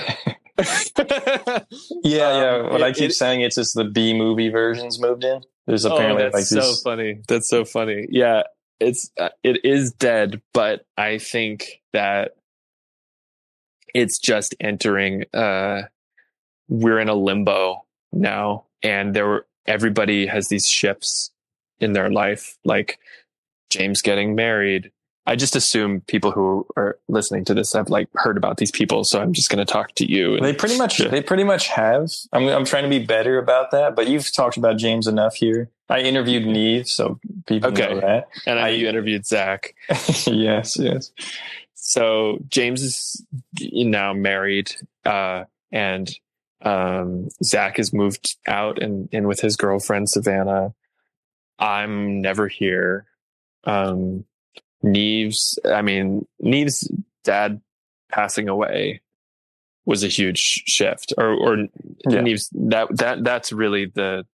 yeah. 2.04 2.62
Um, 2.64 2.72
what 2.72 2.84
I 2.84 2.92
keep 2.92 3.12
it, 3.12 3.14
saying, 3.14 3.42
it's 3.42 3.56
just 3.56 3.76
the 3.76 3.86
B 3.86 4.14
movie 4.14 4.50
versions 4.50 5.00
moved 5.00 5.24
in. 5.24 5.42
There's 5.66 5.86
oh, 5.86 5.96
apparently 5.96 6.24
oh, 6.24 6.26
that's 6.26 6.36
like 6.36 6.44
so 6.44 6.68
these... 6.68 6.82
funny. 6.82 7.22
That's 7.28 7.50
so 7.50 7.66
funny. 7.66 8.08
Yeah, 8.10 8.44
it's 8.80 9.12
uh, 9.20 9.30
it 9.44 9.64
is 9.66 9.94
dead, 9.94 10.42
but 10.54 10.86
I 10.98 11.18
think 11.18 11.82
that 11.94 12.36
it's 13.94 14.20
just 14.20 14.56
entering. 14.60 15.26
uh 15.34 15.84
We're 16.70 17.00
in 17.00 17.10
a 17.10 17.16
limbo 17.16 17.86
now, 18.12 18.66
and 18.84 19.14
there 19.14 19.28
were 19.28 19.46
everybody 19.66 20.26
has 20.26 20.48
these 20.48 20.68
shifts 20.68 21.32
in 21.80 21.94
their 21.94 22.10
life, 22.10 22.58
like 22.64 23.00
James 23.70 24.02
getting 24.02 24.36
married. 24.36 24.92
I 25.28 25.36
just 25.36 25.56
assume 25.56 26.02
people 26.02 26.32
who 26.32 26.66
are 26.76 26.98
listening 27.08 27.46
to 27.46 27.54
this 27.54 27.74
have 27.74 27.90
like 27.90 28.10
heard 28.16 28.38
about 28.38 28.58
these 28.58 28.72
people, 28.72 29.04
so 29.04 29.22
I'm 29.22 29.34
just 29.34 29.50
going 29.50 29.66
to 29.66 29.72
talk 29.72 29.94
to 29.96 30.12
you. 30.12 30.36
And, 30.36 30.44
they 30.44 30.54
pretty 30.54 30.78
much, 30.78 31.00
yeah. 31.00 31.10
they 31.10 31.22
pretty 31.22 31.44
much 31.44 31.68
have. 31.68 32.10
I'm, 32.34 32.48
I'm 32.48 32.66
trying 32.66 32.84
to 32.84 32.90
be 32.90 33.06
better 33.06 33.38
about 33.38 33.72
that, 33.72 33.96
but 33.96 34.08
you've 34.08 34.34
talked 34.34 34.58
about 34.58 34.78
James 34.78 35.08
enough 35.08 35.36
here. 35.36 35.70
I 35.90 36.00
interviewed 36.00 36.48
Neve, 36.48 36.88
so 36.88 37.20
people 37.46 37.72
okay. 37.72 37.94
know 37.94 38.00
that. 38.00 38.30
And 38.48 38.60
I, 38.60 38.68
I 38.68 38.70
you 38.70 38.88
interviewed 38.88 39.28
Zach. 39.28 39.76
yes, 40.26 40.78
yes. 40.78 41.12
So 41.84 42.38
James 42.48 42.84
is 42.84 43.26
now 43.60 44.14
married, 44.14 44.72
uh, 45.04 45.46
and 45.72 46.10
um, 46.62 47.30
Zach 47.44 47.78
has 47.78 47.92
moved 47.92 48.38
out 48.48 48.82
and, 48.82 49.10
in 49.12 49.28
with 49.28 49.40
his 49.40 49.58
girlfriend, 49.58 50.08
Savannah. 50.08 50.76
I'm 51.58 52.22
never 52.22 52.48
here. 52.48 53.08
Um, 53.64 54.26
Neve's, 54.84 55.58
I 55.66 55.82
mean, 55.82 56.28
Neve's 56.40 56.90
dad 57.24 57.62
passing 58.12 58.48
away 58.48 59.02
was 59.84 60.04
a 60.04 60.08
huge 60.08 60.38
shift 60.38 61.16
or, 61.18 61.34
or 61.34 61.58
yeah. 62.08 62.22
Neve's, 62.22 62.48
that, 62.54 62.96
that, 62.98 63.24
that's 63.24 63.52
really 63.52 63.88
the, 63.88 64.28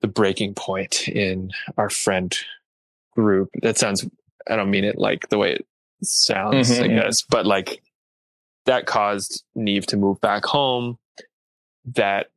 the 0.00 0.08
breaking 0.08 0.54
point 0.54 1.06
in 1.06 1.50
our 1.76 1.90
friend 1.90 2.34
group. 3.12 3.50
That 3.60 3.76
sounds, 3.76 4.06
I 4.48 4.56
don't 4.56 4.70
mean 4.70 4.84
it 4.84 4.96
like 4.96 5.28
the 5.28 5.36
way 5.36 5.52
it 5.52 5.66
sounds, 6.02 6.70
mm-hmm, 6.70 6.84
I 6.84 6.86
guess, 6.88 7.22
but 7.22 7.46
like 7.46 7.82
that 8.66 8.86
caused 8.86 9.44
Neve 9.54 9.86
to 9.86 9.96
move 9.96 10.20
back 10.20 10.44
home 10.44 10.98
that 11.94 12.30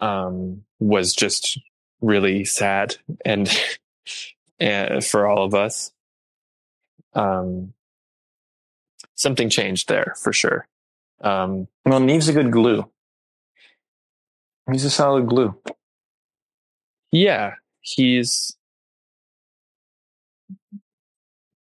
um, 0.00 0.64
was 0.78 1.14
just 1.14 1.60
really 2.00 2.44
sad 2.44 2.96
and, 3.24 3.50
and 4.58 5.04
for 5.04 5.26
all 5.26 5.44
of 5.44 5.54
us. 5.54 5.92
Um, 7.14 7.72
something 9.14 9.50
changed 9.50 9.88
there 9.88 10.14
for 10.20 10.32
sure. 10.32 10.66
Um, 11.20 11.66
well, 11.84 12.00
Neve's 12.00 12.28
a 12.28 12.32
good 12.32 12.52
glue. 12.52 12.88
He's 14.70 14.84
a 14.84 14.90
solid 14.90 15.26
glue. 15.26 15.56
Yeah, 17.10 17.54
he's 17.80 18.56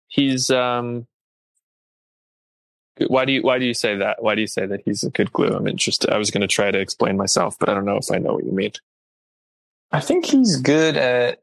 he's 0.08 0.50
um 0.50 1.08
why 3.08 3.26
do 3.26 3.32
you 3.32 3.42
why 3.42 3.60
do 3.60 3.66
you 3.66 3.74
say 3.74 3.96
that? 3.98 4.22
Why 4.22 4.36
do 4.36 4.42
you 4.42 4.48
say 4.48 4.66
that 4.66 4.82
he's 4.86 5.04
a 5.04 5.10
good 5.10 5.32
glue? 5.32 5.48
I'm 5.48 5.68
interested. 5.68 6.10
I 6.10 6.18
was 6.18 6.32
going 6.32 6.42
to 6.42 6.48
try 6.48 6.72
to 6.72 6.80
explain 6.80 7.18
myself, 7.18 7.58
but 7.60 7.70
I 7.70 7.74
don't 7.74 7.86
know 7.86 7.98
if 7.98 8.12
I 8.12 8.18
know 8.18 8.34
what 8.34 8.46
you 8.46 8.52
mean. 8.52 8.72
I 9.92 10.00
think 10.00 10.26
he's 10.26 10.58
good 10.58 10.98
at 10.98 11.42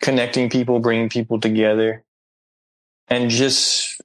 connecting 0.00 0.48
people, 0.50 0.80
bringing 0.80 1.08
people 1.08 1.40
together, 1.40 2.04
and 3.08 3.30
just 3.30 4.00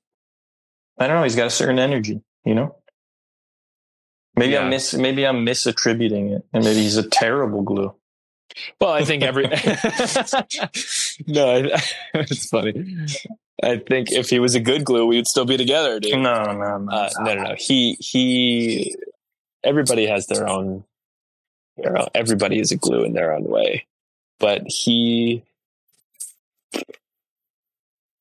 I 0.97 1.07
don't 1.07 1.17
know. 1.17 1.23
He's 1.23 1.35
got 1.35 1.47
a 1.47 1.51
certain 1.51 1.79
energy, 1.79 2.21
you 2.45 2.55
know. 2.55 2.75
Maybe 4.35 4.53
yeah. 4.53 4.61
I'm 4.61 4.69
mis 4.69 4.93
maybe 4.93 5.25
I'm 5.25 5.45
misattributing 5.45 6.35
it, 6.35 6.45
and 6.53 6.63
maybe 6.63 6.81
he's 6.81 6.97
a 6.97 7.07
terrible 7.07 7.61
glue. 7.63 7.93
Well, 8.79 8.91
I 8.91 9.03
think 9.03 9.23
every 9.23 9.43
no, 11.27 11.69
it's 12.13 12.49
funny. 12.49 13.05
I 13.63 13.77
think 13.77 14.11
if 14.11 14.29
he 14.29 14.39
was 14.39 14.55
a 14.55 14.59
good 14.59 14.83
glue, 14.83 15.05
we 15.05 15.17
would 15.17 15.27
still 15.27 15.45
be 15.45 15.57
together, 15.57 15.99
dude. 15.99 16.19
No, 16.19 16.43
no, 16.43 16.77
no, 16.77 16.91
uh, 16.91 17.09
no, 17.19 17.33
no, 17.35 17.43
no. 17.43 17.55
He 17.57 17.97
he. 17.99 18.95
Everybody 19.63 20.07
has 20.07 20.27
their 20.27 20.47
own. 20.47 20.83
Their 21.77 21.97
own, 21.97 22.07
everybody 22.15 22.59
is 22.59 22.71
a 22.71 22.77
glue 22.77 23.03
in 23.03 23.13
their 23.13 23.33
own 23.33 23.43
way, 23.43 23.85
but 24.39 24.63
he. 24.67 25.43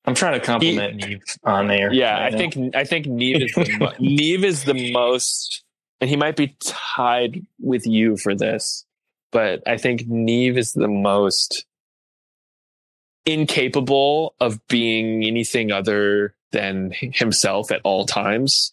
I'm 0.05 0.15
trying 0.15 0.41
to 0.41 0.45
compliment 0.45 1.05
he, 1.05 1.11
Neve 1.11 1.23
on 1.45 1.69
there. 1.69 1.93
Yeah, 1.93 2.13
right 2.13 2.27
I 2.27 2.31
now. 2.31 2.37
think 2.39 2.77
I 2.77 2.85
think 2.85 3.07
Neve 3.07 3.43
is 3.43 3.53
the 3.55 3.95
Neve 4.01 4.45
is 4.45 4.65
the 4.65 4.93
most 4.93 5.63
and 6.01 6.09
he 6.09 6.17
might 6.17 6.37
be 6.37 6.57
tied 6.61 7.45
with 7.61 7.87
you 7.87 8.17
for 8.17 8.35
this, 8.35 8.85
but 9.33 9.63
I 9.67 9.77
think 9.77 10.07
Neve 10.07 10.57
is 10.57 10.73
the 10.73 10.89
most 10.89 11.67
incapable 13.27 14.35
of 14.41 14.67
being 14.69 15.25
anything 15.25 15.71
other 15.73 16.35
than 16.53 16.93
himself 16.95 17.71
at 17.71 17.81
all 17.85 18.05
times 18.07 18.73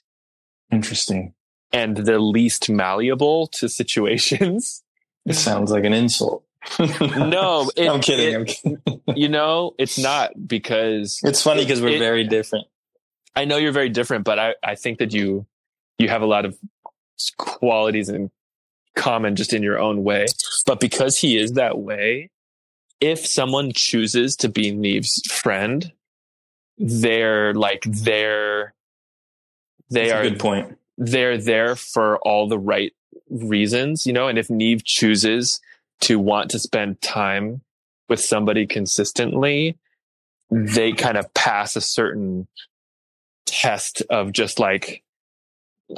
Interesting. 0.71 1.33
and 1.71 1.95
the 1.97 2.19
least 2.19 2.69
malleable 2.69 3.47
to 3.47 3.69
situations. 3.69 4.83
It 5.25 5.35
sounds 5.35 5.71
like 5.71 5.83
an 5.83 5.93
insult. 5.93 6.43
no, 6.79 7.69
it, 7.77 7.87
I'm 7.89 8.01
kidding. 8.01 8.33
it- 8.33 8.35
I'm 8.35 8.45
kidding. 8.45 9.01
you 9.15 9.29
know, 9.29 9.75
it's 9.77 9.97
not 9.97 10.31
because 10.47 11.19
It's 11.23 11.41
funny 11.41 11.63
because 11.63 11.81
we're 11.81 11.95
it- 11.95 11.99
very 11.99 12.23
different. 12.25 12.67
I 13.35 13.45
know 13.45 13.57
you're 13.57 13.71
very 13.71 13.89
different, 13.89 14.23
but 14.25 14.39
I, 14.39 14.55
I 14.63 14.73
think 14.75 14.97
that 14.99 15.13
you 15.13 15.45
you 15.99 16.09
have 16.09 16.21
a 16.23 16.25
lot 16.25 16.45
of 16.45 16.57
qualities 17.37 18.09
in 18.09 18.31
common 18.95 19.35
just 19.35 19.53
in 19.53 19.61
your 19.63 19.79
own 19.79 20.03
way. 20.03 20.25
But 20.65 20.79
because 20.79 21.17
he 21.19 21.37
is 21.37 21.53
that 21.53 21.77
way, 21.77 22.31
if 22.99 23.25
someone 23.25 23.71
chooses 23.73 24.35
to 24.37 24.49
be 24.49 24.71
Neve's 24.71 25.21
friend, 25.31 25.91
they're 26.77 27.53
like 27.53 27.83
they're 27.85 28.73
they 29.89 30.09
That's 30.09 30.13
are 30.13 30.29
good 30.29 30.39
point. 30.39 30.77
they're 30.97 31.37
there 31.37 31.75
for 31.75 32.17
all 32.19 32.47
the 32.47 32.59
right 32.59 32.93
reasons, 33.29 34.05
you 34.05 34.13
know, 34.13 34.27
and 34.27 34.37
if 34.37 34.49
Neve 34.49 34.83
chooses 34.83 35.61
to 36.01 36.19
want 36.19 36.51
to 36.51 36.59
spend 36.59 37.01
time 37.01 37.61
with 38.09 38.19
somebody 38.19 38.65
consistently, 38.67 39.77
they 40.51 40.91
kind 40.93 41.17
of 41.17 41.33
pass 41.33 41.75
a 41.75 41.81
certain 41.81 42.47
test 43.45 44.01
of 44.09 44.31
just 44.31 44.59
like 44.59 45.03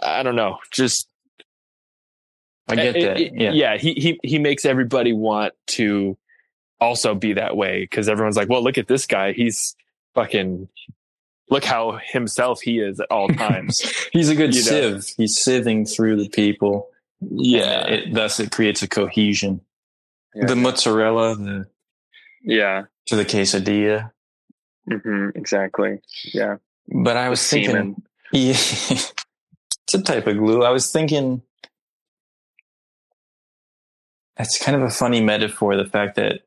I 0.04 0.22
don't 0.24 0.36
know, 0.36 0.60
just 0.72 1.08
I 2.68 2.76
get 2.76 2.96
it- 2.96 3.02
that. 3.02 3.20
it- 3.20 3.34
yeah. 3.36 3.52
yeah, 3.52 3.78
he 3.78 3.94
he 3.94 4.20
he 4.24 4.38
makes 4.40 4.66
everybody 4.66 5.14
want 5.14 5.54
to 5.68 6.16
also 6.82 7.16
be 7.16 7.34
that 7.34 7.56
way 7.58 7.82
because 7.82 8.08
everyone's 8.10 8.38
like, 8.38 8.50
well, 8.50 8.64
look 8.64 8.78
at 8.78 8.88
this 8.88 9.06
guy, 9.06 9.34
he's 9.34 9.76
fucking 10.16 10.68
look 11.50 11.64
how 11.66 12.00
himself 12.12 12.62
he 12.62 12.80
is 12.80 13.00
at 13.00 13.10
all 13.12 13.28
times. 13.48 13.80
He's 14.14 14.30
a 14.30 14.36
good 14.36 14.54
You 14.56 14.64
know? 14.64 14.98
sieve. 15.00 15.14
He's 15.18 15.38
sieving 15.44 15.92
through 15.94 16.18
the 16.24 16.30
people. 16.30 16.90
yeah, 17.22 17.86
it, 17.88 18.14
thus 18.14 18.40
it 18.40 18.52
creates 18.52 18.82
a 18.82 18.88
cohesion. 18.88 19.62
Yeah. 20.36 20.46
The 20.46 20.56
mozzarella, 20.56 21.36
the 21.36 21.66
Yeah. 22.44 22.84
to 23.08 23.16
the 23.16 23.26
quesadilla. 23.26 24.12
hmm 24.88 25.30
Exactly. 25.36 26.00
Yeah. 26.34 26.58
But 26.88 27.18
I 27.18 27.26
The 27.26 27.30
was 27.32 27.48
thinking, 27.50 28.02
yeah, 28.32 28.52
it's 28.54 29.14
a 29.94 30.02
type 30.02 30.28
of 30.28 30.38
glue. 30.38 30.64
I 30.64 30.70
was 30.70 30.92
thinking, 30.92 31.42
it's 34.38 34.58
kind 34.64 34.76
of 34.76 34.84
a 34.84 34.90
funny 34.90 35.22
metaphor. 35.22 35.76
The 35.76 35.86
fact 35.86 36.16
that 36.16 36.42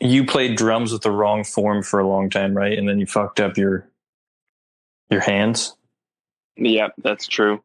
you 0.00 0.24
played 0.24 0.56
drums 0.56 0.92
with 0.92 1.02
the 1.02 1.10
wrong 1.10 1.44
form 1.44 1.82
for 1.82 1.98
a 2.00 2.06
long 2.06 2.30
time, 2.30 2.54
right? 2.56 2.76
And 2.78 2.88
then 2.88 2.98
you 2.98 3.06
fucked 3.06 3.40
up 3.40 3.56
your 3.56 3.88
your 5.10 5.20
hands. 5.20 5.74
Yeah, 6.56 6.88
that's 6.98 7.26
true. 7.26 7.62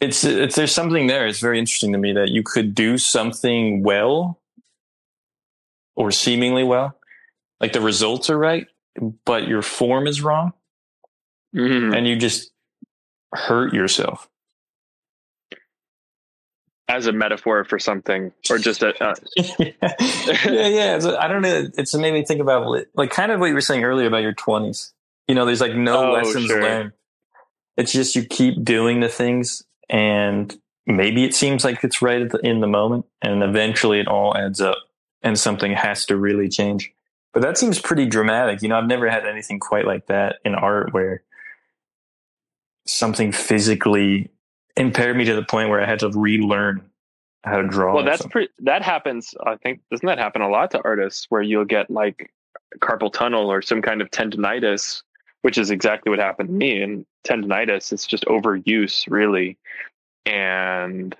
It's 0.00 0.24
it's 0.24 0.56
there's 0.56 0.72
something 0.72 1.06
there. 1.08 1.26
It's 1.26 1.40
very 1.40 1.58
interesting 1.58 1.92
to 1.92 1.98
me 1.98 2.12
that 2.14 2.30
you 2.30 2.42
could 2.42 2.74
do 2.74 2.96
something 2.98 3.82
well 3.82 4.38
or 5.96 6.10
seemingly 6.10 6.64
well, 6.64 6.96
like 7.60 7.72
the 7.74 7.80
results 7.80 8.30
are 8.30 8.38
right, 8.38 8.66
but 9.26 9.46
your 9.48 9.60
form 9.60 10.06
is 10.06 10.22
wrong, 10.22 10.52
Mhm. 11.54 11.94
and 11.94 12.06
you 12.06 12.16
just 12.16 12.50
hurt 13.34 13.74
yourself. 13.74 14.28
As 16.90 17.06
a 17.06 17.12
metaphor 17.12 17.64
for 17.64 17.78
something, 17.78 18.32
or 18.50 18.58
just 18.58 18.82
a, 18.82 18.88
uh, 19.02 19.14
yeah, 19.36 19.64
yeah. 20.44 20.96
It's, 20.96 21.06
I 21.06 21.28
don't 21.28 21.42
know. 21.42 21.68
It's 21.78 21.94
made 21.94 22.12
me 22.12 22.24
think 22.24 22.40
about 22.40 22.66
like 22.94 23.10
kind 23.10 23.30
of 23.30 23.38
what 23.38 23.46
you 23.46 23.54
were 23.54 23.60
saying 23.60 23.84
earlier 23.84 24.08
about 24.08 24.22
your 24.22 24.32
twenties. 24.34 24.92
You 25.28 25.34
know, 25.36 25.46
there's 25.46 25.60
like 25.60 25.74
no 25.74 26.10
Oh, 26.10 26.12
lessons 26.12 26.46
sure. 26.46 26.60
learned. 26.60 26.92
It's 27.76 27.92
just 27.92 28.16
you 28.16 28.24
keep 28.24 28.64
doing 28.64 28.98
the 29.00 29.08
things, 29.08 29.62
and 29.88 30.54
maybe 30.84 31.24
it 31.24 31.34
seems 31.34 31.64
like 31.64 31.84
it's 31.84 32.02
right 32.02 32.22
at 32.22 32.30
the, 32.32 32.38
in 32.38 32.60
the 32.60 32.66
moment, 32.66 33.06
and 33.22 33.42
eventually 33.42 34.00
it 34.00 34.08
all 34.08 34.36
adds 34.36 34.60
up, 34.60 34.76
and 35.22 35.38
something 35.38 35.72
has 35.72 36.04
to 36.06 36.16
really 36.16 36.48
change. 36.48 36.92
But 37.32 37.42
that 37.42 37.56
seems 37.56 37.78
pretty 37.78 38.06
dramatic. 38.06 38.62
You 38.62 38.68
know, 38.68 38.76
I've 38.76 38.88
never 38.88 39.08
had 39.08 39.24
anything 39.26 39.60
quite 39.60 39.86
like 39.86 40.06
that 40.08 40.40
in 40.44 40.56
art 40.56 40.92
where 40.92 41.22
something 42.86 43.30
physically 43.30 44.30
impaired 44.76 45.16
me 45.16 45.24
to 45.24 45.34
the 45.34 45.42
point 45.44 45.68
where 45.68 45.80
I 45.80 45.86
had 45.86 45.98
to 46.00 46.10
relearn 46.10 46.82
how 47.44 47.56
to 47.62 47.66
draw. 47.68 47.94
well, 47.94 48.04
that's 48.04 48.26
pretty. 48.26 48.52
That 48.60 48.82
happens. 48.82 49.34
I 49.46 49.56
think 49.56 49.80
doesn't 49.90 50.06
that 50.06 50.18
happen 50.18 50.42
a 50.42 50.48
lot 50.48 50.70
to 50.72 50.80
artists 50.84 51.26
where 51.30 51.42
you'll 51.42 51.64
get 51.64 51.90
like 51.90 52.30
carpal 52.80 53.12
tunnel 53.12 53.50
or 53.50 53.62
some 53.62 53.80
kind 53.82 54.00
of 54.02 54.10
tendonitis, 54.10 55.02
which 55.42 55.56
is 55.58 55.70
exactly 55.70 56.10
what 56.10 56.18
happened 56.18 56.48
to 56.50 56.54
me. 56.54 56.82
And 56.82 57.06
tendonitis, 57.26 57.92
it's 57.92 58.06
just 58.06 58.24
overuse, 58.26 59.04
really. 59.08 59.56
And 60.26 61.16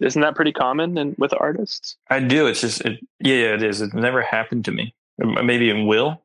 isn't 0.00 0.20
that 0.22 0.34
pretty 0.34 0.52
common 0.52 0.96
in, 0.96 1.14
with 1.18 1.34
artists? 1.38 1.96
I 2.08 2.20
do. 2.20 2.46
It's 2.46 2.60
just, 2.62 2.80
it, 2.82 2.98
yeah, 3.20 3.34
yeah, 3.34 3.54
it 3.54 3.62
is. 3.62 3.80
It 3.80 3.92
never 3.94 4.22
happened 4.22 4.64
to 4.66 4.72
me. 4.72 4.94
Maybe 5.18 5.68
it 5.68 5.84
will, 5.84 6.22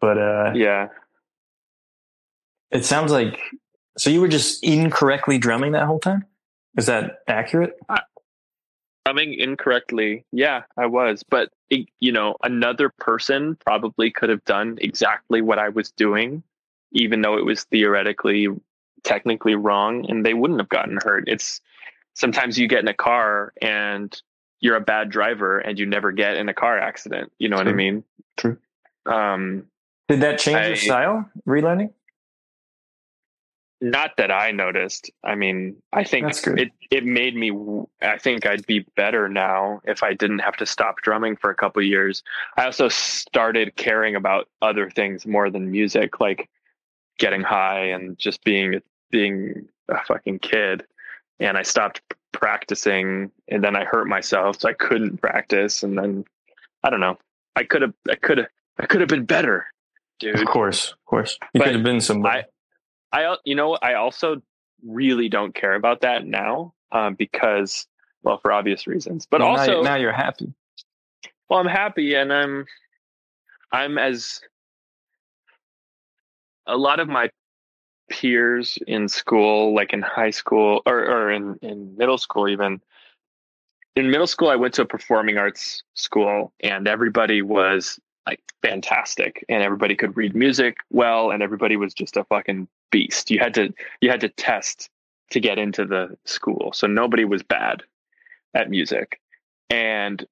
but 0.00 0.16
uh, 0.18 0.52
Yeah. 0.54 0.88
it 2.70 2.84
sounds 2.84 3.12
like. 3.12 3.38
So 3.98 4.10
you 4.10 4.20
were 4.20 4.28
just 4.28 4.62
incorrectly 4.64 5.38
drumming 5.38 5.72
that 5.72 5.86
whole 5.86 6.00
time. 6.00 6.24
Is 6.76 6.86
that 6.86 7.18
accurate? 7.28 7.76
I, 7.88 8.00
Drumming 9.06 9.34
incorrectly. 9.34 10.24
Yeah, 10.32 10.62
I 10.78 10.86
was. 10.86 11.22
But, 11.22 11.50
it, 11.68 11.88
you 12.00 12.10
know, 12.10 12.36
another 12.42 12.88
person 12.88 13.56
probably 13.56 14.10
could 14.10 14.30
have 14.30 14.42
done 14.44 14.78
exactly 14.80 15.42
what 15.42 15.58
I 15.58 15.68
was 15.68 15.90
doing, 15.90 16.42
even 16.92 17.20
though 17.20 17.36
it 17.36 17.44
was 17.44 17.64
theoretically, 17.64 18.48
technically 19.02 19.54
wrong, 19.56 20.06
and 20.08 20.24
they 20.24 20.32
wouldn't 20.32 20.58
have 20.58 20.70
gotten 20.70 20.98
hurt. 21.04 21.24
It's 21.28 21.60
sometimes 22.14 22.58
you 22.58 22.66
get 22.66 22.80
in 22.80 22.88
a 22.88 22.94
car 22.94 23.52
and 23.60 24.18
you're 24.60 24.76
a 24.76 24.80
bad 24.80 25.10
driver 25.10 25.58
and 25.58 25.78
you 25.78 25.84
never 25.84 26.10
get 26.10 26.36
in 26.36 26.48
a 26.48 26.54
car 26.54 26.78
accident. 26.78 27.30
You 27.38 27.50
know 27.50 27.56
what 27.56 27.68
I 27.68 27.72
mean? 27.72 28.04
True. 28.38 28.56
Um, 29.04 29.66
Did 30.08 30.22
that 30.22 30.38
change 30.38 30.56
I- 30.56 30.66
your 30.68 30.76
style? 30.76 31.30
Relearning? 31.46 31.90
Not 33.84 34.16
that 34.16 34.30
I 34.30 34.50
noticed. 34.50 35.10
I 35.22 35.34
mean, 35.34 35.76
I 35.92 36.04
think 36.04 36.32
it 36.46 36.70
it 36.90 37.04
made 37.04 37.36
me. 37.36 37.52
I 38.00 38.16
think 38.16 38.46
I'd 38.46 38.66
be 38.66 38.86
better 38.96 39.28
now 39.28 39.82
if 39.84 40.02
I 40.02 40.14
didn't 40.14 40.38
have 40.38 40.56
to 40.56 40.66
stop 40.66 40.96
drumming 41.02 41.36
for 41.36 41.50
a 41.50 41.54
couple 41.54 41.80
of 41.80 41.86
years. 41.86 42.22
I 42.56 42.64
also 42.64 42.88
started 42.88 43.76
caring 43.76 44.16
about 44.16 44.48
other 44.62 44.88
things 44.88 45.26
more 45.26 45.50
than 45.50 45.70
music, 45.70 46.18
like 46.18 46.48
getting 47.18 47.42
high 47.42 47.86
and 47.86 48.18
just 48.18 48.42
being 48.42 48.80
being 49.10 49.68
a 49.88 50.02
fucking 50.04 50.38
kid. 50.38 50.84
And 51.38 51.58
I 51.58 51.62
stopped 51.62 52.00
practicing, 52.32 53.30
and 53.48 53.62
then 53.62 53.76
I 53.76 53.84
hurt 53.84 54.06
myself, 54.06 54.60
so 54.60 54.68
I 54.70 54.72
couldn't 54.72 55.20
practice. 55.20 55.82
And 55.82 55.98
then 55.98 56.24
I 56.82 56.88
don't 56.88 57.00
know. 57.00 57.18
I 57.54 57.64
could 57.64 57.82
have. 57.82 57.94
I 58.10 58.14
could 58.14 58.38
have. 58.38 58.48
I 58.78 58.86
could 58.86 59.00
have 59.02 59.10
been 59.10 59.26
better, 59.26 59.66
dude. 60.20 60.40
Of 60.40 60.46
course, 60.46 60.92
of 60.92 61.04
course. 61.04 61.38
You 61.52 61.60
could 61.60 61.74
have 61.74 61.84
been 61.84 62.00
somebody. 62.00 62.40
I, 62.40 62.44
al- 63.22 63.40
you 63.44 63.54
know, 63.54 63.74
I 63.80 63.94
also 63.94 64.42
really 64.86 65.28
don't 65.28 65.54
care 65.54 65.74
about 65.74 66.02
that 66.02 66.26
now 66.26 66.74
um, 66.92 67.14
because, 67.14 67.86
well, 68.22 68.38
for 68.38 68.52
obvious 68.52 68.86
reasons. 68.86 69.26
But 69.26 69.40
Well, 69.40 69.52
now, 69.54 69.60
also, 69.60 69.78
you- 69.78 69.84
now 69.84 69.96
you're 69.96 70.12
happy. 70.12 70.52
well, 71.48 71.60
I'm 71.60 71.66
happy, 71.66 72.14
and 72.14 72.32
I'm, 72.32 72.66
I'm 73.72 73.98
as 73.98 74.40
a 76.66 76.76
lot 76.76 77.00
of 77.00 77.08
my 77.08 77.30
peers 78.10 78.78
in 78.86 79.08
school, 79.08 79.74
like 79.74 79.92
in 79.92 80.02
high 80.02 80.30
school 80.30 80.82
or, 80.86 80.98
or 80.98 81.30
in 81.30 81.58
in 81.62 81.96
middle 81.96 82.18
school, 82.18 82.48
even. 82.48 82.80
In 83.96 84.10
middle 84.10 84.26
school, 84.26 84.48
I 84.48 84.56
went 84.56 84.74
to 84.74 84.82
a 84.82 84.86
performing 84.86 85.38
arts 85.38 85.84
school, 85.94 86.52
and 86.60 86.88
everybody 86.88 87.42
was 87.42 87.98
like 88.26 88.40
fantastic, 88.62 89.44
and 89.48 89.62
everybody 89.62 89.94
could 89.94 90.16
read 90.16 90.34
music 90.34 90.76
well, 90.90 91.30
and 91.30 91.42
everybody 91.42 91.76
was 91.76 91.94
just 91.94 92.16
a 92.16 92.24
fucking 92.24 92.66
beast. 92.94 93.28
You 93.28 93.40
had 93.40 93.54
to 93.54 93.74
you 94.00 94.08
had 94.08 94.20
to 94.20 94.28
test 94.28 94.88
to 95.32 95.40
get 95.40 95.58
into 95.58 95.84
the 95.84 96.16
school, 96.24 96.70
so 96.72 96.86
nobody 96.86 97.24
was 97.24 97.42
bad 97.42 97.82
at 98.54 98.70
music, 98.70 99.20
and 99.68 100.24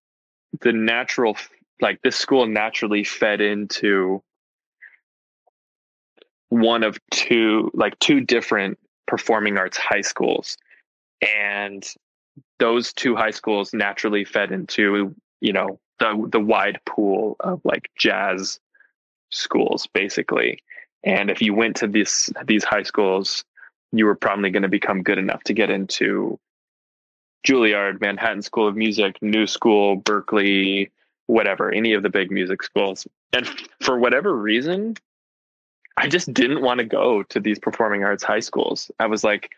the 0.61 0.73
natural 0.73 1.37
like 1.81 2.01
this 2.03 2.15
school 2.15 2.47
naturally 2.47 3.03
fed 3.03 3.41
into 3.41 4.23
one 6.51 6.85
of 6.85 7.01
two 7.11 7.69
like 7.75 7.99
two 7.99 8.21
different 8.21 8.79
performing 9.09 9.59
arts 9.59 9.77
high 9.77 10.03
schools. 10.03 10.57
And 11.37 11.85
those 12.61 12.93
two 12.93 13.17
high 13.17 13.33
schools 13.33 13.75
naturally 13.75 14.25
fed 14.25 14.53
into 14.53 15.13
you 15.41 15.53
know 15.53 15.81
the 15.99 16.29
the 16.31 16.39
wide 16.39 16.79
pool 16.87 17.35
of 17.41 17.61
like 17.65 17.91
jazz 17.99 18.61
schools 19.31 19.89
basically 19.93 20.63
and 21.05 21.31
if 21.31 21.43
you 21.43 21.55
went 21.55 21.77
to 21.77 21.87
this 21.87 22.31
these 22.47 22.65
high 22.65 22.83
schools 22.83 23.45
you 23.93 24.07
were 24.07 24.15
probably 24.15 24.51
going 24.51 24.63
to 24.63 24.69
become 24.69 25.03
good 25.03 25.19
enough 25.19 25.43
to 25.45 25.53
get 25.53 25.71
into 25.71 26.39
Juilliard, 27.47 28.01
Manhattan 28.01 28.43
School 28.43 28.67
of 28.67 28.77
Music, 28.77 29.21
New 29.21 29.47
School, 29.47 30.01
Berklee, 30.01 30.91
whatever, 31.27 31.71
any 31.71 31.93
of 31.93 32.03
the 32.03 32.09
big 32.09 32.31
music 32.31 32.63
schools. 32.63 33.07
And 33.33 33.47
for 33.81 33.99
whatever 33.99 34.37
reason, 34.37 34.97
I 35.97 36.09
just 36.09 36.33
didn't 36.33 36.63
want 36.63 36.79
to 36.79 36.85
go 36.85 37.23
to 37.25 37.41
these 37.41 37.59
performing 37.59 38.05
arts 38.05 38.23
high 38.23 38.41
schools. 38.41 38.91
I 38.99 39.07
was 39.07 39.25
like, 39.25 39.51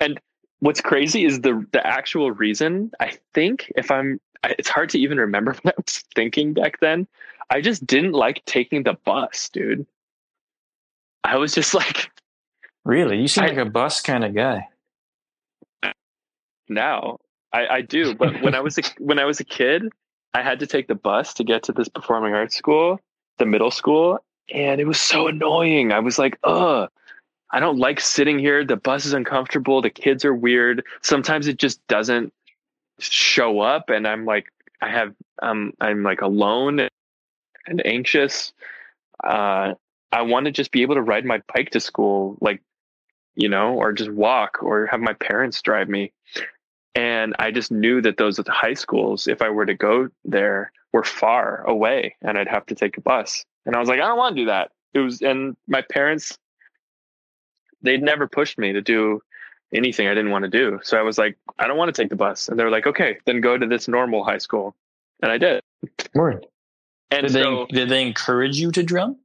and 0.00 0.20
what's 0.60 0.80
crazy 0.80 1.24
is 1.24 1.40
the 1.40 1.66
the 1.72 1.86
actual 1.86 2.30
reason. 2.30 2.92
I 3.00 3.16
think 3.34 3.72
if 3.76 3.90
I'm, 3.90 4.20
it's 4.44 4.68
hard 4.68 4.90
to 4.90 4.98
even 4.98 5.18
remember 5.18 5.52
what 5.62 5.74
I 5.78 5.82
was 5.84 6.04
thinking 6.14 6.52
back 6.52 6.80
then. 6.80 7.06
I 7.50 7.60
just 7.60 7.86
didn't 7.86 8.12
like 8.12 8.44
taking 8.46 8.82
the 8.82 8.94
bus, 9.04 9.48
dude. 9.50 9.86
I 11.24 11.36
was 11.36 11.54
just 11.54 11.74
like, 11.74 12.10
Really? 12.84 13.20
You 13.20 13.28
seem 13.28 13.44
I- 13.44 13.48
like 13.48 13.58
a 13.58 13.64
bus 13.64 14.00
kind 14.00 14.24
of 14.24 14.34
guy. 14.34 14.68
now 16.68 17.18
I, 17.52 17.66
I 17.66 17.80
do, 17.82 18.14
but 18.14 18.40
when 18.42 18.54
I 18.54 18.60
was 18.60 18.78
a, 18.78 18.82
when 18.98 19.18
I 19.18 19.24
was 19.24 19.40
a 19.40 19.44
kid, 19.44 19.90
I 20.34 20.42
had 20.42 20.60
to 20.60 20.66
take 20.66 20.88
the 20.88 20.94
bus 20.94 21.34
to 21.34 21.44
get 21.44 21.62
to 21.64 21.72
this 21.72 21.88
performing 21.88 22.34
arts 22.34 22.56
school, 22.56 22.98
the 23.38 23.44
middle 23.46 23.70
school, 23.70 24.18
and 24.52 24.80
it 24.80 24.86
was 24.86 25.00
so 25.00 25.26
annoying. 25.28 25.92
I 25.92 26.00
was 26.00 26.18
like, 26.18 26.38
ugh. 26.44 26.88
I 27.54 27.60
don't 27.60 27.76
like 27.78 28.00
sitting 28.00 28.38
here. 28.38 28.64
The 28.64 28.76
bus 28.76 29.04
is 29.04 29.12
uncomfortable. 29.12 29.82
The 29.82 29.90
kids 29.90 30.24
are 30.24 30.34
weird. 30.34 30.82
Sometimes 31.02 31.46
it 31.48 31.58
just 31.58 31.86
doesn't 31.86 32.32
show 32.98 33.60
up, 33.60 33.90
and 33.90 34.08
I'm 34.08 34.24
like, 34.24 34.46
I 34.80 34.88
have, 34.88 35.14
um, 35.42 35.74
I'm 35.78 36.02
like 36.02 36.22
alone 36.22 36.88
and 37.66 37.86
anxious. 37.86 38.54
Uh, 39.22 39.74
I 40.12 40.22
want 40.22 40.46
to 40.46 40.52
just 40.52 40.70
be 40.70 40.82
able 40.82 40.94
to 40.94 41.02
ride 41.02 41.24
my 41.24 41.40
bike 41.54 41.70
to 41.70 41.80
school, 41.80 42.36
like, 42.40 42.62
you 43.34 43.48
know, 43.48 43.74
or 43.74 43.92
just 43.92 44.10
walk, 44.10 44.62
or 44.62 44.86
have 44.86 45.00
my 45.00 45.14
parents 45.14 45.62
drive 45.62 45.88
me. 45.88 46.12
And 46.94 47.34
I 47.38 47.50
just 47.50 47.72
knew 47.72 48.02
that 48.02 48.18
those 48.18 48.38
high 48.48 48.74
schools, 48.74 49.26
if 49.26 49.40
I 49.40 49.48
were 49.48 49.64
to 49.64 49.74
go 49.74 50.08
there, 50.24 50.70
were 50.92 51.04
far 51.04 51.64
away, 51.66 52.16
and 52.20 52.36
I'd 52.36 52.48
have 52.48 52.66
to 52.66 52.74
take 52.74 52.98
a 52.98 53.00
bus. 53.00 53.44
And 53.64 53.74
I 53.74 53.80
was 53.80 53.88
like, 53.88 54.00
I 54.00 54.06
don't 54.06 54.18
want 54.18 54.36
to 54.36 54.42
do 54.42 54.46
that. 54.46 54.72
It 54.92 54.98
was, 54.98 55.22
and 55.22 55.56
my 55.66 55.80
parents 55.80 56.36
they'd 57.82 58.02
never 58.02 58.26
pushed 58.26 58.58
me 58.58 58.72
to 58.72 58.80
do 58.80 59.20
anything 59.74 60.06
I 60.06 60.14
didn't 60.14 60.30
want 60.30 60.44
to 60.44 60.50
do. 60.50 60.80
So 60.82 60.98
I 60.98 61.02
was 61.02 61.18
like, 61.18 61.36
I 61.58 61.66
don't 61.66 61.76
want 61.76 61.94
to 61.94 62.00
take 62.00 62.10
the 62.10 62.16
bus. 62.16 62.48
And 62.48 62.58
they 62.58 62.64
were 62.64 62.70
like, 62.70 62.86
okay, 62.86 63.18
then 63.24 63.40
go 63.40 63.58
to 63.58 63.66
this 63.66 63.88
normal 63.88 64.24
high 64.24 64.38
school. 64.38 64.74
And 65.22 65.30
I 65.30 65.38
did. 65.38 65.62
Word. 66.14 66.46
And 67.10 67.26
Did 67.26 67.32
so 67.32 67.66
they 67.68 67.78
did 67.78 67.88
they 67.88 68.06
encourage 68.06 68.58
you 68.58 68.70
to 68.72 68.82
drum? 68.82 69.16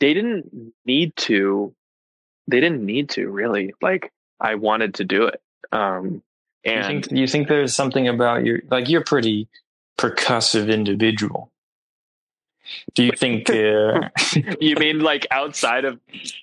They 0.00 0.14
didn't 0.14 0.72
need 0.84 1.14
to, 1.16 1.74
they 2.48 2.60
didn't 2.60 2.84
need 2.84 3.10
to 3.10 3.28
really. 3.28 3.74
Like 3.80 4.12
I 4.40 4.54
wanted 4.56 4.94
to 4.94 5.04
do 5.04 5.24
it. 5.26 5.40
Um, 5.72 6.22
You 6.64 6.72
and 6.72 7.04
think 7.04 7.18
you 7.18 7.26
think 7.26 7.48
there's 7.48 7.74
something 7.74 8.08
about 8.08 8.44
your 8.44 8.60
like 8.70 8.88
you're 8.88 9.02
a 9.02 9.04
pretty 9.04 9.48
percussive 9.98 10.72
individual. 10.72 11.50
Do 12.94 13.04
you 13.04 13.12
think? 13.12 13.50
Uh, 13.50 14.08
you 14.60 14.74
mean 14.76 15.00
like 15.00 15.26
outside 15.30 15.84
of 15.84 16.00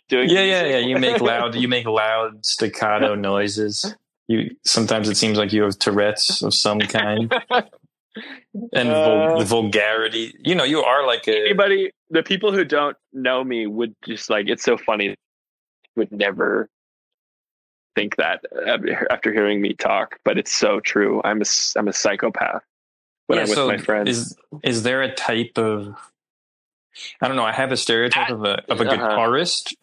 doing? 0.07 0.29
yeah, 0.29 0.43
yeah, 0.43 0.65
yeah. 0.65 0.77
You 0.77 0.97
make 0.97 1.19
loud. 1.19 1.55
You 1.55 1.67
make 1.67 1.85
loud 1.87 2.45
staccato 2.45 3.15
noises. 3.31 3.95
You 4.27 4.55
sometimes 4.63 5.09
it 5.09 5.17
seems 5.17 5.37
like 5.37 5.51
you 5.51 5.63
have 5.63 5.77
Tourette's 5.79 6.41
of 6.43 6.53
some 6.53 6.79
kind, 6.79 7.33
and 7.51 8.89
vul- 8.89 9.35
Uh, 9.35 9.39
the 9.39 9.45
vulgarity. 9.45 10.33
You 10.43 10.55
know, 10.55 10.63
you 10.63 10.81
are 10.81 11.05
like 11.07 11.27
a. 11.27 11.37
Anybody, 11.45 11.91
the 12.11 12.21
people 12.23 12.51
who 12.51 12.63
don't 12.63 12.95
know 13.13 13.43
me 13.43 13.65
would 13.65 13.95
just 14.05 14.29
like, 14.29 14.47
it's 14.49 14.63
so 14.63 14.77
funny, 14.77 15.15
would 15.95 16.11
never 16.11 16.69
think 17.95 18.17
that 18.17 18.41
after- 19.09 19.33
hearing 19.33 19.61
me 19.61 19.73
talk, 19.73 20.19
but 20.23 20.37
it's 20.37 20.51
so 20.51 20.79
true. 20.79 21.21
I'm 21.23 21.41
a, 21.41 21.45
I'm 21.75 21.87
a 21.87 21.93
psychopath 21.93 22.63
when 23.27 23.37
Yeah, 23.37 23.43
I'm 23.43 23.49
with 23.49 23.55
so 23.57 23.67
my 23.67 23.77
friends. 23.77 24.09
Is 24.09 24.37
is 24.63 24.83
there 24.83 25.01
a 25.01 25.13
type 25.13 25.57
of? 25.57 25.95
I 27.21 27.27
don't 27.27 27.37
know. 27.37 27.45
I 27.45 27.53
have 27.53 27.71
a 27.71 27.77
stereotype 27.77 28.29
of 28.29 28.43
a 28.43 28.61
of 28.69 28.81
a 28.81 28.89
Uh-huh. 28.89 28.97
guitarist. 29.17 29.73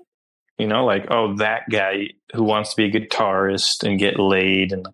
You 0.59 0.67
know, 0.67 0.85
like 0.85 1.07
oh, 1.11 1.37
that 1.37 1.71
guy 1.71 2.11
who 2.35 2.43
wants 2.43 2.71
to 2.71 2.77
be 2.77 2.85
a 2.85 2.91
guitarist 3.01 3.87
and 3.87 3.99
get 3.99 4.19
laid, 4.19 4.73
and 4.73 4.87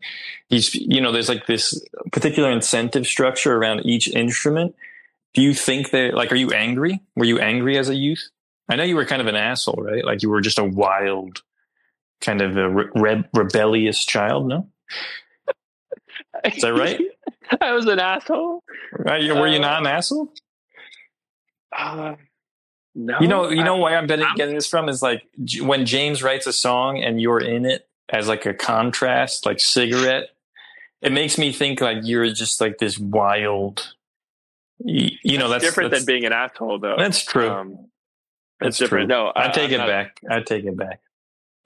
he's 0.49 0.75
you 0.75 1.01
know, 1.01 1.11
there's 1.11 1.29
like 1.29 1.47
this 1.47 1.83
particular 2.13 2.51
incentive 2.51 3.07
structure 3.07 3.57
around 3.57 3.81
each 3.87 4.09
instrument. 4.09 4.75
Do 5.35 5.43
you 5.43 5.53
think 5.55 5.91
that 5.91 6.15
like, 6.15 6.33
are 6.33 6.37
you 6.37 6.51
angry? 6.53 7.01
Were 7.17 7.25
you 7.25 7.39
angry 7.41 7.77
as 7.79 7.89
a 7.89 7.95
youth? 7.95 8.31
I 8.69 8.77
know 8.77 8.85
you 8.85 8.97
were 8.97 9.05
kind 9.05 9.21
of 9.21 9.27
an 9.29 9.35
asshole, 9.37 9.83
right? 9.83 10.05
Like 10.05 10.23
you 10.23 10.31
were 10.31 10.41
just 10.41 10.59
a 10.59 10.65
wild, 10.65 11.43
kind 12.21 12.41
of 12.41 12.57
a 12.57 12.69
re- 12.69 12.89
re- 12.95 13.25
rebellious 13.35 14.05
child. 14.05 14.49
No, 14.49 14.69
is 16.45 16.63
that 16.63 16.73
right? 16.75 17.01
I 17.61 17.73
was 17.73 17.87
an 17.87 17.99
asshole. 17.99 18.63
Right? 18.93 19.23
Were 19.35 19.47
you 19.49 19.57
Uh, 19.59 19.63
not 19.63 19.81
an 19.81 19.87
asshole? 19.89 20.33
Uh, 21.77 22.15
no, 22.95 23.19
You 23.21 23.29
know, 23.29 23.51
you 23.51 23.61
I- 23.61 23.65
know 23.65 23.77
why 23.77 23.97
I'm 23.97 24.07
getting, 24.07 24.25
I'm- 24.27 24.37
getting 24.37 24.55
this 24.55 24.69
from 24.69 24.89
is 24.89 25.03
like 25.03 25.23
when 25.61 25.85
James 25.85 26.23
writes 26.23 26.47
a 26.47 26.53
song 26.53 27.03
and 27.03 27.21
you're 27.21 27.41
in 27.41 27.67
it 27.67 27.89
as 28.09 28.29
like 28.29 28.47
a 28.47 28.55
contrast, 28.55 29.45
like 29.47 29.59
cigarette. 29.61 30.29
It 31.03 31.13
makes 31.13 31.37
me 31.37 31.53
think 31.53 31.81
like 31.81 31.99
you're 32.03 32.31
just 32.33 32.61
like 32.61 32.79
this 32.79 32.99
wild. 32.99 33.95
You, 34.79 35.11
you 35.23 35.39
know, 35.39 35.49
that's 35.49 35.63
different 35.65 35.91
that's, 35.93 36.05
than 36.05 36.15
being 36.15 36.25
an 36.25 36.33
asshole, 36.33 36.79
though. 36.79 36.97
That's 36.99 37.25
true. 37.25 37.49
Um, 37.49 37.89
that's 38.61 38.71
it's 38.71 38.79
different. 38.79 39.09
true. 39.11 39.17
No, 39.17 39.27
I 39.29 39.49
I- 39.49 39.53
take 39.53 39.69
I'm 39.69 39.75
it 39.75 39.79
not- 39.79 39.87
back. 39.89 40.21
I 40.29 40.41
take 40.41 40.65
it 40.65 40.77
back. 40.77 41.01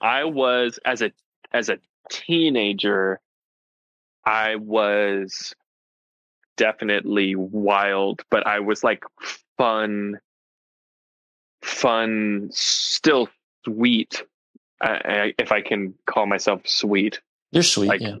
I 0.01 0.23
was 0.25 0.79
as 0.85 1.01
a 1.01 1.11
as 1.51 1.69
a 1.69 1.77
teenager, 2.09 3.19
I 4.25 4.55
was 4.55 5.53
definitely 6.57 7.35
wild, 7.35 8.21
but 8.29 8.45
I 8.47 8.59
was 8.59 8.83
like 8.83 9.03
fun, 9.57 10.19
fun, 11.61 12.49
still 12.51 13.29
sweet. 13.65 14.23
I, 14.81 14.89
I, 14.89 15.33
if 15.37 15.51
I 15.51 15.61
can 15.61 15.93
call 16.05 16.25
myself 16.25 16.61
sweet, 16.65 17.19
You're 17.51 17.63
sweet. 17.63 17.87
Like, 17.87 18.01
yeah. 18.01 18.15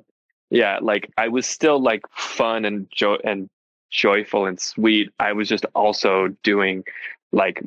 yeah, 0.49 0.79
like 0.81 1.09
I 1.17 1.29
was 1.29 1.45
still 1.47 1.81
like 1.81 2.01
fun 2.13 2.65
and 2.65 2.87
joy 2.91 3.17
and 3.23 3.49
joyful 3.89 4.45
and 4.45 4.59
sweet. 4.59 5.11
I 5.19 5.33
was 5.33 5.49
just 5.49 5.65
also 5.75 6.29
doing 6.43 6.83
like 7.31 7.63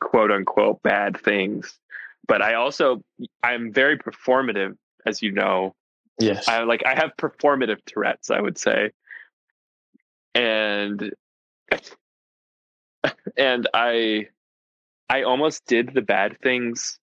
quote 0.00 0.30
unquote 0.30 0.82
bad 0.82 1.18
things. 1.18 1.78
But 2.26 2.42
I 2.42 2.54
also 2.54 3.02
I'm 3.42 3.72
very 3.72 3.98
performative, 3.98 4.76
as 5.06 5.22
you 5.22 5.32
know. 5.32 5.74
Yes. 6.18 6.48
I 6.48 6.62
like 6.62 6.84
I 6.86 6.94
have 6.94 7.12
performative 7.18 7.78
Tourette's, 7.86 8.30
I 8.30 8.40
would 8.40 8.58
say. 8.58 8.90
And 10.34 11.12
and 13.36 13.68
I 13.74 14.28
I 15.08 15.22
almost 15.22 15.66
did 15.66 15.92
the 15.92 16.02
bad 16.02 16.38
things 16.40 16.98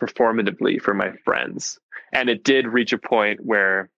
performatively 0.00 0.80
for 0.80 0.94
my 0.94 1.12
friends. 1.24 1.78
And 2.12 2.28
it 2.28 2.44
did 2.44 2.66
reach 2.66 2.92
a 2.92 2.98
point 2.98 3.44
where 3.44 3.88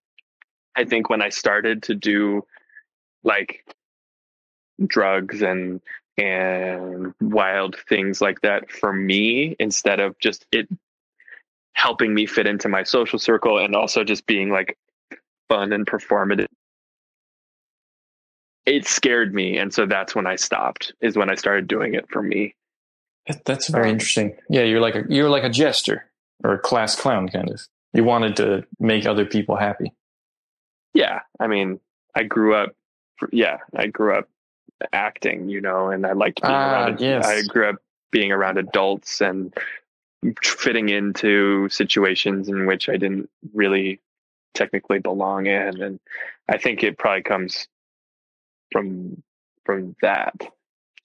I 0.76 0.84
think 0.84 1.08
when 1.08 1.22
I 1.22 1.30
started 1.30 1.82
to 1.84 1.94
do 1.94 2.42
like 3.24 3.64
drugs 4.86 5.42
and 5.42 5.80
and 6.18 7.14
wild 7.20 7.76
things 7.88 8.20
like 8.20 8.40
that 8.40 8.70
for 8.70 8.92
me 8.92 9.54
instead 9.58 10.00
of 10.00 10.18
just 10.18 10.46
it 10.52 10.66
helping 11.74 12.14
me 12.14 12.24
fit 12.26 12.46
into 12.46 12.68
my 12.68 12.82
social 12.82 13.18
circle 13.18 13.58
and 13.58 13.76
also 13.76 14.02
just 14.02 14.26
being 14.26 14.50
like 14.50 14.78
fun 15.48 15.72
and 15.72 15.86
performative 15.86 16.46
it 18.64 18.86
scared 18.86 19.34
me 19.34 19.58
and 19.58 19.72
so 19.72 19.86
that's 19.86 20.14
when 20.14 20.26
i 20.26 20.36
stopped 20.36 20.92
is 21.00 21.16
when 21.16 21.30
i 21.30 21.34
started 21.34 21.68
doing 21.68 21.94
it 21.94 22.08
for 22.10 22.22
me 22.22 22.54
That's 23.44 23.68
very 23.68 23.88
Um, 23.88 23.94
interesting. 23.94 24.36
Yeah, 24.48 24.62
you're 24.62 24.80
like 24.80 24.94
a 24.94 25.04
you're 25.08 25.28
like 25.30 25.44
a 25.44 25.50
jester 25.50 26.08
or 26.44 26.52
a 26.54 26.58
class 26.58 26.94
clown, 26.94 27.28
kind 27.28 27.50
of. 27.50 27.60
You 27.92 28.04
wanted 28.04 28.36
to 28.36 28.64
make 28.78 29.06
other 29.06 29.24
people 29.24 29.56
happy. 29.56 29.92
yeah 30.94 31.20
i 31.40 31.46
mean 31.46 31.78
i 32.14 32.22
grew 32.22 32.54
up 32.54 32.70
yeah 33.32 33.58
i 33.74 33.86
grew 33.86 34.14
up 34.16 34.28
acting 34.92 35.48
you 35.48 35.60
know 35.60 35.88
and 35.88 36.06
i 36.06 36.12
liked 36.12 36.42
being 36.42 36.52
Ah, 36.54 36.72
around 36.86 37.00
yes. 37.00 37.26
i 37.26 37.42
grew 37.42 37.68
up 37.68 37.76
being 38.10 38.30
around 38.32 38.58
adults 38.58 39.20
and 39.20 39.54
fitting 40.42 40.88
into 40.88 41.68
situations 41.70 42.48
in 42.48 42.66
which 42.66 42.88
i 42.88 42.96
didn't 42.96 43.28
really 43.54 44.00
technically 44.54 44.98
belong 44.98 45.46
in 45.46 45.80
and 45.82 46.00
i 46.48 46.58
think 46.58 46.82
it 46.82 46.98
probably 46.98 47.22
comes 47.22 47.68
from 48.72 49.22
from 49.64 49.94
that 50.02 50.34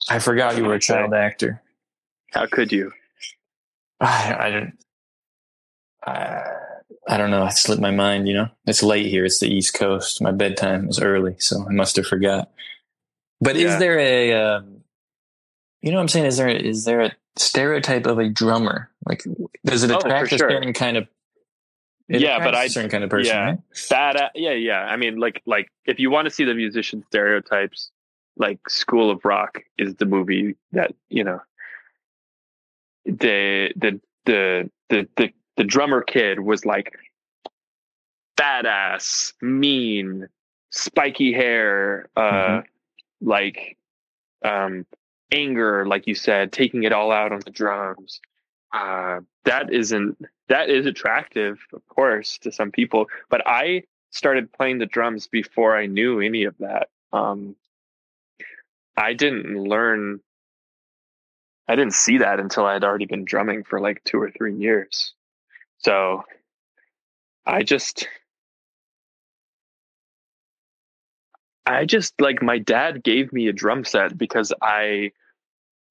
I 0.10 0.18
forgot 0.20 0.58
you 0.58 0.66
were 0.66 0.74
a 0.74 0.80
child 0.80 1.14
actor. 1.14 1.62
how 2.32 2.48
could 2.48 2.72
you 2.72 2.92
I, 4.02 4.36
I 4.40 4.50
don't. 4.50 4.74
I, 6.04 6.44
I 7.08 7.18
don't 7.18 7.30
know. 7.30 7.46
It 7.46 7.52
slipped 7.54 7.82
my 7.84 7.92
mind. 7.92 8.28
You 8.28 8.34
know, 8.34 8.48
it's 8.66 8.82
late 8.82 9.06
here. 9.06 9.26
It's 9.26 9.40
the 9.40 9.48
East 9.54 9.76
Coast. 9.76 10.24
My 10.24 10.32
bedtime 10.32 10.90
is 10.90 11.00
early, 11.00 11.36
so 11.38 11.64
I 11.70 11.72
must 11.72 11.98
have 11.98 12.08
forgot. 12.08 12.50
But 13.42 13.58
is 13.58 13.78
there 13.80 14.00
a? 14.00 14.34
Um, 14.34 14.84
You 15.82 15.89
know 15.92 15.98
what 15.98 16.04
I'm 16.04 16.08
saying? 16.10 16.28
Is 16.28 16.38
there 16.38 16.48
is 16.50 16.86
there 16.86 17.02
a 17.02 17.12
stereotype 17.36 18.06
of 18.06 18.20
a 18.20 18.30
drummer? 18.30 18.89
Like, 19.08 19.24
does 19.66 19.84
it 19.84 19.89
Oh, 19.92 19.98
attract 19.98 20.32
a 20.32 20.38
sure. 20.38 20.50
certain 20.50 20.74
kind 20.74 20.96
of? 20.98 21.08
it 22.08 22.22
Yeah, 22.22 22.39
but 22.39 22.54
I- 22.56 22.68
certain 22.68 22.89
kind 22.92 23.04
of 23.04 23.10
person. 23.10 23.34
yeah. 23.36 23.46
right? 23.46 23.60
Bad. 23.89 24.32
Yeah, 24.36 24.52
yeah. 24.52 24.82
I 24.82 24.96
mean, 24.98 25.18
like, 25.18 25.42
like 25.46 25.70
if 25.86 26.00
you 26.00 26.12
want 26.12 26.26
to 26.28 26.30
see 26.30 26.44
the 26.44 26.54
musician 26.54 27.04
stereotypes, 27.08 27.89
like 28.38 28.60
School 28.70 29.10
of 29.10 29.24
Rock 29.26 29.64
is 29.78 29.96
the 29.96 30.06
movie 30.06 30.56
that 30.74 30.94
you 31.10 31.24
know. 31.24 31.42
The 33.06 33.74
the 33.76 34.00
the 34.26 34.70
the 34.89 35.08
the, 35.18 35.30
the 35.58 35.64
drummer 35.64 36.02
kid 36.04 36.39
was 36.42 36.64
like 36.66 36.94
badass, 38.38 39.34
mean, 39.42 40.28
spiky 40.70 41.34
hair, 41.34 42.08
uh, 42.16 42.22
Mhm. 42.22 42.64
Like 43.22 43.78
um, 44.44 44.86
anger, 45.32 45.86
like 45.86 46.08
you 46.08 46.16
said, 46.16 46.52
taking 46.52 46.84
it 46.84 46.94
all 46.94 47.12
out 47.12 47.32
on 47.32 47.42
the 47.46 47.52
drums. 47.52 48.20
Uh, 48.74 49.20
that 49.46 49.72
isn't 49.72 50.18
that 50.48 50.70
is 50.70 50.86
attractive, 50.86 51.60
of 51.74 51.88
course, 51.88 52.38
to 52.40 52.52
some 52.52 52.72
people. 52.72 53.08
But 53.30 53.46
I 53.46 53.84
started 54.12 54.52
playing 54.52 54.80
the 54.80 54.86
drums 54.86 55.28
before 55.28 55.78
I 55.78 55.86
knew 55.86 56.20
any 56.20 56.44
of 56.44 56.58
that. 56.60 56.90
Um, 57.14 57.56
I 58.98 59.14
didn't 59.14 59.56
learn. 59.58 60.20
I 61.68 61.76
didn't 61.76 61.94
see 61.94 62.18
that 62.18 62.40
until 62.40 62.66
I 62.66 62.74
had 62.74 62.84
already 62.84 63.06
been 63.06 63.26
drumming 63.26 63.64
for 63.64 63.80
like 63.80 64.04
two 64.04 64.22
or 64.22 64.30
three 64.30 64.56
years. 64.56 65.14
So 65.78 66.24
I 67.46 67.64
just 67.64 68.08
I 71.72 71.86
just 71.86 72.20
like 72.20 72.42
my 72.42 72.60
dad 72.60 73.04
gave 73.04 73.32
me 73.32 73.48
a 73.48 73.54
drum 73.54 73.86
set 73.86 74.18
because 74.18 74.54
I 74.62 75.12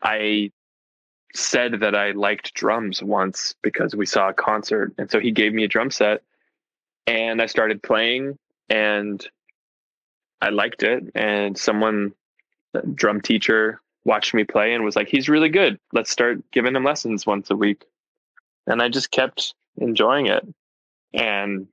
I 0.03 0.51
said 1.35 1.81
that 1.81 1.95
I 1.95 2.11
liked 2.11 2.55
drums 2.55 3.03
once 3.03 3.55
because 3.63 3.95
we 3.95 4.07
saw 4.07 4.29
a 4.29 4.35
concert 4.35 4.93
and 4.99 5.11
so 5.11 5.21
he 5.21 5.31
gave 5.31 5.55
me 5.55 5.65
a 5.65 5.69
drum 5.69 5.91
set 5.91 6.23
and 7.07 7.41
I 7.41 7.47
started 7.47 7.83
playing 7.83 8.39
and 8.69 9.25
I 10.41 10.51
liked 10.51 10.83
it 10.83 11.05
and 11.15 11.57
someone 11.57 12.13
a 12.75 12.87
drum 12.87 13.21
teacher 13.21 13.81
watched 14.05 14.35
me 14.35 14.45
play 14.45 14.75
and 14.75 14.85
was 14.85 14.97
like 14.97 15.09
he's 15.09 15.29
really 15.29 15.51
good. 15.51 15.79
Let's 15.93 16.11
start 16.11 16.39
giving 16.51 16.75
him 16.75 16.85
lessons 16.85 17.27
once 17.27 17.51
a 17.51 17.57
week. 17.57 17.87
And 18.67 18.83
I 18.83 18.89
just 18.89 19.11
kept 19.11 19.55
enjoying 19.77 20.27
it 20.27 20.47
and 21.15 21.69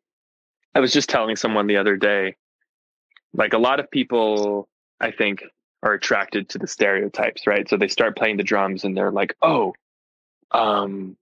I 0.75 0.79
was 0.79 0.93
just 0.93 1.09
telling 1.09 1.35
someone 1.35 1.67
the 1.67 1.77
other 1.77 1.97
day 1.97 2.35
like 3.33 3.53
a 3.53 3.57
lot 3.57 3.79
of 3.79 3.89
people 3.91 4.67
i 4.99 5.11
think 5.11 5.43
are 5.83 5.93
attracted 5.93 6.49
to 6.49 6.57
the 6.57 6.67
stereotypes 6.67 7.45
right? 7.45 7.69
So 7.69 7.77
they 7.77 7.87
start 7.87 8.17
playing 8.17 8.37
the 8.37 8.43
drums 8.43 8.83
and 8.83 8.95
they're 8.97 9.11
like 9.11 9.35
oh 9.41 9.73
um 10.51 11.15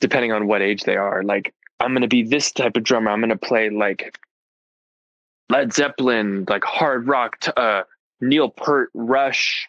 depending 0.00 0.32
on 0.32 0.46
what 0.46 0.62
age 0.62 0.82
they 0.84 0.96
are 0.96 1.22
like 1.22 1.54
i'm 1.80 1.92
going 1.92 2.02
to 2.02 2.08
be 2.08 2.22
this 2.22 2.50
type 2.52 2.76
of 2.76 2.82
drummer. 2.82 3.10
I'm 3.10 3.20
going 3.20 3.30
to 3.30 3.36
play 3.36 3.70
like 3.70 4.18
led 5.50 5.72
zeppelin 5.72 6.46
like 6.48 6.64
hard 6.64 7.06
rock 7.06 7.40
t- 7.40 7.52
uh 7.56 7.82
neil 8.20 8.48
peart 8.48 8.90
rush 8.94 9.68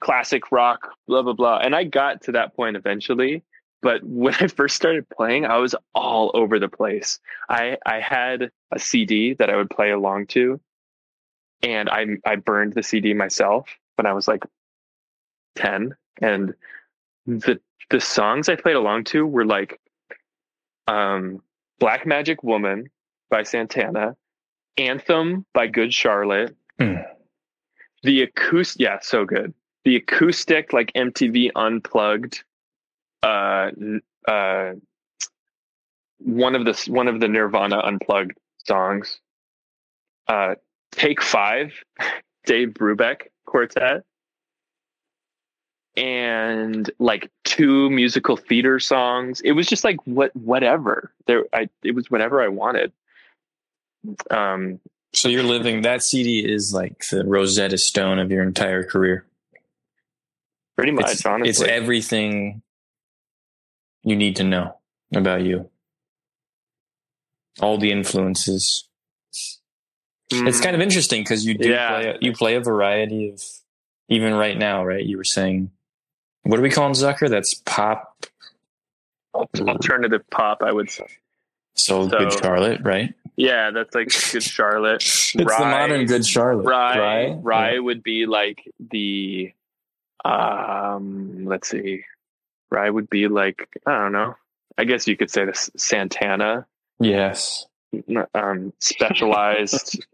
classic 0.00 0.50
rock 0.50 0.90
blah 1.06 1.22
blah 1.22 1.32
blah. 1.32 1.58
And 1.58 1.74
i 1.74 1.84
got 1.84 2.22
to 2.22 2.32
that 2.32 2.54
point 2.54 2.76
eventually 2.76 3.42
but 3.82 4.02
when 4.04 4.34
i 4.34 4.46
first 4.48 4.76
started 4.76 5.08
playing 5.08 5.44
i 5.44 5.56
was 5.58 5.74
all 5.94 6.30
over 6.34 6.58
the 6.58 6.68
place. 6.68 7.18
I 7.48 7.78
i 7.86 8.00
had 8.00 8.50
a 8.72 8.78
cd 8.78 9.34
that 9.34 9.48
i 9.48 9.56
would 9.56 9.70
play 9.70 9.90
along 9.90 10.26
to 10.28 10.60
and 11.62 11.88
I 11.88 12.06
I 12.24 12.36
burned 12.36 12.74
the 12.74 12.82
CD 12.82 13.14
myself 13.14 13.68
when 13.96 14.06
I 14.06 14.12
was 14.12 14.28
like 14.28 14.44
ten, 15.54 15.94
and 16.20 16.54
the 17.26 17.60
the 17.90 18.00
songs 18.00 18.48
I 18.48 18.56
played 18.56 18.76
along 18.76 19.04
to 19.04 19.26
were 19.26 19.44
like, 19.44 19.80
um, 20.86 21.42
"Black 21.78 22.06
Magic 22.06 22.42
Woman" 22.42 22.90
by 23.30 23.42
Santana, 23.42 24.16
"Anthem" 24.76 25.46
by 25.52 25.66
Good 25.66 25.92
Charlotte, 25.94 26.56
Hmm. 26.78 26.96
the 28.02 28.22
acoustic, 28.22 28.80
yeah, 28.80 28.98
so 29.00 29.24
good. 29.24 29.54
The 29.84 29.96
acoustic 29.96 30.72
like 30.72 30.92
MTV 30.94 31.50
Unplugged, 31.54 32.44
uh, 33.22 33.70
uh, 34.26 34.72
one 36.18 36.54
of 36.54 36.64
the 36.64 36.90
one 36.90 37.08
of 37.08 37.20
the 37.20 37.28
Nirvana 37.28 37.78
Unplugged 37.84 38.36
songs, 38.64 39.20
uh, 40.28 40.54
Take 40.92 41.22
Five, 41.22 41.72
Dave 42.46 42.68
Brubeck 42.70 43.28
Quartet, 43.46 44.04
and 45.96 46.90
like 46.98 47.30
two 47.44 47.90
musical 47.90 48.36
theater 48.36 48.78
songs. 48.78 49.40
It 49.42 49.52
was 49.52 49.66
just 49.66 49.84
like 49.84 49.96
what 50.06 50.34
whatever. 50.36 51.12
There, 51.26 51.44
I 51.52 51.68
it 51.82 51.94
was 51.94 52.10
whatever 52.10 52.42
I 52.42 52.48
wanted. 52.48 52.92
Um, 54.30 54.80
So 55.12 55.28
you're 55.28 55.42
living 55.42 55.82
that 55.82 56.02
CD 56.02 56.40
is 56.40 56.72
like 56.72 57.04
the 57.10 57.24
Rosetta 57.24 57.78
Stone 57.78 58.18
of 58.18 58.30
your 58.30 58.42
entire 58.42 58.82
career. 58.84 59.24
pretty 60.76 60.92
much, 60.92 61.12
It's, 61.12 61.26
honestly. 61.26 61.50
it's 61.50 61.60
everything 61.62 62.62
you 64.02 64.16
need 64.16 64.36
to 64.36 64.44
know 64.44 64.76
about 65.14 65.42
you. 65.42 65.68
All 67.60 67.76
the 67.78 67.92
influences. 67.92 68.88
It's 70.32 70.60
kind 70.60 70.74
of 70.74 70.80
interesting 70.82 71.22
because 71.22 71.44
you 71.44 71.54
do 71.56 71.68
Yeah. 71.68 71.88
play 71.88 72.08
a, 72.10 72.18
you 72.20 72.32
play 72.32 72.54
a 72.56 72.60
variety 72.60 73.30
of 73.30 73.42
even 74.08 74.34
right 74.34 74.56
now, 74.58 74.84
right? 74.84 75.04
You 75.04 75.16
were 75.16 75.24
saying 75.24 75.70
what 76.44 76.56
do 76.56 76.62
we 76.62 76.70
call 76.70 76.86
in 76.88 76.92
Zucker? 76.92 77.28
That's 77.30 77.54
pop. 77.54 78.26
alternative 79.34 80.22
pop. 80.30 80.62
I 80.62 80.72
would 80.72 80.90
say. 80.90 81.06
So, 81.74 82.08
So- 82.08 82.18
good 82.18 82.32
Charlotte, 82.32 82.80
right? 82.82 83.14
Yeah, 83.36 83.70
that's 83.70 83.94
like 83.94 84.08
Good 84.32 84.42
Charlotte. 84.42 85.02
It's 85.02 85.34
Rhye- 85.34 85.58
the 85.58 85.64
modern 85.64 86.04
good 86.06 86.26
Charlotte. 86.26 86.66
Rhye, 86.66 86.96
Rhye, 86.96 87.42
Rhye 87.42 87.72
Yeah. 87.74 87.78
would 87.80 88.02
be 88.02 88.26
like 88.26 88.58
the, 88.78 89.52
um, 90.26 91.46
let's 91.46 91.68
see, 91.68 92.04
Rhye 92.72 92.92
would 92.92 93.08
be 93.08 93.28
like 93.28 93.68
I 93.86 93.92
don't 94.02 94.12
know. 94.12 94.34
I 94.76 94.84
guess 94.84 95.06
you 95.06 95.16
could 95.16 95.30
say 95.30 95.44
this 95.46 95.70
Santana, 95.76 96.66
Yes. 97.00 97.66
um, 98.34 98.72
specialized. 98.80 100.04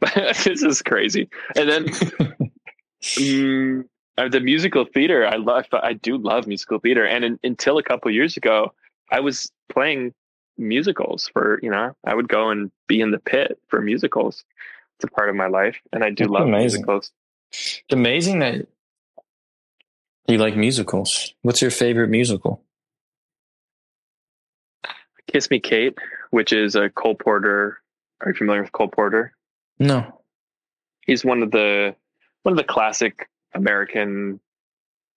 this 0.44 0.62
is 0.62 0.82
crazy. 0.82 1.28
And 1.56 1.68
then 1.68 1.84
mm, 3.02 3.84
uh, 4.18 4.28
the 4.28 4.40
musical 4.40 4.84
theater. 4.84 5.26
I 5.26 5.36
love. 5.36 5.66
I 5.72 5.94
do 5.94 6.18
love 6.18 6.46
musical 6.46 6.78
theater. 6.78 7.04
And 7.04 7.24
in, 7.24 7.38
until 7.42 7.78
a 7.78 7.82
couple 7.82 8.10
years 8.10 8.36
ago, 8.36 8.72
I 9.10 9.20
was 9.20 9.50
playing 9.68 10.12
musicals 10.58 11.28
for 11.32 11.58
you 11.62 11.70
know. 11.70 11.94
I 12.04 12.14
would 12.14 12.28
go 12.28 12.50
and 12.50 12.70
be 12.86 13.00
in 13.00 13.10
the 13.10 13.18
pit 13.18 13.58
for 13.68 13.80
musicals. 13.80 14.44
It's 14.98 15.04
a 15.04 15.14
part 15.14 15.30
of 15.30 15.36
my 15.36 15.46
life, 15.46 15.78
and 15.92 16.04
I 16.04 16.10
do 16.10 16.24
That's 16.24 16.30
love 16.30 16.48
amazing. 16.48 16.80
musicals. 16.80 17.12
It's 17.52 17.82
amazing 17.90 18.40
that 18.40 18.66
you 20.28 20.38
like 20.38 20.56
musicals. 20.56 21.34
What's 21.42 21.62
your 21.62 21.70
favorite 21.70 22.08
musical? 22.08 22.62
Kiss 25.32 25.50
Me 25.50 25.60
Kate, 25.60 25.96
which 26.30 26.52
is 26.52 26.74
a 26.74 26.90
Cole 26.90 27.14
Porter. 27.14 27.80
Are 28.20 28.28
you 28.28 28.34
familiar 28.34 28.62
with 28.62 28.72
Cole 28.72 28.88
Porter? 28.88 29.32
No. 29.80 30.20
He's 31.06 31.24
one 31.24 31.42
of 31.42 31.50
the 31.50 31.96
one 32.44 32.52
of 32.52 32.56
the 32.58 32.64
classic 32.64 33.28
American 33.54 34.38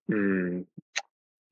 mm, 0.09 0.65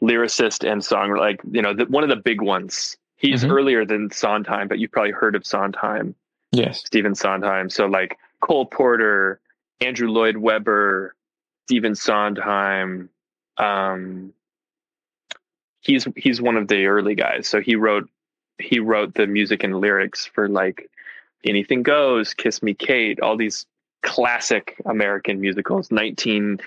lyricist 0.01 0.69
and 0.69 0.83
song 0.83 1.15
like 1.15 1.39
you 1.51 1.61
know 1.61 1.73
the, 1.75 1.85
one 1.85 2.03
of 2.03 2.09
the 2.09 2.15
big 2.15 2.41
ones. 2.41 2.97
He's 3.17 3.43
Mhm. 3.43 3.51
earlier 3.51 3.85
than 3.85 4.09
Sondheim, 4.09 4.67
but 4.67 4.79
you've 4.79 4.91
probably 4.91 5.11
heard 5.11 5.35
of 5.35 5.45
Sondheim, 5.45 6.15
Yes. 6.51 6.79
Stephen 6.83 7.13
Sondheim. 7.13 7.69
So 7.69 7.85
like 7.85 8.17
Cole 8.39 8.65
Porter, 8.65 9.39
Andrew 9.79 10.09
Lloyd 10.09 10.37
Webber, 10.37 11.15
Stephen 11.67 11.93
Sondheim. 11.93 13.09
Um, 13.57 14.33
he's 15.81 16.07
he's 16.15 16.41
one 16.41 16.57
of 16.57 16.67
the 16.67 16.85
early 16.87 17.13
guys. 17.13 17.47
So 17.47 17.59
he 17.61 17.75
wrote 17.75 18.09
he 18.57 18.79
wrote 18.79 19.13
the 19.13 19.27
music 19.27 19.63
and 19.63 19.79
lyrics 19.79 20.25
for 20.25 20.47
like 20.49 20.89
Anything 21.43 21.83
Goes, 21.83 22.33
Kiss 22.33 22.61
Me 22.61 22.73
Kate, 22.73 23.19
all 23.21 23.37
these 23.37 23.65
classic 24.03 24.75
American 24.85 25.39
musicals, 25.41 25.89
1950s, 25.89 26.59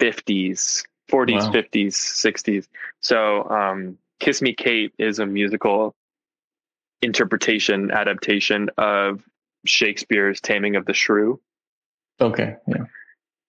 40s, 0.00 0.84
Wow. 1.10 1.52
50s, 1.52 1.88
60s. 1.88 2.66
So 3.00 3.48
um, 3.48 3.98
Kiss 4.20 4.42
Me 4.42 4.54
Kate 4.54 4.92
is 4.98 5.18
a 5.18 5.26
musical 5.26 5.94
interpretation, 7.02 7.90
adaptation 7.90 8.70
of 8.76 9.22
Shakespeare's 9.64 10.40
Taming 10.40 10.76
of 10.76 10.84
the 10.84 10.94
Shrew. 10.94 11.40
Okay. 12.20 12.56
Yeah. 12.66 12.84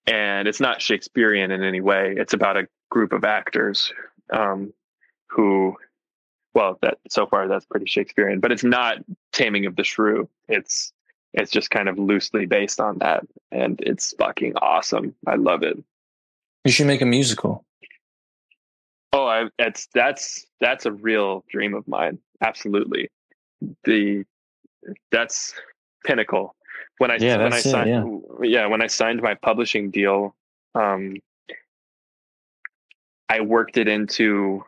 And 0.07 0.47
it's 0.47 0.59
not 0.59 0.82
Shakespearean 0.82 1.51
in 1.51 1.63
any 1.63 1.82
way. 1.82 2.15
It's 2.17 2.34
about 2.34 2.57
a 2.57 2.67
group 2.89 3.13
of 3.13 3.24
actors 3.24 3.93
um, 4.32 4.74
who, 5.28 5.76
well, 6.54 6.78
that 6.82 6.97
so 7.10 7.26
far 7.28 7.47
that's 7.47 7.66
pretty 7.66 7.86
Shakespearean, 7.86 8.39
but 8.39 8.52
it's 8.52 8.64
not 8.64 8.97
Taming 9.32 9.66
of 9.66 9.76
the 9.76 9.84
Shrew. 9.84 10.30
It's 10.47 10.93
it's 11.34 11.52
just 11.52 11.70
kind 11.70 11.88
of 11.88 12.00
loosely 12.00 12.45
based 12.45 12.80
on 12.80 12.97
that, 13.00 13.26
and 13.52 13.80
it's 13.82 14.14
fucking 14.18 14.56
awesome. 14.62 15.16
I 15.28 15.36
love 15.36 15.64
it. 15.64 15.78
You 16.66 16.72
should 16.72 16.88
make 16.88 17.02
a 17.02 17.06
musical. 17.06 17.66
Oh, 19.14 19.26
I, 19.26 19.50
that's 19.58 19.88
that's 19.93 20.45
that's 20.60 20.86
a 20.86 20.91
real 20.91 21.43
dream 21.50 21.74
of 21.74 21.88
mine. 21.88 22.20
Absolutely, 22.41 23.10
the 23.84 24.26
that's 25.12 25.54
pinnacle. 26.06 26.56
When 26.97 27.12
I 27.12 27.18
Yeah, 27.20 27.38
when 27.38 27.47
I 27.47 27.50
that's 27.50 27.66
it, 27.66 27.72
signed 27.72 28.24
yeah. 28.43 28.68
when 28.68 28.82
I 28.82 28.88
signed 28.88 29.22
my 29.22 29.36
publishing 29.36 29.91
deal, 29.91 30.36
um, 30.76 31.18
I 33.30 33.41
worked 33.41 33.78
it 33.78 33.88
into 33.88 34.64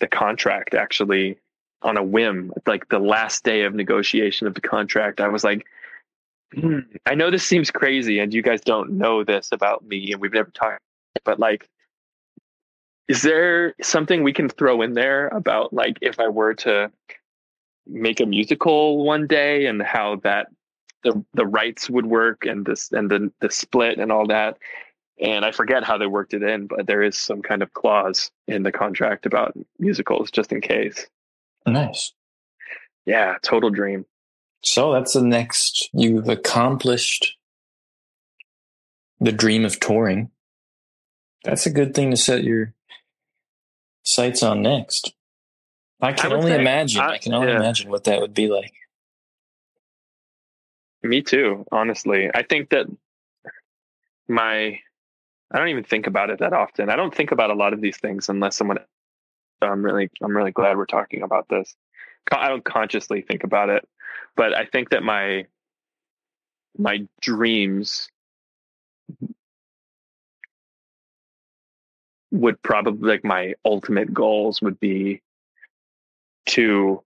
the 0.00 0.06
contract 0.06 0.74
actually 0.74 1.38
on 1.82 1.96
a 1.96 2.02
whim. 2.02 2.52
Like 2.66 2.88
the 2.88 2.98
last 2.98 3.44
day 3.44 3.62
of 3.62 3.74
negotiation 3.74 4.46
of 4.46 4.54
the 4.54 4.60
contract, 4.60 5.20
I 5.20 5.28
was 5.28 5.44
like, 5.44 5.66
hmm, 6.54 6.80
I 7.06 7.14
know 7.14 7.30
this 7.30 7.44
seems 7.44 7.70
crazy, 7.70 8.18
and 8.18 8.32
you 8.32 8.42
guys 8.42 8.60
don't 8.60 8.92
know 8.92 9.24
this 9.24 9.50
about 9.52 9.86
me, 9.86 10.12
and 10.12 10.20
we've 10.20 10.32
never 10.32 10.50
talked, 10.50 10.80
but 11.24 11.38
like 11.38 11.68
is 13.08 13.22
there 13.22 13.74
something 13.82 14.22
we 14.22 14.34
can 14.34 14.48
throw 14.48 14.82
in 14.82 14.92
there 14.92 15.28
about 15.28 15.72
like 15.72 15.96
if 16.02 16.20
I 16.20 16.28
were 16.28 16.54
to 16.54 16.92
make 17.86 18.20
a 18.20 18.26
musical 18.26 19.02
one 19.04 19.26
day 19.26 19.66
and 19.66 19.82
how 19.82 20.16
that 20.16 20.48
the 21.02 21.24
the 21.32 21.46
rights 21.46 21.88
would 21.88 22.06
work 22.06 22.44
and 22.44 22.66
this 22.66 22.92
and 22.92 23.10
the 23.10 23.32
the 23.40 23.50
split 23.50 23.98
and 23.98 24.12
all 24.12 24.26
that? 24.26 24.58
And 25.20 25.44
I 25.44 25.50
forget 25.50 25.82
how 25.84 25.98
they 25.98 26.06
worked 26.06 26.34
it 26.34 26.42
in, 26.42 26.66
but 26.66 26.86
there 26.86 27.02
is 27.02 27.16
some 27.16 27.42
kind 27.42 27.62
of 27.62 27.72
clause 27.74 28.30
in 28.46 28.62
the 28.62 28.70
contract 28.72 29.26
about 29.26 29.54
musicals 29.78 30.30
just 30.30 30.52
in 30.52 30.60
case. 30.60 31.06
Nice. 31.66 32.12
Yeah, 33.04 33.34
total 33.42 33.70
dream. 33.70 34.06
So 34.62 34.92
that's 34.92 35.14
the 35.14 35.22
next. 35.22 35.88
You've 35.92 36.28
accomplished 36.28 37.36
the 39.20 39.32
dream 39.32 39.64
of 39.64 39.80
touring. 39.80 40.30
That's 41.44 41.66
a 41.66 41.70
good 41.70 41.94
thing 41.94 42.10
to 42.10 42.16
set 42.16 42.44
your 42.44 42.74
sights 44.04 44.42
on 44.42 44.62
next. 44.62 45.14
I 46.00 46.12
can 46.12 46.32
I 46.32 46.36
only 46.36 46.52
imagine. 46.52 47.00
I, 47.00 47.14
I- 47.14 47.18
can 47.18 47.34
only 47.34 47.48
yeah. 47.48 47.56
imagine 47.56 47.90
what 47.90 48.04
that 48.04 48.20
would 48.20 48.34
be 48.34 48.48
like. 48.48 48.72
Me 51.02 51.22
too, 51.22 51.64
honestly. 51.70 52.28
I 52.32 52.42
think 52.42 52.70
that 52.70 52.86
my 54.28 54.80
I 55.50 55.58
don't 55.58 55.68
even 55.68 55.84
think 55.84 56.06
about 56.06 56.30
it 56.30 56.40
that 56.40 56.52
often. 56.52 56.90
I 56.90 56.96
don't 56.96 57.14
think 57.14 57.32
about 57.32 57.50
a 57.50 57.54
lot 57.54 57.72
of 57.72 57.80
these 57.80 57.96
things 57.96 58.28
unless 58.28 58.56
someone 58.56 58.78
so 59.62 59.68
I'm 59.68 59.84
really 59.84 60.10
I'm 60.22 60.36
really 60.36 60.52
glad 60.52 60.76
we're 60.76 60.86
talking 60.86 61.22
about 61.22 61.48
this. 61.48 61.74
I 62.30 62.48
don't 62.48 62.64
consciously 62.64 63.22
think 63.22 63.44
about 63.44 63.70
it, 63.70 63.88
but 64.36 64.56
I 64.56 64.66
think 64.66 64.90
that 64.90 65.02
my 65.02 65.46
my 66.76 67.06
dreams 67.20 68.08
would 72.30 72.62
probably 72.62 73.08
like 73.08 73.24
my 73.24 73.54
ultimate 73.64 74.12
goals 74.12 74.60
would 74.60 74.78
be 74.78 75.22
to 76.46 77.02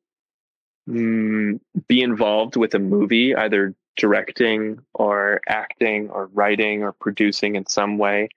mm, 0.88 1.60
be 1.86 2.02
involved 2.02 2.56
with 2.56 2.74
a 2.74 2.78
movie, 2.78 3.34
either 3.34 3.74
directing 3.96 4.80
or 4.94 5.40
acting 5.46 6.10
or 6.10 6.26
writing 6.32 6.82
or 6.82 6.92
producing 6.92 7.56
in 7.56 7.66
some 7.66 7.98
way, 7.98 8.28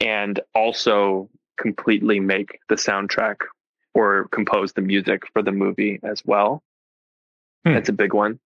and 0.00 0.40
also 0.54 1.28
completely 1.56 2.20
make 2.20 2.58
the 2.68 2.74
soundtrack 2.74 3.36
or 3.94 4.28
compose 4.28 4.72
the 4.72 4.80
music 4.80 5.22
for 5.32 5.42
the 5.42 5.52
movie 5.52 6.00
as 6.02 6.22
well. 6.24 6.62
Hmm. 7.64 7.74
That's 7.74 7.88
a 7.88 7.92
big 7.92 8.12
one. 8.12 8.40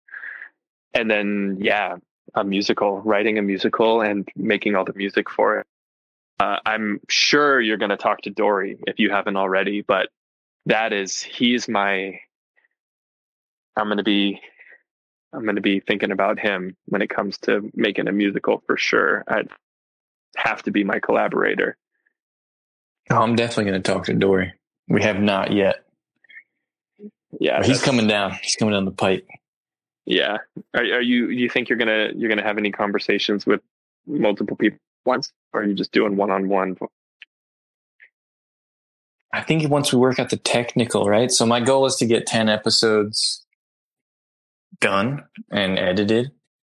And 0.95 1.11
then, 1.11 1.59
yeah, 1.61 1.97
a 2.35 2.45
musical, 2.45 3.01
writing 3.01 3.39
a 3.39 3.43
musical 3.43 4.01
and 4.01 4.29
making 4.37 4.75
all 4.75 4.85
the 4.85 4.93
music 4.95 5.31
for 5.31 5.61
it. 5.61 5.67
Uh, 6.41 6.59
I'm 6.65 7.01
sure 7.09 7.61
you're 7.61 7.79
going 7.79 7.91
to 7.91 7.97
talk 7.97 8.23
to 8.23 8.31
Dory 8.31 8.79
if 8.87 8.99
you 8.99 9.11
haven't 9.11 9.37
already, 9.37 9.83
but 9.83 10.09
that 10.67 10.93
is, 10.93 11.21
he's 11.21 11.69
my, 11.69 12.21
I'm 13.77 13.87
going 13.87 13.97
to 13.99 14.05
be, 14.05 14.41
I'm 15.33 15.45
going 15.45 15.57
to 15.57 15.63
be 15.63 15.81
thinking 15.81 16.11
about 16.11 16.39
him 16.39 16.77
when 16.87 17.03
it 17.03 17.11
comes 17.11 17.39
to 17.39 17.71
making 17.75 18.09
a 18.09 18.13
musical 18.13 18.63
for 18.67 18.77
sure. 18.77 19.25
I'd 19.29 19.49
have 20.37 20.63
to 20.65 20.71
be 20.71 20.85
my 20.85 21.01
collaborator. 21.01 21.77
Oh, 23.11 23.17
I'm 23.17 23.37
definitely 23.37 23.71
going 23.71 23.83
to 23.83 23.93
talk 23.93 24.05
to 24.07 24.15
Dory. 24.15 24.53
We 24.89 25.03
have 25.03 25.21
not 25.21 25.53
yet. 25.53 25.85
Yeah. 27.39 27.63
He's 27.63 27.83
coming 27.83 28.07
down. 28.07 28.33
He's 28.43 28.57
coming 28.57 28.73
down 28.73 28.85
the 28.85 28.91
pipe. 28.91 29.27
Yeah. 30.07 30.39
Are, 30.75 30.81
are 30.81 31.03
you, 31.03 31.29
you 31.29 31.51
think 31.51 31.69
you're 31.69 31.79
going 31.79 31.89
to, 31.89 32.19
you're 32.19 32.29
going 32.29 32.39
to 32.39 32.45
have 32.45 32.59
any 32.59 32.71
conversations 32.71 33.45
with 33.45 33.61
multiple 34.07 34.57
people 34.57 34.79
once, 35.05 35.33
or 35.53 35.61
are 35.61 35.65
you 35.65 35.75
just 35.75 35.93
doing 35.93 36.17
one 36.17 36.31
on 36.31 36.49
one? 36.49 36.77
I 39.33 39.43
think 39.43 39.69
once 39.71 39.93
we 39.93 39.99
work 39.99 40.19
out 40.19 40.31
the 40.31 40.39
technical, 40.39 41.07
right? 41.07 41.31
So 41.31 41.45
my 41.45 41.61
goal 41.61 41.85
is 41.85 41.97
to 41.97 42.07
get 42.07 42.27
10 42.27 42.49
episodes 42.49 43.45
done 44.81 45.25
and 45.51 45.79
edited 45.79 46.31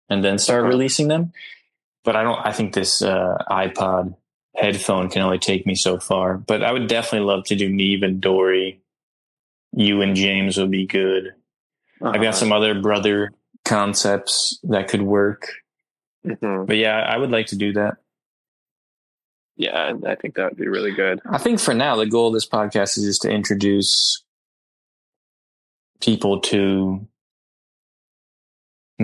and 0.09 0.23
then 0.23 0.37
start 0.37 0.61
Uh-huh. 0.61 0.69
releasing 0.69 1.07
them. 1.07 1.31
But 2.03 2.15
I 2.15 2.23
don't, 2.23 2.39
I 2.45 2.51
think 2.51 2.73
this 2.73 3.01
uh, 3.01 3.37
iPod 3.49 4.15
headphone 4.55 5.09
can 5.09 5.21
only 5.21 5.39
take 5.39 5.65
me 5.65 5.73
so 5.75 5.97
far. 5.99 6.37
But 6.37 6.63
I 6.63 6.71
would 6.71 6.87
definitely 6.87 7.25
love 7.27 7.45
to 7.45 7.55
do 7.55 7.69
Neve 7.69 8.03
and 8.03 8.19
Dory. 8.21 8.81
You 9.71 10.01
and 10.01 10.15
James 10.15 10.57
would 10.57 10.69
be 10.69 10.85
good. 10.85 11.33
I've 12.01 12.21
got 12.21 12.35
some 12.35 12.51
other 12.51 12.79
brother 12.79 13.31
concepts 13.65 14.59
that 14.63 14.89
could 14.89 15.01
work. 15.01 15.47
Mhm. 16.25 16.67
But 16.67 16.75
yeah, 16.77 16.97
I 16.99 17.17
would 17.17 17.31
like 17.31 17.47
to 17.47 17.55
do 17.55 17.71
that. 17.73 17.95
Yeah. 19.55 19.93
I 20.05 20.15
think 20.15 20.35
that 20.35 20.49
would 20.51 20.57
be 20.59 20.67
really 20.67 20.91
good. 20.91 21.21
I 21.25 21.37
think 21.37 21.59
for 21.59 21.73
now, 21.73 21.95
the 21.95 22.05
goal 22.05 22.27
of 22.27 22.33
this 22.33 22.47
podcast 22.47 22.97
is 22.97 23.05
just 23.05 23.21
to 23.23 23.29
introduce 23.31 24.23
people 26.01 26.41
to 26.41 27.07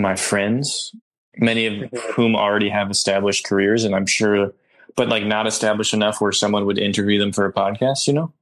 my 0.02 0.16
friends, 0.16 0.96
many 1.38 1.66
of 1.66 1.74
mm-hmm. 1.74 2.12
whom 2.14 2.36
already 2.36 2.70
have 2.70 2.90
established 2.90 3.46
careers, 3.46 3.84
and 3.84 3.96
I'm 3.96 4.06
sure, 4.06 4.54
but 4.96 5.10
like 5.10 5.26
not 5.26 5.48
established 5.48 5.94
enough 5.94 6.22
where 6.22 6.32
someone 6.32 6.66
would 6.66 6.78
interview 6.78 7.20
them 7.20 7.32
for 7.32 7.46
a 7.46 7.54
podcast, 7.54 8.08
you 8.08 8.14
know? 8.14 8.34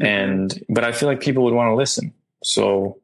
Mm-hmm. 0.00 0.06
And, 0.06 0.64
but 0.68 0.84
I 0.84 0.92
feel 0.92 1.08
like 1.08 1.20
people 1.20 1.44
would 1.44 1.54
want 1.54 1.70
to 1.70 1.74
listen. 1.74 2.12
So, 2.42 2.98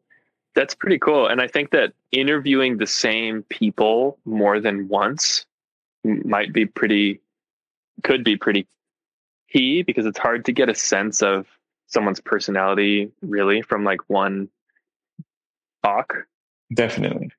That's 0.55 0.75
pretty 0.75 0.99
cool. 0.99 1.27
And 1.27 1.41
I 1.41 1.47
think 1.47 1.71
that 1.71 1.93
interviewing 2.11 2.77
the 2.77 2.87
same 2.87 3.43
people 3.45 4.19
more 4.25 4.61
than 4.61 4.89
once 4.89 5.47
might 6.05 6.53
be 6.53 6.67
pretty, 6.67 7.21
could 8.03 8.25
be 8.25 8.37
pretty 8.37 8.67
key 9.51 9.83
because 9.83 10.07
it's 10.07 10.19
hard 10.19 10.45
to 10.47 10.53
get 10.53 10.69
a 10.69 10.75
sense 10.75 11.23
of 11.23 11.47
someone's 11.87 12.21
personality 12.21 13.11
really 13.21 13.63
from 13.63 13.85
like 13.85 14.01
one 14.09 14.49
talk. 15.85 16.15
definitely. 16.75 17.31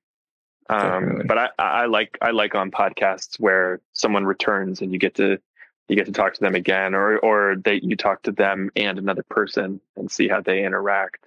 Um, 0.69 1.23
but 1.25 1.37
I, 1.37 1.49
I 1.59 1.85
like, 1.85 2.17
I 2.21 2.31
like 2.31 2.55
on 2.55 2.71
podcasts 2.71 3.39
where 3.39 3.81
someone 3.91 4.25
returns 4.25 4.81
and 4.81 4.93
you 4.93 4.99
get 4.99 5.15
to, 5.15 5.39
you 5.87 5.95
get 5.95 6.05
to 6.05 6.11
talk 6.11 6.33
to 6.33 6.39
them 6.39 6.55
again 6.55 6.95
or, 6.95 7.19
or 7.19 7.55
they, 7.57 7.79
you 7.83 7.95
talk 7.95 8.23
to 8.23 8.31
them 8.31 8.69
and 8.75 8.97
another 8.97 9.23
person 9.23 9.81
and 9.97 10.09
see 10.09 10.27
how 10.27 10.41
they 10.41 10.63
interact. 10.63 11.25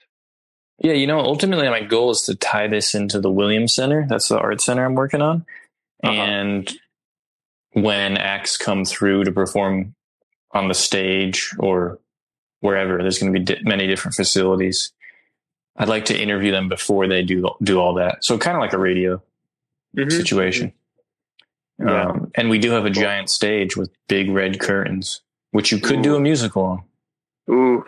Yeah, 0.79 0.93
you 0.93 1.07
know, 1.07 1.21
ultimately 1.21 1.69
my 1.69 1.83
goal 1.83 2.11
is 2.11 2.23
to 2.23 2.35
tie 2.35 2.67
this 2.67 2.95
into 2.95 3.21
the 3.21 3.31
Williams 3.31 3.75
Center. 3.75 4.07
That's 4.09 4.29
the 4.29 4.39
art 4.39 4.61
center 4.61 4.85
I'm 4.85 4.95
working 4.95 5.23
on. 5.23 5.47
Uh-huh. 6.03 6.13
And 6.13 6.79
when 7.73 8.17
acts 8.17 8.57
come 8.57 8.85
through 8.85 9.25
to 9.25 9.33
perform 9.33 9.95
on 10.53 10.69
the 10.69 10.75
stage 10.75 11.55
or 11.59 11.99
wherever, 12.61 12.99
there's 12.99 13.19
going 13.19 13.33
to 13.33 13.39
be 13.39 13.45
di- 13.45 13.63
many 13.63 13.87
different 13.87 14.15
facilities. 14.15 14.93
I'd 15.79 15.89
like 15.89 16.07
to 16.07 16.19
interview 16.19 16.51
them 16.53 16.69
before 16.69 17.07
they 17.07 17.23
do 17.23 17.49
do 17.63 17.79
all 17.81 17.95
that. 17.95 18.25
So 18.25 18.39
kind 18.39 18.57
of 18.57 18.61
like 18.61 18.73
a 18.73 18.79
radio 18.79 19.23
Mhm. 19.97 20.11
situation. 20.13 20.73
Yeah. 21.79 22.05
Um, 22.09 22.31
and 22.35 22.49
we 22.49 22.59
do 22.59 22.71
have 22.71 22.87
a 22.87 22.91
giant 22.91 23.29
stage 23.29 23.77
with 23.77 23.91
big 24.09 24.31
red 24.31 24.59
curtains, 24.61 25.21
which 25.51 25.71
you 25.73 25.79
could 25.79 26.01
do 26.03 26.17
a 26.17 26.21
musical 26.21 26.65
on. 26.65 26.83
Ooh. 27.51 27.85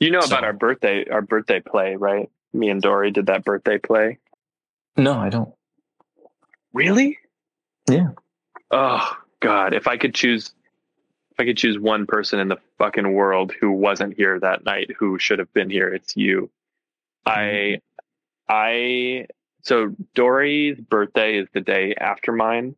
You 0.00 0.10
know 0.10 0.20
So- 0.20 0.34
about 0.34 0.44
our 0.44 0.52
birthday 0.52 1.08
our 1.08 1.22
birthday 1.22 1.60
play, 1.60 1.96
right? 1.96 2.28
Me 2.52 2.68
and 2.68 2.82
Dory 2.82 3.10
did 3.10 3.26
that 3.26 3.44
birthday 3.44 3.78
play. 3.78 4.18
No, 4.96 5.14
I 5.14 5.30
don't. 5.30 5.54
Really? 6.74 7.18
Yeah. 7.90 8.10
Oh 8.70 9.16
God. 9.40 9.72
If 9.74 9.86
I 9.88 9.96
could 9.96 10.14
choose 10.14 10.52
if 11.32 11.40
I 11.40 11.46
could 11.46 11.56
choose 11.56 11.78
one 11.78 12.06
person 12.06 12.38
in 12.40 12.48
the 12.48 12.58
fucking 12.76 13.10
world 13.10 13.52
who 13.58 13.72
wasn't 13.72 14.16
here 14.16 14.38
that 14.40 14.64
night 14.64 14.90
who 14.98 15.18
should 15.18 15.38
have 15.38 15.52
been 15.54 15.70
here, 15.70 15.88
it's 15.88 16.14
you. 16.14 16.50
I 17.24 17.80
I 18.48 19.28
so 19.62 19.94
Dory's 20.14 20.78
birthday 20.78 21.38
is 21.38 21.48
the 21.54 21.62
day 21.62 21.94
after 21.98 22.32
mine. 22.32 22.76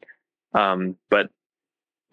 Um, 0.53 0.97
but 1.11 1.31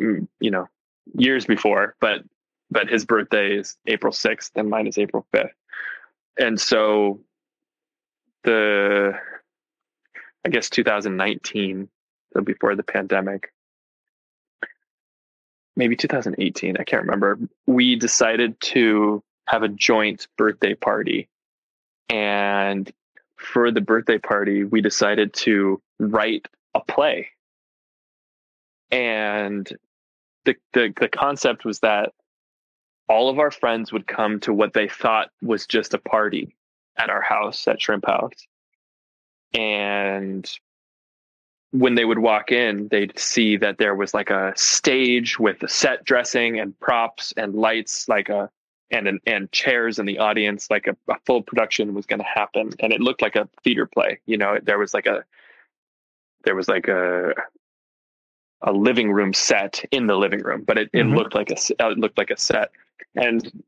mm, 0.01 0.27
you 0.39 0.49
know, 0.49 0.67
years 1.13 1.45
before, 1.45 1.95
but 1.99 2.23
but 2.71 2.89
his 2.89 3.05
birthday 3.05 3.57
is 3.57 3.77
April 3.85 4.11
6th 4.11 4.51
and 4.55 4.67
mine 4.69 4.87
is 4.87 4.97
April 4.97 5.27
5th. 5.33 5.51
And 6.39 6.59
so 6.59 7.19
the 8.43 9.13
I 10.43 10.49
guess 10.49 10.71
2019, 10.71 11.87
so 12.33 12.41
before 12.41 12.75
the 12.75 12.81
pandemic, 12.81 13.53
maybe 15.81 15.95
2018, 15.95 16.77
I 16.77 16.83
can't 16.83 17.01
remember. 17.01 17.39
We 17.65 17.95
decided 17.95 18.61
to 18.61 19.23
have 19.47 19.63
a 19.63 19.67
joint 19.67 20.27
birthday 20.37 20.75
party. 20.75 21.27
And 22.07 22.91
for 23.35 23.71
the 23.71 23.81
birthday 23.81 24.19
party, 24.19 24.63
we 24.63 24.81
decided 24.81 25.33
to 25.33 25.81
write 25.97 26.47
a 26.75 26.81
play. 26.81 27.29
And 28.91 29.67
the, 30.45 30.55
the, 30.73 30.93
the 30.99 31.09
concept 31.09 31.65
was 31.65 31.79
that 31.79 32.13
all 33.09 33.29
of 33.29 33.39
our 33.39 33.49
friends 33.49 33.91
would 33.91 34.05
come 34.05 34.39
to 34.41 34.53
what 34.53 34.73
they 34.73 34.87
thought 34.87 35.31
was 35.41 35.65
just 35.65 35.95
a 35.95 35.97
party 35.97 36.55
at 36.95 37.09
our 37.09 37.23
house 37.23 37.67
at 37.67 37.81
Shrimp 37.81 38.05
House. 38.05 38.45
And 39.55 40.47
when 41.71 41.95
they 41.95 42.05
would 42.05 42.19
walk 42.19 42.51
in, 42.51 42.87
they'd 42.89 43.17
see 43.17 43.57
that 43.57 43.77
there 43.77 43.95
was 43.95 44.13
like 44.13 44.29
a 44.29 44.53
stage 44.55 45.39
with 45.39 45.63
a 45.63 45.69
set 45.69 46.03
dressing 46.03 46.59
and 46.59 46.77
props 46.79 47.33
and 47.37 47.55
lights, 47.55 48.07
like 48.07 48.29
a 48.29 48.49
and 48.91 49.21
and 49.25 49.51
chairs 49.53 49.99
in 49.99 50.05
the 50.05 50.19
audience, 50.19 50.69
like 50.69 50.87
a, 50.87 50.95
a 51.09 51.15
full 51.25 51.41
production 51.41 51.93
was 51.93 52.05
going 52.05 52.19
to 52.19 52.25
happen, 52.25 52.71
and 52.79 52.91
it 52.91 52.99
looked 52.99 53.21
like 53.21 53.37
a 53.37 53.47
theater 53.63 53.85
play. 53.85 54.19
You 54.25 54.37
know, 54.37 54.59
there 54.61 54.77
was 54.77 54.93
like 54.93 55.05
a 55.05 55.23
there 56.43 56.55
was 56.55 56.67
like 56.67 56.89
a 56.89 57.33
a 58.61 58.71
living 58.73 59.11
room 59.11 59.33
set 59.33 59.83
in 59.91 60.07
the 60.07 60.15
living 60.15 60.41
room, 60.41 60.63
but 60.67 60.77
it, 60.77 60.89
it 60.93 60.97
mm-hmm. 60.97 61.15
looked 61.15 61.35
like 61.35 61.51
a 61.51 61.55
it 61.55 61.97
looked 61.97 62.17
like 62.17 62.31
a 62.31 62.37
set, 62.37 62.71
and 63.15 63.63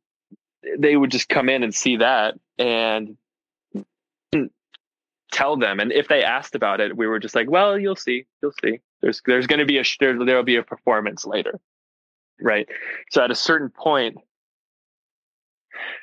they 0.78 0.98
would 0.98 1.12
just 1.12 1.30
come 1.30 1.48
in 1.48 1.64
and 1.64 1.74
see 1.74 1.98
that 1.98 2.36
and 2.58 3.18
tell 5.34 5.58
them. 5.58 5.80
And 5.80 5.92
if 5.92 6.08
they 6.08 6.24
asked 6.24 6.56
about 6.56 6.80
it, 6.80 6.96
we 6.96 7.08
were 7.08 7.20
just 7.20 7.36
like, 7.36 7.50
well, 7.50 7.78
you'll 7.78 7.96
see, 7.96 8.26
you'll 8.42 8.54
see. 8.64 8.80
There's 9.02 9.22
there's 9.26 9.48
going 9.48 9.60
to 9.60 9.66
be 9.66 9.80
a 9.80 9.84
there 10.00 10.24
there'll 10.24 10.44
be 10.44 10.56
a 10.56 10.64
performance 10.64 11.26
later, 11.26 11.60
right? 12.40 12.70
So 13.12 13.24
at 13.24 13.32
a 13.32 13.36
certain 13.36 13.70
point, 13.70 14.18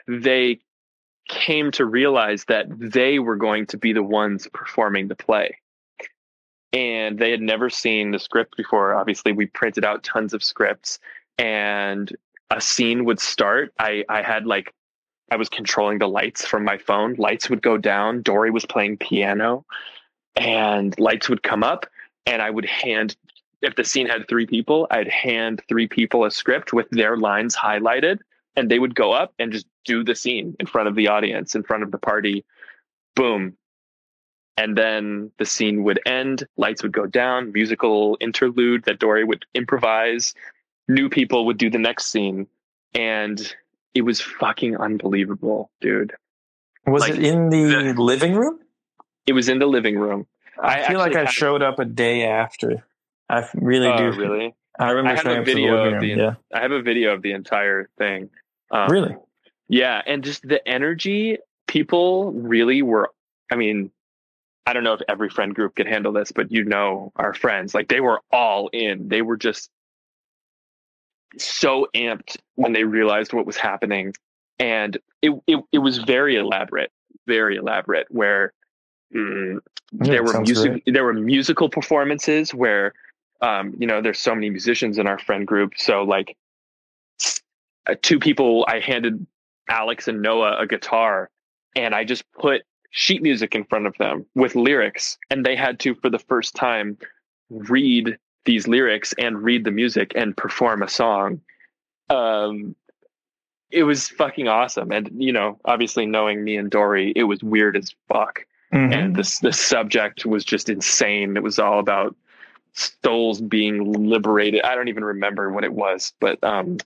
they 0.06 0.60
came 1.28 1.70
to 1.70 1.86
realize 1.86 2.44
that 2.46 2.66
they 2.70 3.20
were 3.20 3.36
going 3.36 3.66
to 3.66 3.78
be 3.78 3.92
the 3.92 4.02
ones 4.02 4.48
performing 4.52 5.08
the 5.08 5.14
play. 5.14 5.56
And 6.72 7.18
they 7.18 7.30
had 7.30 7.40
never 7.40 7.70
seen 7.70 8.10
the 8.10 8.18
script 8.18 8.56
before. 8.56 8.94
Obviously, 8.94 9.32
we 9.32 9.46
printed 9.46 9.84
out 9.84 10.04
tons 10.04 10.34
of 10.34 10.42
scripts, 10.42 10.98
and 11.38 12.14
a 12.50 12.60
scene 12.60 13.04
would 13.04 13.20
start. 13.20 13.72
I 13.78 14.04
I 14.08 14.22
had 14.22 14.46
like 14.46 14.74
I 15.30 15.36
was 15.36 15.48
controlling 15.48 15.98
the 15.98 16.08
lights 16.08 16.44
from 16.44 16.64
my 16.64 16.78
phone. 16.78 17.14
Lights 17.14 17.48
would 17.48 17.62
go 17.62 17.76
down. 17.76 18.22
Dory 18.22 18.50
was 18.50 18.66
playing 18.66 18.98
piano, 18.98 19.64
and 20.36 20.98
lights 20.98 21.28
would 21.28 21.42
come 21.42 21.62
up, 21.62 21.86
and 22.26 22.42
I 22.42 22.50
would 22.50 22.66
hand. 22.66 23.16
If 23.62 23.76
the 23.76 23.84
scene 23.84 24.08
had 24.08 24.26
three 24.26 24.46
people, 24.46 24.86
I'd 24.90 25.08
hand 25.08 25.62
three 25.68 25.86
people 25.86 26.24
a 26.24 26.30
script 26.30 26.72
with 26.72 26.88
their 26.90 27.16
lines 27.16 27.54
highlighted, 27.54 28.18
and 28.56 28.70
they 28.70 28.78
would 28.78 28.94
go 28.94 29.12
up 29.12 29.32
and 29.38 29.52
just 29.52 29.66
do 29.84 30.02
the 30.02 30.14
scene 30.14 30.56
in 30.58 30.66
front 30.66 30.88
of 30.88 30.94
the 30.94 31.08
audience, 31.08 31.54
in 31.54 31.62
front 31.62 31.82
of 31.82 31.90
the 31.90 31.98
party. 31.98 32.44
Boom. 33.14 33.56
And 34.56 34.76
then 34.76 35.30
the 35.38 35.46
scene 35.46 35.84
would 35.84 36.00
end, 36.04 36.46
lights 36.56 36.82
would 36.82 36.92
go 36.92 37.06
down, 37.06 37.52
musical 37.52 38.18
interlude 38.20 38.84
that 38.84 38.98
Dory 38.98 39.24
would 39.24 39.46
improvise. 39.54 40.34
New 40.88 41.08
people 41.08 41.46
would 41.46 41.56
do 41.56 41.70
the 41.70 41.78
next 41.78 42.06
scene. 42.06 42.46
And 42.94 43.54
it 43.94 44.02
was 44.02 44.20
fucking 44.20 44.76
unbelievable, 44.76 45.70
dude. 45.80 46.14
Was 46.86 47.02
like, 47.02 47.14
it 47.14 47.22
in 47.22 47.50
the, 47.50 47.92
the, 47.94 48.02
living 48.02 48.34
room? 48.34 48.58
It 49.26 49.32
was 49.32 49.48
in 49.48 49.58
the 49.58 49.66
living 49.66 49.98
room. 49.98 50.26
I, 50.60 50.82
I 50.82 50.88
feel 50.88 50.98
like 50.98 51.14
I 51.14 51.26
showed 51.26 51.62
up 51.62 51.78
a 51.78 51.84
day 51.84 52.24
after. 52.24 52.84
I 53.28 53.48
really 53.54 53.88
uh, 53.88 53.96
do. 53.96 54.18
Really? 54.18 54.54
I 54.78 54.90
remember 54.90 55.10
I 55.10 55.34
have 55.34 55.42
a 55.42 55.44
video 55.44 55.94
of 55.94 56.00
the 56.00 56.06
yeah. 56.08 56.34
I 56.52 56.60
have 56.60 56.72
a 56.72 56.82
video 56.82 57.14
of 57.14 57.22
the 57.22 57.32
entire 57.32 57.88
thing. 57.98 58.30
Um, 58.70 58.90
really? 58.90 59.16
Yeah, 59.68 60.00
and 60.04 60.24
just 60.24 60.46
the 60.46 60.66
energy. 60.66 61.38
People 61.66 62.32
really 62.32 62.82
were. 62.82 63.10
I 63.52 63.56
mean, 63.56 63.90
I 64.66 64.72
don't 64.72 64.84
know 64.84 64.94
if 64.94 65.00
every 65.08 65.28
friend 65.28 65.54
group 65.54 65.76
could 65.76 65.86
handle 65.86 66.12
this, 66.12 66.32
but 66.32 66.50
you 66.50 66.64
know, 66.64 67.12
our 67.16 67.34
friends 67.34 67.74
like 67.74 67.88
they 67.88 68.00
were 68.00 68.20
all 68.32 68.68
in. 68.72 69.08
They 69.08 69.22
were 69.22 69.36
just 69.36 69.70
so 71.38 71.86
amped 71.94 72.36
when 72.54 72.72
they 72.72 72.84
realized 72.84 73.32
what 73.32 73.46
was 73.46 73.56
happening, 73.56 74.14
and 74.58 74.98
it 75.22 75.32
it, 75.46 75.60
it 75.72 75.78
was 75.78 75.98
very 75.98 76.36
elaborate, 76.36 76.90
very 77.26 77.56
elaborate. 77.56 78.06
Where 78.10 78.52
mm, 79.14 79.58
yeah, 79.92 80.10
there 80.12 80.24
were 80.24 80.40
music, 80.40 80.82
there 80.86 81.04
were 81.04 81.14
musical 81.14 81.68
performances 81.68 82.54
where, 82.54 82.92
um, 83.40 83.74
you 83.78 83.86
know, 83.86 84.00
there's 84.00 84.18
so 84.18 84.34
many 84.34 84.50
musicians 84.50 84.98
in 84.98 85.06
our 85.06 85.18
friend 85.18 85.46
group, 85.46 85.74
so 85.76 86.02
like 86.02 86.36
uh, 87.88 87.94
two 88.02 88.18
people, 88.18 88.64
I 88.68 88.80
handed 88.80 89.26
Alex 89.68 90.08
and 90.08 90.22
Noah 90.22 90.58
a 90.58 90.66
guitar, 90.66 91.30
and 91.76 91.94
I 91.94 92.04
just 92.04 92.24
put 92.32 92.62
sheet 92.90 93.22
music 93.22 93.54
in 93.54 93.64
front 93.64 93.86
of 93.86 93.94
them 93.98 94.26
with 94.34 94.54
lyrics, 94.54 95.18
and 95.30 95.46
they 95.46 95.56
had 95.56 95.78
to, 95.80 95.94
for 95.94 96.10
the 96.10 96.18
first 96.18 96.54
time, 96.54 96.98
read 97.48 98.18
these 98.44 98.66
lyrics 98.66 99.12
and 99.18 99.42
read 99.42 99.64
the 99.64 99.70
music 99.70 100.12
and 100.14 100.36
perform 100.36 100.82
a 100.82 100.88
song. 100.88 101.40
Um, 102.08 102.74
it 103.70 103.84
was 103.84 104.08
fucking 104.08 104.48
awesome. 104.48 104.90
And, 104.90 105.10
you 105.16 105.32
know, 105.32 105.58
obviously 105.64 106.06
knowing 106.06 106.42
me 106.42 106.56
and 106.56 106.70
Dory, 106.70 107.12
it 107.14 107.24
was 107.24 107.42
weird 107.42 107.76
as 107.76 107.94
fuck. 108.08 108.46
Mm-hmm. 108.72 108.92
And 108.92 109.16
this, 109.16 109.38
the 109.40 109.52
subject 109.52 110.26
was 110.26 110.44
just 110.44 110.68
insane. 110.68 111.36
It 111.36 111.42
was 111.42 111.58
all 111.58 111.78
about 111.78 112.16
souls 112.72 113.40
being 113.40 113.92
liberated. 113.92 114.62
I 114.62 114.74
don't 114.74 114.88
even 114.88 115.04
remember 115.04 115.50
what 115.50 115.64
it 115.64 115.72
was, 115.72 116.12
but, 116.20 116.42
um, 116.42 116.78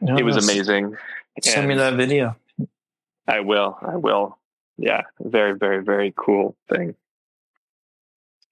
no, 0.00 0.16
it 0.16 0.24
was 0.24 0.36
amazing. 0.36 0.96
Send 1.42 1.60
and 1.60 1.68
me 1.68 1.74
that 1.76 1.94
video. 1.94 2.36
I 3.26 3.40
will. 3.40 3.78
I 3.80 3.96
will. 3.96 4.38
Yeah. 4.76 5.02
Very, 5.20 5.56
very, 5.56 5.82
very 5.82 6.12
cool 6.16 6.56
thing. 6.68 6.94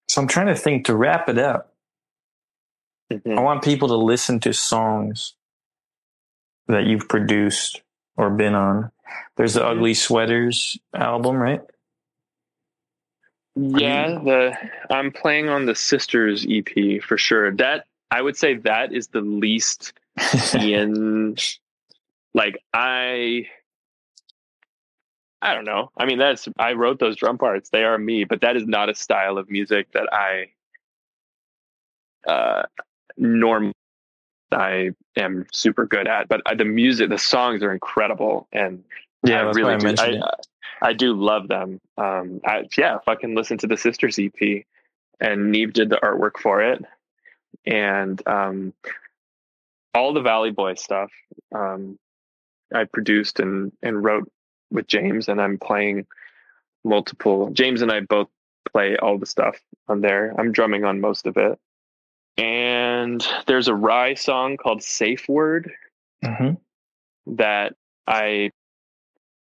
So 0.08 0.20
I'm 0.20 0.28
trying 0.28 0.46
to 0.46 0.56
think 0.56 0.86
to 0.86 0.96
wrap 0.96 1.28
it 1.28 1.38
up. 1.38 1.71
Mm-hmm. 3.12 3.38
I 3.38 3.42
want 3.42 3.62
people 3.62 3.88
to 3.88 3.96
listen 3.96 4.40
to 4.40 4.52
songs 4.52 5.34
that 6.68 6.84
you've 6.84 7.08
produced 7.08 7.82
or 8.16 8.30
been 8.30 8.54
on. 8.54 8.90
There's 9.36 9.54
the 9.54 9.60
mm-hmm. 9.60 9.78
Ugly 9.78 9.94
Sweaters 9.94 10.78
album, 10.94 11.36
right? 11.36 11.60
Yeah, 13.54 14.06
the 14.08 14.52
I'm 14.90 15.12
playing 15.12 15.48
on 15.48 15.66
the 15.66 15.74
Sisters 15.74 16.46
EP 16.48 17.02
for 17.02 17.18
sure. 17.18 17.54
That 17.54 17.84
I 18.10 18.22
would 18.22 18.36
say 18.36 18.56
that 18.58 18.92
is 18.92 19.08
the 19.08 19.20
least 19.20 19.92
Ian 20.54 21.36
like 22.34 22.62
I 22.72 23.46
I 25.42 25.54
don't 25.54 25.64
know. 25.64 25.90
I 25.96 26.06
mean 26.06 26.18
that's 26.18 26.48
I 26.58 26.72
wrote 26.72 26.98
those 26.98 27.16
drum 27.16 27.36
parts. 27.36 27.68
They 27.68 27.84
are 27.84 27.98
me, 27.98 28.24
but 28.24 28.40
that 28.40 28.56
is 28.56 28.66
not 28.66 28.88
a 28.88 28.94
style 28.94 29.36
of 29.36 29.50
music 29.50 29.92
that 29.92 30.08
I 30.12 30.48
uh 32.30 32.62
norm 33.16 33.72
I 34.52 34.90
am 35.16 35.46
super 35.52 35.86
good 35.86 36.06
at. 36.06 36.28
But 36.28 36.42
the 36.56 36.64
music, 36.64 37.08
the 37.08 37.18
songs 37.18 37.62
are 37.62 37.72
incredible, 37.72 38.48
and 38.52 38.84
yeah, 39.24 39.40
I 39.40 39.50
really 39.50 39.74
I 39.74 39.78
do. 39.78 39.94
I, 39.98 40.20
I, 40.82 40.92
do 40.92 41.14
love 41.14 41.48
them. 41.48 41.80
Um, 41.96 42.40
I, 42.44 42.64
yeah, 42.76 42.98
fucking 43.04 43.34
listen 43.34 43.58
to 43.58 43.66
the 43.66 43.76
Sisters 43.76 44.18
EP, 44.18 44.64
and 45.20 45.50
Neve 45.50 45.72
did 45.72 45.90
the 45.90 46.00
artwork 46.02 46.38
for 46.40 46.62
it, 46.62 46.84
and 47.64 48.20
um, 48.26 48.72
all 49.94 50.12
the 50.12 50.22
Valley 50.22 50.50
Boy 50.50 50.74
stuff. 50.74 51.10
Um, 51.54 51.98
I 52.74 52.84
produced 52.84 53.40
and 53.40 53.72
and 53.82 54.02
wrote 54.02 54.30
with 54.70 54.86
James, 54.86 55.28
and 55.28 55.40
I'm 55.40 55.58
playing 55.58 56.06
multiple. 56.84 57.50
James 57.50 57.82
and 57.82 57.92
I 57.92 58.00
both 58.00 58.28
play 58.70 58.96
all 58.96 59.18
the 59.18 59.26
stuff 59.26 59.58
on 59.88 60.00
there. 60.00 60.34
I'm 60.38 60.52
drumming 60.52 60.84
on 60.84 61.00
most 61.00 61.26
of 61.26 61.36
it 61.36 61.58
and 62.36 63.26
there's 63.46 63.68
a 63.68 63.72
Rhye 63.72 64.18
song 64.18 64.56
called 64.56 64.82
Safe 64.82 65.28
Word 65.28 65.70
mm-hmm. 66.24 66.54
that 67.36 67.74
I 68.06 68.50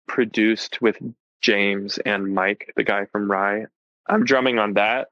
produced 0.07 0.81
with 0.81 0.97
James 1.41 1.97
and 1.99 2.33
Mike, 2.33 2.73
the 2.75 2.83
guy 2.83 3.05
from 3.05 3.29
Rhye. 3.29 3.65
I'm 4.07 4.25
drumming 4.25 4.59
on 4.59 4.73
that. 4.73 5.07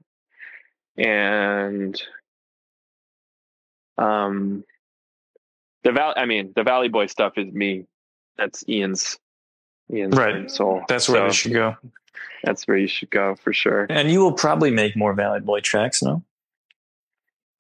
And 0.98 2.02
um 3.98 4.64
the 5.84 5.92
Val 5.94 6.14
I 6.18 6.26
mean 6.26 6.52
the 6.56 6.64
Valley 6.64 6.90
Boy 6.90 7.08
stuff 7.08 7.38
is 7.38 7.52
me. 7.52 7.86
That's 8.38 8.68
Ian's 8.68 9.18
Ian's 9.94 10.18
right. 10.18 10.52
soul. 10.52 10.84
That's 10.88 11.08
where 11.08 11.22
so, 11.22 11.26
you 11.28 11.34
should 11.34 11.54
go. 11.54 11.76
That's 12.44 12.68
where 12.68 12.78
you 12.78 12.88
should 12.88 13.10
go 13.10 13.36
for 13.36 13.54
sure. 13.54 13.88
And 13.90 14.12
you 14.12 14.20
will 14.20 14.34
probably 14.34 14.72
make 14.72 14.96
more 14.96 15.14
Valley 15.14 15.40
Boy 15.40 15.62
tracks, 15.62 16.02
no? 16.02 16.24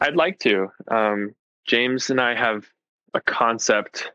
I'd 0.02 0.16
like 0.16 0.40
to. 0.40 0.72
Um, 0.90 1.36
James 1.68 2.10
and 2.10 2.20
I 2.20 2.36
have 2.36 2.66
a 3.14 3.22
concept 3.22 4.12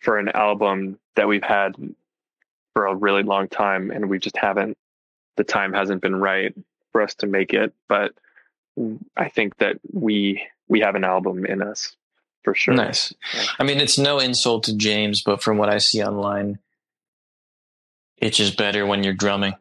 for 0.00 0.18
an 0.18 0.30
album 0.30 0.98
that 1.16 1.28
we've 1.28 1.42
had 1.42 1.76
for 2.72 2.86
a 2.86 2.94
really 2.94 3.22
long 3.22 3.48
time, 3.48 3.90
and 3.90 4.08
we 4.08 4.18
just 4.18 4.36
haven't. 4.36 4.76
The 5.36 5.44
time 5.44 5.74
hasn't 5.74 6.00
been 6.00 6.16
right 6.16 6.54
for 6.90 7.02
us 7.02 7.14
to 7.16 7.26
make 7.26 7.52
it, 7.52 7.74
but 7.88 8.14
I 9.16 9.28
think 9.28 9.56
that 9.58 9.78
we 9.92 10.42
we 10.68 10.80
have 10.80 10.94
an 10.94 11.04
album 11.04 11.44
in 11.44 11.62
us 11.62 11.94
for 12.42 12.54
sure. 12.54 12.74
Nice. 12.74 13.12
I 13.58 13.64
mean, 13.64 13.78
it's 13.78 13.98
no 13.98 14.18
insult 14.18 14.64
to 14.64 14.76
James, 14.76 15.22
but 15.22 15.42
from 15.42 15.58
what 15.58 15.68
I 15.68 15.78
see 15.78 16.02
online, 16.02 16.58
it's 18.16 18.38
just 18.38 18.56
better 18.56 18.86
when 18.86 19.02
you're 19.04 19.12
drumming. 19.14 19.54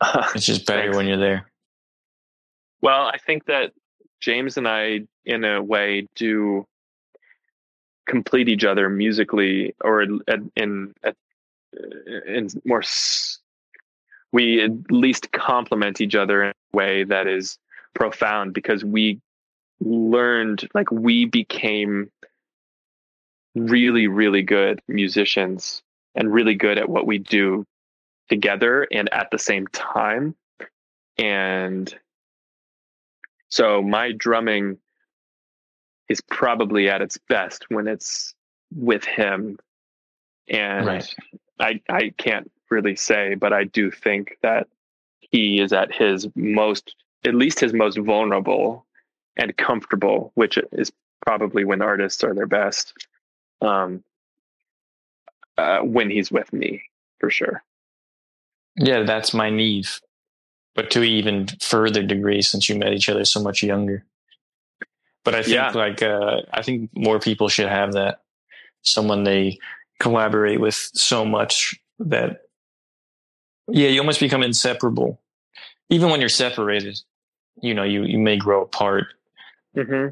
It's 0.34 0.44
just 0.44 0.66
better 0.66 0.94
when 0.94 1.06
you're 1.06 1.16
there. 1.16 1.50
Well, 2.82 3.06
I 3.06 3.16
think 3.16 3.46
that 3.46 3.72
James 4.20 4.56
and 4.56 4.66
I, 4.66 5.02
in 5.24 5.44
a 5.44 5.62
way, 5.62 6.06
do 6.14 6.66
complete 8.06 8.48
each 8.48 8.64
other 8.64 8.88
musically, 8.88 9.74
or 9.82 10.02
in 10.02 10.20
in, 10.56 10.94
uh, 11.04 11.12
in 12.26 12.48
more. 12.64 12.82
We 14.32 14.62
at 14.62 14.70
least 14.90 15.32
complement 15.32 16.00
each 16.00 16.14
other 16.14 16.44
in 16.44 16.50
a 16.50 16.76
way 16.76 17.04
that 17.04 17.26
is 17.26 17.58
profound 17.94 18.52
because 18.54 18.84
we 18.84 19.20
learned, 19.80 20.68
like, 20.74 20.90
we 20.90 21.24
became 21.26 22.10
really, 23.54 24.06
really 24.06 24.42
good 24.42 24.80
musicians 24.88 25.82
and 26.14 26.32
really 26.32 26.54
good 26.54 26.78
at 26.78 26.88
what 26.88 27.06
we 27.06 27.18
do 27.18 27.64
together 28.28 28.86
and 28.90 29.12
at 29.14 29.30
the 29.30 29.38
same 29.38 29.66
time. 29.68 30.34
And 31.18 31.94
so 33.48 33.82
my 33.82 34.12
drumming 34.12 34.78
is 36.08 36.20
probably 36.20 36.88
at 36.88 37.02
its 37.02 37.18
best 37.28 37.66
when 37.68 37.88
it's 37.88 38.34
with 38.74 39.04
him. 39.04 39.58
And 40.48 40.86
Right. 40.86 41.14
I 41.58 41.80
I 41.88 42.12
can't 42.16 42.50
really 42.70 42.96
say, 42.96 43.34
but 43.34 43.52
I 43.52 43.64
do 43.64 43.90
think 43.90 44.38
that 44.42 44.68
he 45.20 45.60
is 45.60 45.72
at 45.72 45.92
his 45.92 46.28
most 46.34 46.94
at 47.24 47.34
least 47.34 47.60
his 47.60 47.72
most 47.72 47.98
vulnerable 47.98 48.86
and 49.36 49.56
comfortable, 49.56 50.30
which 50.34 50.58
is 50.72 50.92
probably 51.24 51.64
when 51.64 51.82
artists 51.82 52.22
are 52.22 52.34
their 52.34 52.46
best. 52.46 52.92
Um 53.60 54.04
uh, 55.58 55.78
when 55.80 56.10
he's 56.10 56.30
with 56.30 56.52
me, 56.52 56.82
for 57.18 57.30
sure. 57.30 57.62
Yeah, 58.76 59.04
that's 59.04 59.32
my 59.32 59.48
need. 59.48 59.86
But 60.76 60.90
to 60.92 61.02
even 61.02 61.48
further 61.60 62.02
degree, 62.02 62.42
since 62.42 62.68
you 62.68 62.76
met 62.76 62.92
each 62.92 63.08
other 63.08 63.24
so 63.24 63.42
much 63.42 63.62
younger. 63.62 64.04
But 65.24 65.34
I 65.34 65.42
think 65.42 65.54
Yeah. 65.54 65.70
like 65.70 66.02
uh, 66.02 66.42
I 66.52 66.62
think 66.62 66.90
more 66.94 67.18
people 67.18 67.48
should 67.48 67.68
have 67.68 67.94
that. 67.94 68.20
Someone 68.82 69.24
they 69.24 69.58
collaborate 69.98 70.60
with 70.60 70.74
so 70.94 71.24
much 71.24 71.74
that 71.98 72.42
yeah, 73.68 73.88
you 73.88 73.98
almost 74.00 74.20
become 74.20 74.42
inseparable. 74.44 75.18
Even 75.90 76.10
when 76.10 76.20
you're 76.20 76.28
separated, 76.28 77.00
you 77.62 77.74
know, 77.74 77.82
you, 77.82 78.04
you 78.04 78.18
may 78.18 78.36
grow 78.36 78.62
apart, 78.62 79.06
Mm-hmm. 79.76 80.10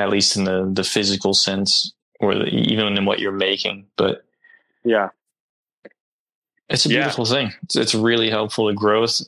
at 0.00 0.08
least 0.10 0.36
in 0.36 0.44
the, 0.44 0.68
the 0.72 0.82
physical 0.84 1.32
sense, 1.34 1.92
or 2.20 2.34
the, 2.34 2.44
even 2.46 2.96
in 2.96 3.04
what 3.04 3.18
you're 3.18 3.32
making. 3.32 3.86
But 3.96 4.24
Yeah. 4.84 5.10
It's 6.68 6.86
a 6.86 6.88
Yeah. 6.88 7.00
beautiful 7.02 7.24
thing. 7.26 7.52
It's, 7.64 7.76
it's 7.76 7.94
really 7.94 8.30
helpful 8.30 8.68
to 8.68 8.74
growth. 8.74 9.20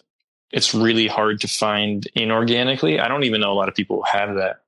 It's 0.50 0.74
really 0.74 1.06
hard 1.06 1.40
to 1.42 1.48
find 1.48 2.06
inorganically. 2.16 3.00
I 3.00 3.08
don't 3.08 3.24
even 3.24 3.40
know 3.40 3.52
a 3.52 3.54
lot 3.54 3.68
of 3.68 3.74
people 3.74 4.02
have 4.04 4.36
that 4.36 4.60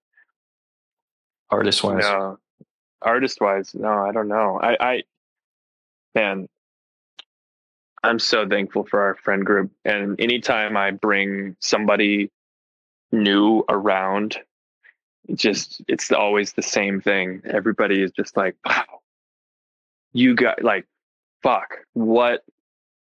artist 1.49 1.83
wise. 1.83 2.03
No, 2.03 2.39
artist 3.03 3.41
wise, 3.41 3.75
no, 3.75 3.89
I 3.89 4.13
don't 4.13 4.29
know. 4.29 4.61
I, 4.63 4.77
I, 4.79 5.03
man, 6.15 6.49
I'm 8.03 8.19
so 8.19 8.47
thankful 8.47 8.85
for 8.85 9.01
our 9.01 9.15
friend 9.17 9.45
group. 9.45 9.71
And 9.85 10.21
anytime 10.21 10.77
I 10.77 10.91
bring 10.91 11.57
somebody 11.61 12.31
new 13.11 13.65
around, 13.69 14.39
just, 15.35 15.83
it's 15.89 16.13
always 16.13 16.53
the 16.53 16.63
same 16.63 17.01
thing. 17.01 17.43
Everybody 17.45 18.03
is 18.03 18.11
just 18.13 18.37
like, 18.37 18.57
wow, 18.67 18.85
you 20.13 20.35
got 20.35 20.63
like, 20.63 20.87
fuck, 21.43 21.79
what 21.95 22.45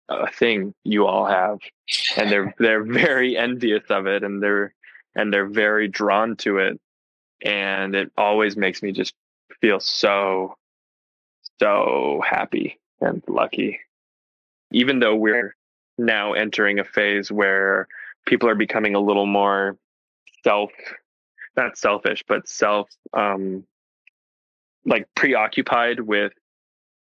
a 0.09 0.31
thing 0.31 0.73
you 0.83 1.05
all 1.05 1.25
have. 1.25 1.59
And 2.17 2.31
they're, 2.31 2.53
they're 2.59 2.83
very 2.83 3.37
envious 3.37 3.83
of 3.89 4.07
it 4.07 4.23
and 4.23 4.41
they're, 4.41 4.73
and 5.15 5.33
they're 5.33 5.47
very 5.47 5.87
drawn 5.87 6.35
to 6.37 6.57
it 6.57 6.79
and 7.43 7.95
it 7.95 8.11
always 8.17 8.55
makes 8.55 8.81
me 8.81 8.91
just 8.91 9.13
feel 9.61 9.79
so 9.79 10.55
so 11.59 12.21
happy 12.27 12.79
and 13.01 13.21
lucky 13.27 13.79
even 14.71 14.99
though 14.99 15.15
we're 15.15 15.55
now 15.97 16.33
entering 16.33 16.79
a 16.79 16.83
phase 16.83 17.31
where 17.31 17.87
people 18.25 18.49
are 18.49 18.55
becoming 18.55 18.95
a 18.95 18.99
little 18.99 19.25
more 19.25 19.77
self 20.43 20.71
not 21.55 21.77
selfish 21.77 22.23
but 22.27 22.47
self 22.47 22.89
um 23.13 23.63
like 24.85 25.07
preoccupied 25.15 25.99
with 25.99 26.33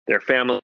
their 0.07 0.21
family 0.21 0.61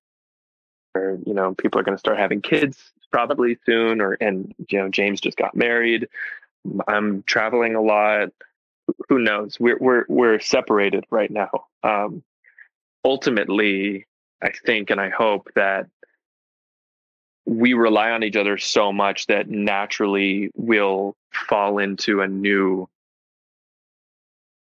or 0.94 1.18
you 1.24 1.34
know 1.34 1.54
people 1.54 1.80
are 1.80 1.84
going 1.84 1.96
to 1.96 2.00
start 2.00 2.18
having 2.18 2.42
kids 2.42 2.92
probably 3.12 3.58
soon 3.66 4.00
or 4.00 4.12
and 4.20 4.54
you 4.68 4.78
know 4.78 4.88
James 4.88 5.20
just 5.20 5.36
got 5.36 5.56
married. 5.56 6.08
I'm 6.86 7.22
traveling 7.24 7.74
a 7.74 7.80
lot. 7.80 8.30
Who 9.08 9.18
knows? 9.18 9.58
We're 9.58 9.78
we're 9.78 10.04
we're 10.08 10.40
separated 10.40 11.04
right 11.10 11.30
now. 11.30 11.66
Um 11.82 12.22
ultimately 13.04 14.06
i 14.42 14.50
think 14.66 14.90
and 14.90 15.00
i 15.00 15.08
hope 15.08 15.48
that 15.54 15.86
we 17.46 17.72
rely 17.74 18.10
on 18.10 18.22
each 18.22 18.36
other 18.36 18.58
so 18.58 18.92
much 18.92 19.26
that 19.26 19.48
naturally 19.48 20.50
we'll 20.54 21.16
fall 21.32 21.78
into 21.78 22.20
a 22.20 22.28
new 22.28 22.88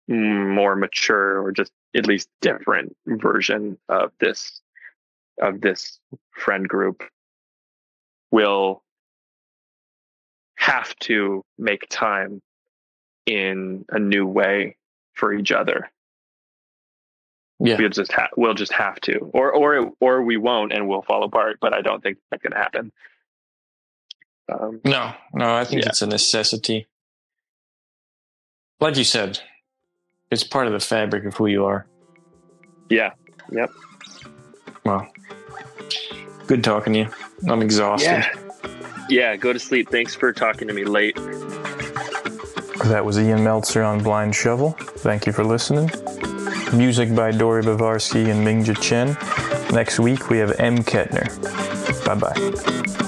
mm, 0.09 0.53
more 0.53 0.75
mature 0.75 1.41
or 1.41 1.51
just 1.51 1.71
at 1.95 2.05
least 2.05 2.29
different 2.41 2.95
version 3.05 3.77
of 3.89 4.11
this 4.19 4.61
of 5.41 5.61
this 5.61 5.99
friend 6.31 6.67
group 6.67 7.03
will 8.31 8.83
have 10.55 10.95
to 10.99 11.43
make 11.57 11.87
time 11.89 12.41
in 13.25 13.85
a 13.89 13.99
new 13.99 14.25
way 14.25 14.75
for 15.13 15.33
each 15.33 15.51
other. 15.51 15.91
Yeah. 17.59 17.77
We'll 17.77 17.89
just 17.89 18.11
ha- 18.11 18.29
we'll 18.37 18.53
just 18.53 18.71
have 18.73 18.99
to, 19.01 19.17
or 19.33 19.51
or 19.51 19.91
or 19.99 20.21
we 20.21 20.37
won't, 20.37 20.71
and 20.73 20.87
we'll 20.87 21.01
fall 21.01 21.23
apart. 21.23 21.57
But 21.59 21.73
I 21.73 21.81
don't 21.81 22.01
think 22.03 22.17
that's 22.29 22.43
going 22.43 22.51
to 22.51 22.57
happen. 22.57 22.91
Um, 24.49 24.79
No, 24.85 25.13
no, 25.33 25.55
I 25.55 25.65
think 25.65 25.81
Yeah. 25.83 25.89
it's 25.89 26.01
a 26.03 26.07
necessity. 26.07 26.85
Like 28.79 28.95
you 28.95 29.03
said, 29.03 29.39
it's 30.29 30.43
part 30.43 30.67
of 30.67 30.73
the 30.73 30.79
fabric 30.79 31.25
of 31.25 31.35
who 31.35 31.47
you 31.47 31.65
are. 31.65 31.87
yeah, 32.89 33.13
Well, 34.87 35.07
good 36.47 36.63
talking 36.63 36.93
to 36.93 36.99
you. 36.99 37.09
I'm 37.49 37.61
exhausted. 37.61 38.05
yeah, 38.07 38.33
yeah. 39.09 39.35
Go 39.35 39.51
to 39.51 39.59
sleep. 39.59 39.89
Thanks 39.89 40.15
for 40.15 40.31
talking 40.31 40.67
to 40.69 40.73
me 40.73 40.85
late. 40.85 41.15
That 42.85 43.03
was 43.03 43.19
Ian 43.19 43.43
Meltzer 43.43 43.83
on 43.83 44.01
Blind 44.01 44.33
Shovel. 44.33 44.71
Thank 44.79 45.25
you 45.25 45.33
for 45.33 45.43
listening. 45.43 45.91
Music 46.73 47.13
by 47.13 47.31
Dory 47.31 47.63
Bavarsky 47.63 48.29
and 48.31 48.47
Mingja 48.47 48.79
Chen. 48.81 49.17
Next 49.73 49.99
week 49.99 50.29
we 50.29 50.37
have 50.37 50.57
M. 50.57 50.77
Kettner. 50.77 51.27
Bye 52.05 52.15
bye. 52.15 53.03